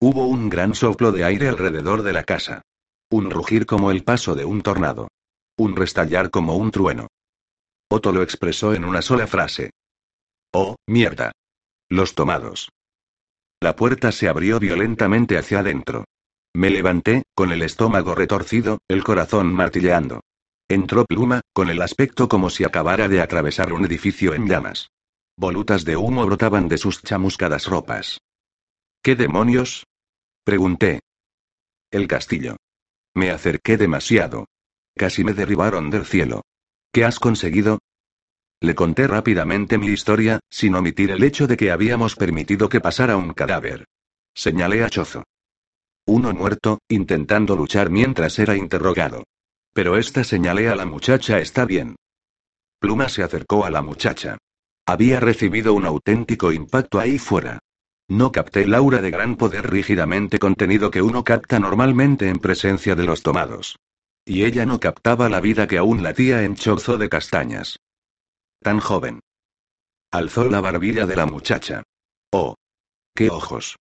Hubo 0.00 0.26
un 0.28 0.48
gran 0.48 0.76
soplo 0.76 1.10
de 1.10 1.24
aire 1.24 1.48
alrededor 1.48 2.02
de 2.02 2.12
la 2.12 2.22
casa. 2.22 2.62
Un 3.10 3.30
rugir 3.30 3.66
como 3.66 3.90
el 3.90 4.04
paso 4.04 4.36
de 4.36 4.44
un 4.44 4.62
tornado. 4.62 5.08
Un 5.56 5.74
restallar 5.74 6.30
como 6.30 6.54
un 6.56 6.70
trueno. 6.70 7.08
Otto 7.90 8.12
lo 8.12 8.22
expresó 8.22 8.74
en 8.74 8.84
una 8.84 9.02
sola 9.02 9.26
frase. 9.26 9.70
Oh, 10.52 10.76
mierda. 10.86 11.32
Los 11.88 12.14
tomados. 12.14 12.68
La 13.60 13.74
puerta 13.74 14.12
se 14.12 14.28
abrió 14.28 14.60
violentamente 14.60 15.36
hacia 15.36 15.60
adentro. 15.60 16.04
Me 16.54 16.70
levanté, 16.70 17.24
con 17.34 17.50
el 17.50 17.62
estómago 17.62 18.14
retorcido, 18.14 18.78
el 18.86 19.02
corazón 19.02 19.52
martilleando. 19.52 20.20
Entró 20.68 21.06
Pluma, 21.06 21.40
con 21.52 21.70
el 21.70 21.82
aspecto 21.82 22.28
como 22.28 22.50
si 22.50 22.62
acabara 22.62 23.08
de 23.08 23.20
atravesar 23.20 23.72
un 23.72 23.84
edificio 23.84 24.34
en 24.34 24.46
llamas. 24.46 24.90
Volutas 25.36 25.84
de 25.84 25.96
humo 25.96 26.24
brotaban 26.24 26.68
de 26.68 26.78
sus 26.78 27.02
chamuscadas 27.02 27.66
ropas. 27.66 28.20
¿Qué 29.02 29.16
demonios? 29.16 29.87
Pregunté. 30.44 31.00
El 31.90 32.06
castillo. 32.06 32.56
Me 33.14 33.30
acerqué 33.30 33.76
demasiado. 33.76 34.46
Casi 34.94 35.24
me 35.24 35.32
derribaron 35.32 35.90
del 35.90 36.04
cielo. 36.04 36.42
¿Qué 36.92 37.04
has 37.04 37.18
conseguido? 37.18 37.78
Le 38.60 38.74
conté 38.74 39.06
rápidamente 39.06 39.78
mi 39.78 39.88
historia, 39.88 40.40
sin 40.50 40.74
omitir 40.74 41.10
el 41.12 41.22
hecho 41.22 41.46
de 41.46 41.56
que 41.56 41.70
habíamos 41.70 42.16
permitido 42.16 42.68
que 42.68 42.80
pasara 42.80 43.16
un 43.16 43.32
cadáver. 43.32 43.86
Señalé 44.34 44.82
a 44.82 44.90
Chozo. 44.90 45.24
Uno 46.06 46.32
muerto, 46.32 46.78
intentando 46.88 47.54
luchar 47.54 47.90
mientras 47.90 48.38
era 48.38 48.56
interrogado. 48.56 49.24
Pero 49.72 49.96
esta 49.96 50.24
señalé 50.24 50.68
a 50.68 50.74
la 50.74 50.86
muchacha 50.86 51.38
está 51.38 51.64
bien. 51.64 51.96
Pluma 52.80 53.08
se 53.08 53.22
acercó 53.22 53.64
a 53.64 53.70
la 53.70 53.82
muchacha. 53.82 54.38
Había 54.86 55.20
recibido 55.20 55.74
un 55.74 55.84
auténtico 55.84 56.50
impacto 56.50 56.98
ahí 56.98 57.18
fuera. 57.18 57.60
No 58.08 58.32
capté 58.32 58.62
el 58.62 58.74
aura 58.74 59.02
de 59.02 59.10
gran 59.10 59.36
poder 59.36 59.70
rígidamente 59.70 60.38
contenido 60.38 60.90
que 60.90 61.02
uno 61.02 61.24
capta 61.24 61.58
normalmente 61.58 62.30
en 62.30 62.38
presencia 62.38 62.94
de 62.94 63.04
los 63.04 63.22
tomados. 63.22 63.78
Y 64.24 64.44
ella 64.44 64.64
no 64.64 64.80
captaba 64.80 65.28
la 65.28 65.40
vida 65.40 65.66
que 65.66 65.76
aún 65.76 66.02
latía 66.02 66.42
en 66.42 66.54
chozo 66.56 66.96
de 66.96 67.10
castañas. 67.10 67.78
Tan 68.60 68.80
joven. 68.80 69.20
Alzó 70.10 70.44
la 70.44 70.62
barbilla 70.62 71.04
de 71.04 71.16
la 71.16 71.26
muchacha. 71.26 71.82
Oh. 72.32 72.54
¡Qué 73.14 73.28
ojos! 73.28 73.76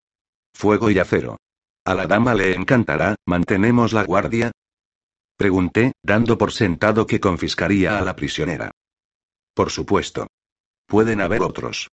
Fuego 0.53 0.91
y 0.91 0.99
acero. 0.99 1.37
A 1.85 1.93
la 1.93 2.05
dama 2.05 2.33
le 2.33 2.53
encantará, 2.53 3.15
¿mantenemos 3.25 3.93
la 3.93 4.03
guardia? 4.03 4.51
Pregunté, 5.37 5.93
dando 6.03 6.37
por 6.37 6.51
sentado 6.51 7.07
que 7.07 7.21
confiscaría 7.21 7.97
a 7.97 8.01
la 8.01 8.15
prisionera. 8.15 8.71
Por 9.53 9.69
supuesto. 9.69 10.27
Pueden 10.85 11.21
haber 11.21 11.43
otros. 11.43 11.89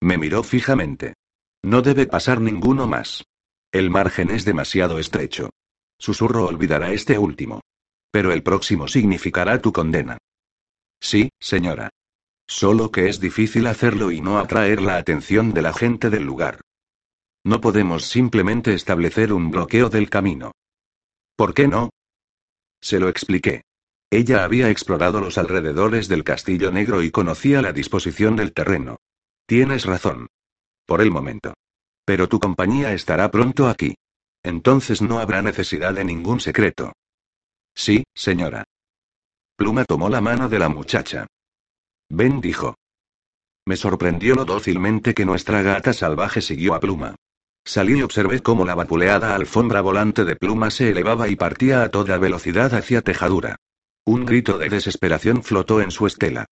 Me 0.00 0.18
miró 0.18 0.44
fijamente. 0.44 1.14
No 1.62 1.82
debe 1.82 2.06
pasar 2.06 2.40
ninguno 2.40 2.86
más. 2.86 3.24
El 3.72 3.90
margen 3.90 4.30
es 4.30 4.44
demasiado 4.44 4.98
estrecho. 4.98 5.50
Susurro 5.98 6.46
olvidará 6.46 6.92
este 6.92 7.18
último. 7.18 7.60
Pero 8.10 8.32
el 8.32 8.42
próximo 8.42 8.88
significará 8.88 9.60
tu 9.60 9.72
condena. 9.72 10.18
Sí, 11.00 11.30
señora. 11.40 11.90
Solo 12.46 12.90
que 12.90 13.08
es 13.08 13.20
difícil 13.20 13.66
hacerlo 13.66 14.10
y 14.10 14.20
no 14.20 14.38
atraer 14.38 14.80
la 14.80 14.96
atención 14.96 15.52
de 15.52 15.62
la 15.62 15.72
gente 15.72 16.08
del 16.08 16.24
lugar. 16.24 16.60
No 17.44 17.60
podemos 17.60 18.04
simplemente 18.04 18.72
establecer 18.72 19.32
un 19.32 19.50
bloqueo 19.50 19.90
del 19.90 20.08
camino. 20.08 20.52
¿Por 21.36 21.54
qué 21.54 21.68
no? 21.68 21.90
Se 22.80 22.98
lo 22.98 23.08
expliqué. 23.08 23.62
Ella 24.10 24.44
había 24.44 24.70
explorado 24.70 25.20
los 25.20 25.36
alrededores 25.36 26.08
del 26.08 26.24
Castillo 26.24 26.72
Negro 26.72 27.02
y 27.02 27.10
conocía 27.10 27.60
la 27.60 27.72
disposición 27.72 28.36
del 28.36 28.54
terreno. 28.54 28.96
Tienes 29.46 29.84
razón. 29.84 30.28
Por 30.88 31.02
el 31.02 31.10
momento. 31.10 31.52
Pero 32.06 32.30
tu 32.30 32.40
compañía 32.40 32.94
estará 32.94 33.30
pronto 33.30 33.68
aquí. 33.68 33.94
Entonces 34.42 35.02
no 35.02 35.18
habrá 35.18 35.42
necesidad 35.42 35.92
de 35.92 36.02
ningún 36.02 36.40
secreto. 36.40 36.94
Sí, 37.74 38.04
señora. 38.14 38.64
Pluma 39.54 39.84
tomó 39.84 40.08
la 40.08 40.22
mano 40.22 40.48
de 40.48 40.58
la 40.58 40.70
muchacha. 40.70 41.26
Ven 42.08 42.40
dijo. 42.40 42.74
Me 43.66 43.76
sorprendió 43.76 44.34
lo 44.34 44.46
dócilmente 44.46 45.12
que 45.12 45.26
nuestra 45.26 45.60
gata 45.60 45.92
salvaje 45.92 46.40
siguió 46.40 46.72
a 46.74 46.80
Pluma. 46.80 47.16
Salí 47.66 47.98
y 47.98 48.02
observé 48.02 48.40
cómo 48.40 48.64
la 48.64 48.74
vapuleada 48.74 49.34
alfombra 49.34 49.82
volante 49.82 50.24
de 50.24 50.36
Pluma 50.36 50.70
se 50.70 50.88
elevaba 50.88 51.28
y 51.28 51.36
partía 51.36 51.82
a 51.82 51.90
toda 51.90 52.16
velocidad 52.16 52.72
hacia 52.72 53.02
Tejadura. 53.02 53.56
Un 54.06 54.24
grito 54.24 54.56
de 54.56 54.70
desesperación 54.70 55.42
flotó 55.42 55.82
en 55.82 55.90
su 55.90 56.06
estela. 56.06 56.46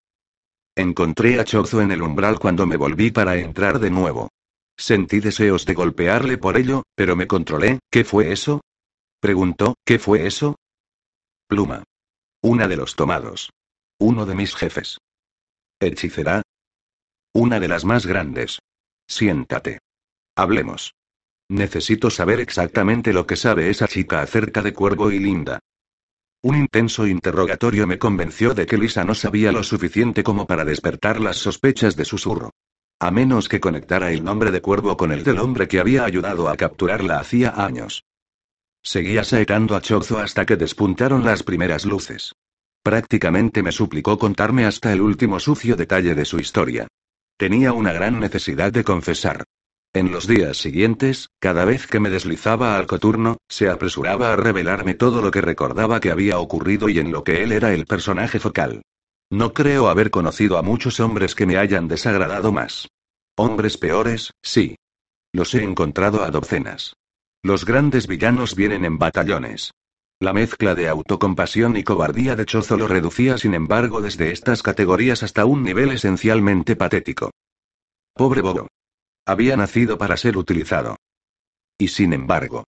Encontré 0.78 1.40
a 1.40 1.44
Chozo 1.44 1.80
en 1.80 1.90
el 1.90 2.02
umbral 2.02 2.38
cuando 2.38 2.66
me 2.66 2.76
volví 2.76 3.10
para 3.10 3.36
entrar 3.36 3.78
de 3.78 3.90
nuevo. 3.90 4.28
Sentí 4.76 5.20
deseos 5.20 5.64
de 5.64 5.72
golpearle 5.72 6.36
por 6.36 6.58
ello, 6.58 6.82
pero 6.94 7.16
me 7.16 7.26
controlé. 7.26 7.78
¿Qué 7.90 8.04
fue 8.04 8.30
eso? 8.30 8.60
Preguntó, 9.18 9.76
¿qué 9.86 9.98
fue 9.98 10.26
eso? 10.26 10.56
Pluma. 11.48 11.82
Una 12.42 12.68
de 12.68 12.76
los 12.76 12.94
tomados. 12.94 13.50
Uno 13.98 14.26
de 14.26 14.34
mis 14.34 14.54
jefes. 14.54 14.98
¿Hechicera? 15.80 16.42
Una 17.32 17.58
de 17.58 17.68
las 17.68 17.86
más 17.86 18.04
grandes. 18.04 18.58
Siéntate. 19.08 19.78
Hablemos. 20.36 20.92
Necesito 21.48 22.10
saber 22.10 22.38
exactamente 22.40 23.14
lo 23.14 23.26
que 23.26 23.36
sabe 23.36 23.70
esa 23.70 23.88
chica 23.88 24.20
acerca 24.20 24.60
de 24.60 24.74
Cuervo 24.74 25.10
y 25.10 25.20
Linda. 25.20 25.58
Un 26.46 26.54
intenso 26.54 27.08
interrogatorio 27.08 27.88
me 27.88 27.98
convenció 27.98 28.54
de 28.54 28.66
que 28.66 28.78
Lisa 28.78 29.02
no 29.02 29.16
sabía 29.16 29.50
lo 29.50 29.64
suficiente 29.64 30.22
como 30.22 30.46
para 30.46 30.64
despertar 30.64 31.18
las 31.18 31.38
sospechas 31.38 31.96
de 31.96 32.04
susurro. 32.04 32.52
A 33.00 33.10
menos 33.10 33.48
que 33.48 33.58
conectara 33.58 34.12
el 34.12 34.22
nombre 34.22 34.52
de 34.52 34.60
Cuervo 34.60 34.96
con 34.96 35.10
el 35.10 35.24
del 35.24 35.40
hombre 35.40 35.66
que 35.66 35.80
había 35.80 36.04
ayudado 36.04 36.48
a 36.48 36.56
capturarla 36.56 37.18
hacía 37.18 37.50
años. 37.56 38.04
Seguía 38.80 39.24
saetando 39.24 39.74
a 39.74 39.80
Chozo 39.80 40.20
hasta 40.20 40.46
que 40.46 40.54
despuntaron 40.54 41.24
las 41.24 41.42
primeras 41.42 41.84
luces. 41.84 42.32
Prácticamente 42.80 43.64
me 43.64 43.72
suplicó 43.72 44.16
contarme 44.16 44.66
hasta 44.66 44.92
el 44.92 45.00
último 45.00 45.40
sucio 45.40 45.74
detalle 45.74 46.14
de 46.14 46.24
su 46.24 46.38
historia. 46.38 46.86
Tenía 47.36 47.72
una 47.72 47.92
gran 47.92 48.20
necesidad 48.20 48.70
de 48.70 48.84
confesar. 48.84 49.42
En 49.92 50.12
los 50.12 50.26
días 50.26 50.58
siguientes, 50.58 51.30
cada 51.38 51.64
vez 51.64 51.86
que 51.86 52.00
me 52.00 52.10
deslizaba 52.10 52.76
al 52.76 52.86
coturno, 52.86 53.38
se 53.48 53.70
apresuraba 53.70 54.32
a 54.32 54.36
revelarme 54.36 54.94
todo 54.94 55.22
lo 55.22 55.30
que 55.30 55.40
recordaba 55.40 56.00
que 56.00 56.10
había 56.10 56.38
ocurrido 56.38 56.88
y 56.88 56.98
en 56.98 57.12
lo 57.12 57.24
que 57.24 57.42
él 57.42 57.52
era 57.52 57.72
el 57.72 57.86
personaje 57.86 58.38
focal. 58.38 58.82
No 59.30 59.52
creo 59.52 59.88
haber 59.88 60.10
conocido 60.10 60.58
a 60.58 60.62
muchos 60.62 61.00
hombres 61.00 61.34
que 61.34 61.46
me 61.46 61.56
hayan 61.56 61.88
desagradado 61.88 62.52
más. 62.52 62.88
Hombres 63.36 63.76
peores, 63.76 64.32
sí. 64.42 64.76
Los 65.32 65.54
he 65.54 65.62
encontrado 65.62 66.22
a 66.22 66.30
docenas. 66.30 66.94
Los 67.42 67.64
grandes 67.64 68.06
villanos 68.06 68.54
vienen 68.54 68.84
en 68.84 68.98
batallones. 68.98 69.72
La 70.18 70.32
mezcla 70.32 70.74
de 70.74 70.88
autocompasión 70.88 71.76
y 71.76 71.84
cobardía 71.84 72.36
de 72.36 72.46
Chozo 72.46 72.76
lo 72.76 72.88
reducía 72.88 73.36
sin 73.36 73.52
embargo 73.54 74.00
desde 74.00 74.30
estas 74.30 74.62
categorías 74.62 75.22
hasta 75.22 75.44
un 75.44 75.62
nivel 75.62 75.90
esencialmente 75.90 76.74
patético. 76.76 77.30
Pobre 78.14 78.40
Bobo. 78.40 78.68
Había 79.26 79.56
nacido 79.56 79.98
para 79.98 80.16
ser 80.16 80.36
utilizado. 80.36 80.96
Y 81.78 81.88
sin 81.88 82.12
embargo. 82.12 82.64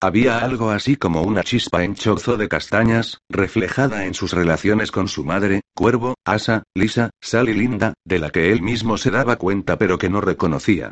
Había 0.00 0.38
algo 0.38 0.70
así 0.70 0.96
como 0.96 1.22
una 1.22 1.44
chispa 1.44 1.84
en 1.84 1.94
Chozo 1.94 2.36
de 2.36 2.48
castañas, 2.48 3.18
reflejada 3.28 4.04
en 4.04 4.14
sus 4.14 4.32
relaciones 4.32 4.90
con 4.90 5.06
su 5.06 5.24
madre, 5.24 5.60
Cuervo, 5.76 6.16
Asa, 6.24 6.64
Lisa, 6.74 7.10
Sal 7.20 7.48
y 7.48 7.54
Linda, 7.54 7.94
de 8.04 8.18
la 8.18 8.30
que 8.30 8.50
él 8.50 8.62
mismo 8.62 8.98
se 8.98 9.12
daba 9.12 9.36
cuenta 9.36 9.78
pero 9.78 9.96
que 9.96 10.10
no 10.10 10.20
reconocía. 10.20 10.90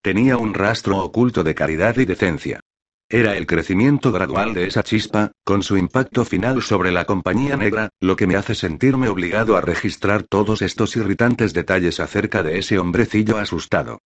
Tenía 0.00 0.36
un 0.36 0.54
rastro 0.54 0.98
oculto 0.98 1.42
de 1.42 1.56
caridad 1.56 1.96
y 1.96 2.04
decencia. 2.04 2.60
Era 3.08 3.36
el 3.36 3.46
crecimiento 3.48 4.12
gradual 4.12 4.54
de 4.54 4.68
esa 4.68 4.84
chispa, 4.84 5.32
con 5.44 5.64
su 5.64 5.76
impacto 5.76 6.24
final 6.24 6.62
sobre 6.62 6.92
la 6.92 7.04
compañía 7.04 7.56
negra, 7.56 7.88
lo 8.00 8.14
que 8.14 8.28
me 8.28 8.36
hace 8.36 8.54
sentirme 8.54 9.08
obligado 9.08 9.56
a 9.56 9.60
registrar 9.60 10.22
todos 10.22 10.62
estos 10.62 10.94
irritantes 10.94 11.52
detalles 11.52 11.98
acerca 11.98 12.44
de 12.44 12.58
ese 12.58 12.78
hombrecillo 12.78 13.38
asustado. 13.38 13.98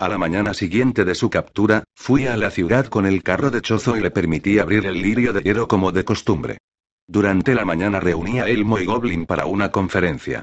A 0.00 0.08
la 0.08 0.16
mañana 0.16 0.54
siguiente 0.54 1.04
de 1.04 1.14
su 1.14 1.28
captura, 1.28 1.84
fui 1.94 2.26
a 2.26 2.34
la 2.38 2.50
ciudad 2.50 2.86
con 2.86 3.04
el 3.04 3.22
carro 3.22 3.50
de 3.50 3.60
Chozo 3.60 3.98
y 3.98 4.00
le 4.00 4.10
permití 4.10 4.58
abrir 4.58 4.86
el 4.86 5.02
lirio 5.02 5.34
de 5.34 5.42
hierro 5.42 5.68
como 5.68 5.92
de 5.92 6.06
costumbre. 6.06 6.56
Durante 7.06 7.54
la 7.54 7.66
mañana 7.66 8.00
reuní 8.00 8.40
a 8.40 8.48
Elmo 8.48 8.78
y 8.78 8.86
Goblin 8.86 9.26
para 9.26 9.44
una 9.44 9.70
conferencia. 9.70 10.42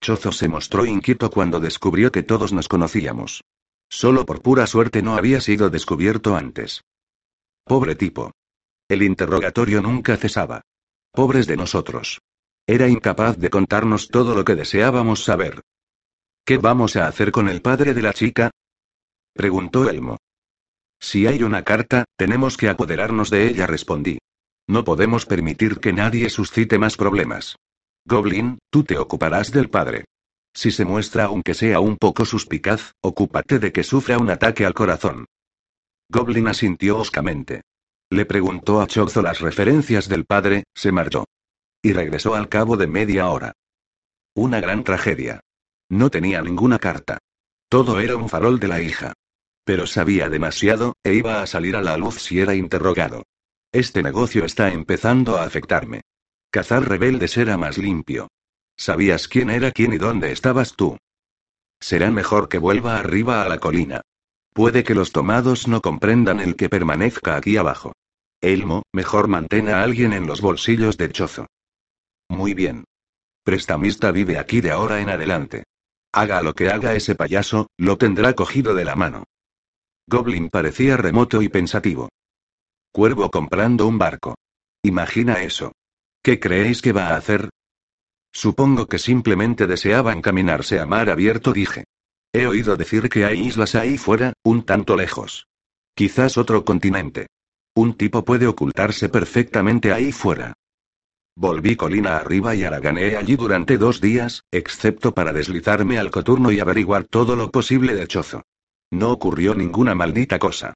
Chozo 0.00 0.32
se 0.32 0.48
mostró 0.48 0.84
inquieto 0.84 1.30
cuando 1.30 1.60
descubrió 1.60 2.10
que 2.10 2.24
todos 2.24 2.52
nos 2.52 2.66
conocíamos. 2.66 3.44
Solo 3.88 4.26
por 4.26 4.42
pura 4.42 4.66
suerte 4.66 5.02
no 5.02 5.14
había 5.14 5.40
sido 5.40 5.70
descubierto 5.70 6.34
antes. 6.34 6.82
Pobre 7.62 7.94
tipo. 7.94 8.32
El 8.88 9.04
interrogatorio 9.04 9.82
nunca 9.82 10.16
cesaba. 10.16 10.62
Pobres 11.12 11.46
de 11.46 11.56
nosotros. 11.56 12.22
Era 12.66 12.88
incapaz 12.88 13.38
de 13.38 13.50
contarnos 13.50 14.08
todo 14.08 14.34
lo 14.34 14.44
que 14.44 14.56
deseábamos 14.56 15.22
saber. 15.22 15.60
¿Qué 16.44 16.58
vamos 16.58 16.96
a 16.96 17.06
hacer 17.06 17.30
con 17.30 17.48
el 17.48 17.62
padre 17.62 17.94
de 17.94 18.02
la 18.02 18.12
chica? 18.12 18.50
Preguntó 19.36 19.88
Elmo. 19.88 20.16
Si 20.98 21.26
hay 21.26 21.42
una 21.42 21.62
carta, 21.62 22.04
tenemos 22.16 22.56
que 22.56 22.68
apoderarnos 22.68 23.30
de 23.30 23.48
ella, 23.48 23.66
respondí. 23.66 24.18
No 24.66 24.82
podemos 24.82 25.26
permitir 25.26 25.78
que 25.78 25.92
nadie 25.92 26.28
suscite 26.28 26.78
más 26.78 26.96
problemas. 26.96 27.56
Goblin, 28.04 28.58
tú 28.70 28.82
te 28.82 28.98
ocuparás 28.98 29.52
del 29.52 29.70
padre. 29.70 30.04
Si 30.54 30.70
se 30.70 30.84
muestra 30.84 31.24
aunque 31.24 31.54
sea 31.54 31.80
un 31.80 31.96
poco 31.96 32.24
suspicaz, 32.24 32.92
ocúpate 33.00 33.58
de 33.58 33.72
que 33.72 33.84
sufra 33.84 34.18
un 34.18 34.30
ataque 34.30 34.64
al 34.64 34.74
corazón. 34.74 35.26
Goblin 36.08 36.48
asintió 36.48 36.98
oscamente. 36.98 37.62
Le 38.10 38.24
preguntó 38.24 38.80
a 38.80 38.86
Chozo 38.86 39.22
las 39.22 39.40
referencias 39.40 40.08
del 40.08 40.24
padre, 40.24 40.64
se 40.74 40.92
marchó. 40.92 41.26
Y 41.82 41.92
regresó 41.92 42.34
al 42.34 42.48
cabo 42.48 42.76
de 42.76 42.86
media 42.86 43.28
hora. 43.28 43.52
Una 44.34 44.60
gran 44.60 44.84
tragedia. 44.84 45.40
No 45.88 46.10
tenía 46.10 46.40
ninguna 46.42 46.78
carta. 46.78 47.18
Todo 47.68 48.00
era 48.00 48.16
un 48.16 48.28
farol 48.28 48.58
de 48.60 48.68
la 48.68 48.80
hija. 48.80 49.12
Pero 49.66 49.88
sabía 49.88 50.28
demasiado, 50.28 50.94
e 51.02 51.14
iba 51.14 51.42
a 51.42 51.46
salir 51.48 51.74
a 51.74 51.82
la 51.82 51.96
luz 51.96 52.22
si 52.22 52.38
era 52.38 52.54
interrogado. 52.54 53.24
Este 53.72 54.00
negocio 54.00 54.44
está 54.44 54.70
empezando 54.70 55.38
a 55.38 55.42
afectarme. 55.42 56.02
Cazar 56.52 56.88
rebeldes 56.88 57.36
era 57.36 57.56
más 57.58 57.76
limpio. 57.76 58.28
Sabías 58.76 59.26
quién 59.26 59.50
era 59.50 59.72
quién 59.72 59.92
y 59.92 59.98
dónde 59.98 60.30
estabas 60.30 60.76
tú. 60.76 60.96
Será 61.80 62.12
mejor 62.12 62.48
que 62.48 62.58
vuelva 62.58 62.96
arriba 62.96 63.42
a 63.42 63.48
la 63.48 63.58
colina. 63.58 64.02
Puede 64.52 64.84
que 64.84 64.94
los 64.94 65.10
tomados 65.10 65.66
no 65.66 65.80
comprendan 65.80 66.38
el 66.38 66.54
que 66.54 66.68
permanezca 66.68 67.34
aquí 67.34 67.56
abajo. 67.56 67.92
Elmo, 68.40 68.84
mejor 68.92 69.26
mantén 69.26 69.68
a 69.68 69.82
alguien 69.82 70.12
en 70.12 70.28
los 70.28 70.40
bolsillos 70.40 70.96
de 70.96 71.10
Chozo. 71.10 71.48
Muy 72.28 72.54
bien. 72.54 72.84
Prestamista 73.42 74.12
vive 74.12 74.38
aquí 74.38 74.60
de 74.60 74.70
ahora 74.70 75.00
en 75.00 75.08
adelante. 75.08 75.64
Haga 76.12 76.40
lo 76.40 76.54
que 76.54 76.70
haga 76.70 76.94
ese 76.94 77.16
payaso, 77.16 77.66
lo 77.76 77.98
tendrá 77.98 78.34
cogido 78.34 78.72
de 78.72 78.84
la 78.84 78.94
mano. 78.94 79.24
Goblin 80.08 80.50
parecía 80.50 80.96
remoto 80.96 81.42
y 81.42 81.48
pensativo. 81.48 82.08
Cuervo 82.92 83.30
comprando 83.30 83.86
un 83.86 83.98
barco. 83.98 84.36
Imagina 84.82 85.42
eso. 85.42 85.72
¿Qué 86.22 86.38
creéis 86.38 86.80
que 86.80 86.92
va 86.92 87.08
a 87.08 87.16
hacer? 87.16 87.50
Supongo 88.32 88.86
que 88.86 88.98
simplemente 88.98 89.66
deseaba 89.66 90.12
encaminarse 90.12 90.78
a 90.78 90.86
mar 90.86 91.10
abierto, 91.10 91.52
dije. 91.52 91.84
He 92.32 92.46
oído 92.46 92.76
decir 92.76 93.08
que 93.08 93.24
hay 93.24 93.40
islas 93.40 93.74
ahí 93.74 93.98
fuera, 93.98 94.32
un 94.44 94.62
tanto 94.62 94.96
lejos. 94.96 95.46
Quizás 95.94 96.36
otro 96.38 96.64
continente. 96.64 97.26
Un 97.74 97.94
tipo 97.94 98.24
puede 98.24 98.46
ocultarse 98.46 99.08
perfectamente 99.08 99.92
ahí 99.92 100.12
fuera. 100.12 100.52
Volví 101.34 101.76
colina 101.76 102.16
arriba 102.16 102.54
y 102.54 102.64
haraganeé 102.64 103.16
allí 103.16 103.36
durante 103.36 103.76
dos 103.76 104.00
días, 104.00 104.44
excepto 104.52 105.12
para 105.12 105.32
deslizarme 105.32 105.98
al 105.98 106.10
coturno 106.10 106.50
y 106.52 106.60
averiguar 106.60 107.04
todo 107.04 107.36
lo 107.36 107.50
posible 107.50 107.94
de 107.94 108.06
Chozo. 108.06 108.42
No 108.90 109.10
ocurrió 109.10 109.54
ninguna 109.54 109.94
maldita 109.94 110.38
cosa. 110.38 110.74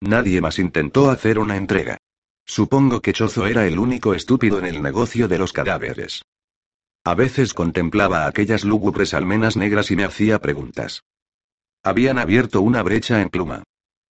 Nadie 0.00 0.40
más 0.40 0.58
intentó 0.58 1.10
hacer 1.10 1.38
una 1.38 1.56
entrega. 1.56 1.98
Supongo 2.46 3.00
que 3.00 3.12
Chozo 3.12 3.46
era 3.46 3.66
el 3.66 3.78
único 3.78 4.14
estúpido 4.14 4.58
en 4.58 4.66
el 4.66 4.82
negocio 4.82 5.28
de 5.28 5.38
los 5.38 5.52
cadáveres. 5.52 6.22
A 7.04 7.14
veces 7.14 7.54
contemplaba 7.54 8.26
aquellas 8.26 8.64
lúgubres 8.64 9.14
almenas 9.14 9.56
negras 9.56 9.90
y 9.90 9.96
me 9.96 10.04
hacía 10.04 10.38
preguntas. 10.38 11.02
Habían 11.82 12.18
abierto 12.18 12.60
una 12.60 12.82
brecha 12.82 13.22
en 13.22 13.30
pluma. 13.30 13.62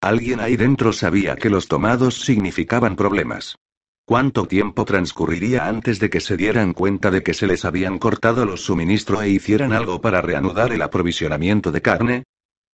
Alguien 0.02 0.40
ahí 0.40 0.56
dentro 0.56 0.94
sabía 0.94 1.36
que 1.36 1.50
los 1.50 1.68
tomados 1.68 2.22
significaban 2.22 2.96
problemas. 2.96 3.58
¿Cuánto 4.06 4.48
tiempo 4.48 4.86
transcurriría 4.86 5.68
antes 5.68 6.00
de 6.00 6.10
que 6.10 6.20
se 6.20 6.36
dieran 6.36 6.74
cuenta 6.74 7.12
de 7.12 7.22
que 7.22 7.36
se 7.36 7.46
les 7.46 7.64
habían 7.66 8.00
cortado 8.00 8.46
los 8.46 8.62
suministros 8.62 9.22
e 9.22 9.30
hicieran 9.30 9.74
algo 9.74 10.02
para 10.02 10.22
reanudar 10.22 10.72
el 10.72 10.82
aprovisionamiento 10.82 11.72
de 11.72 11.82
carne? 11.82 12.24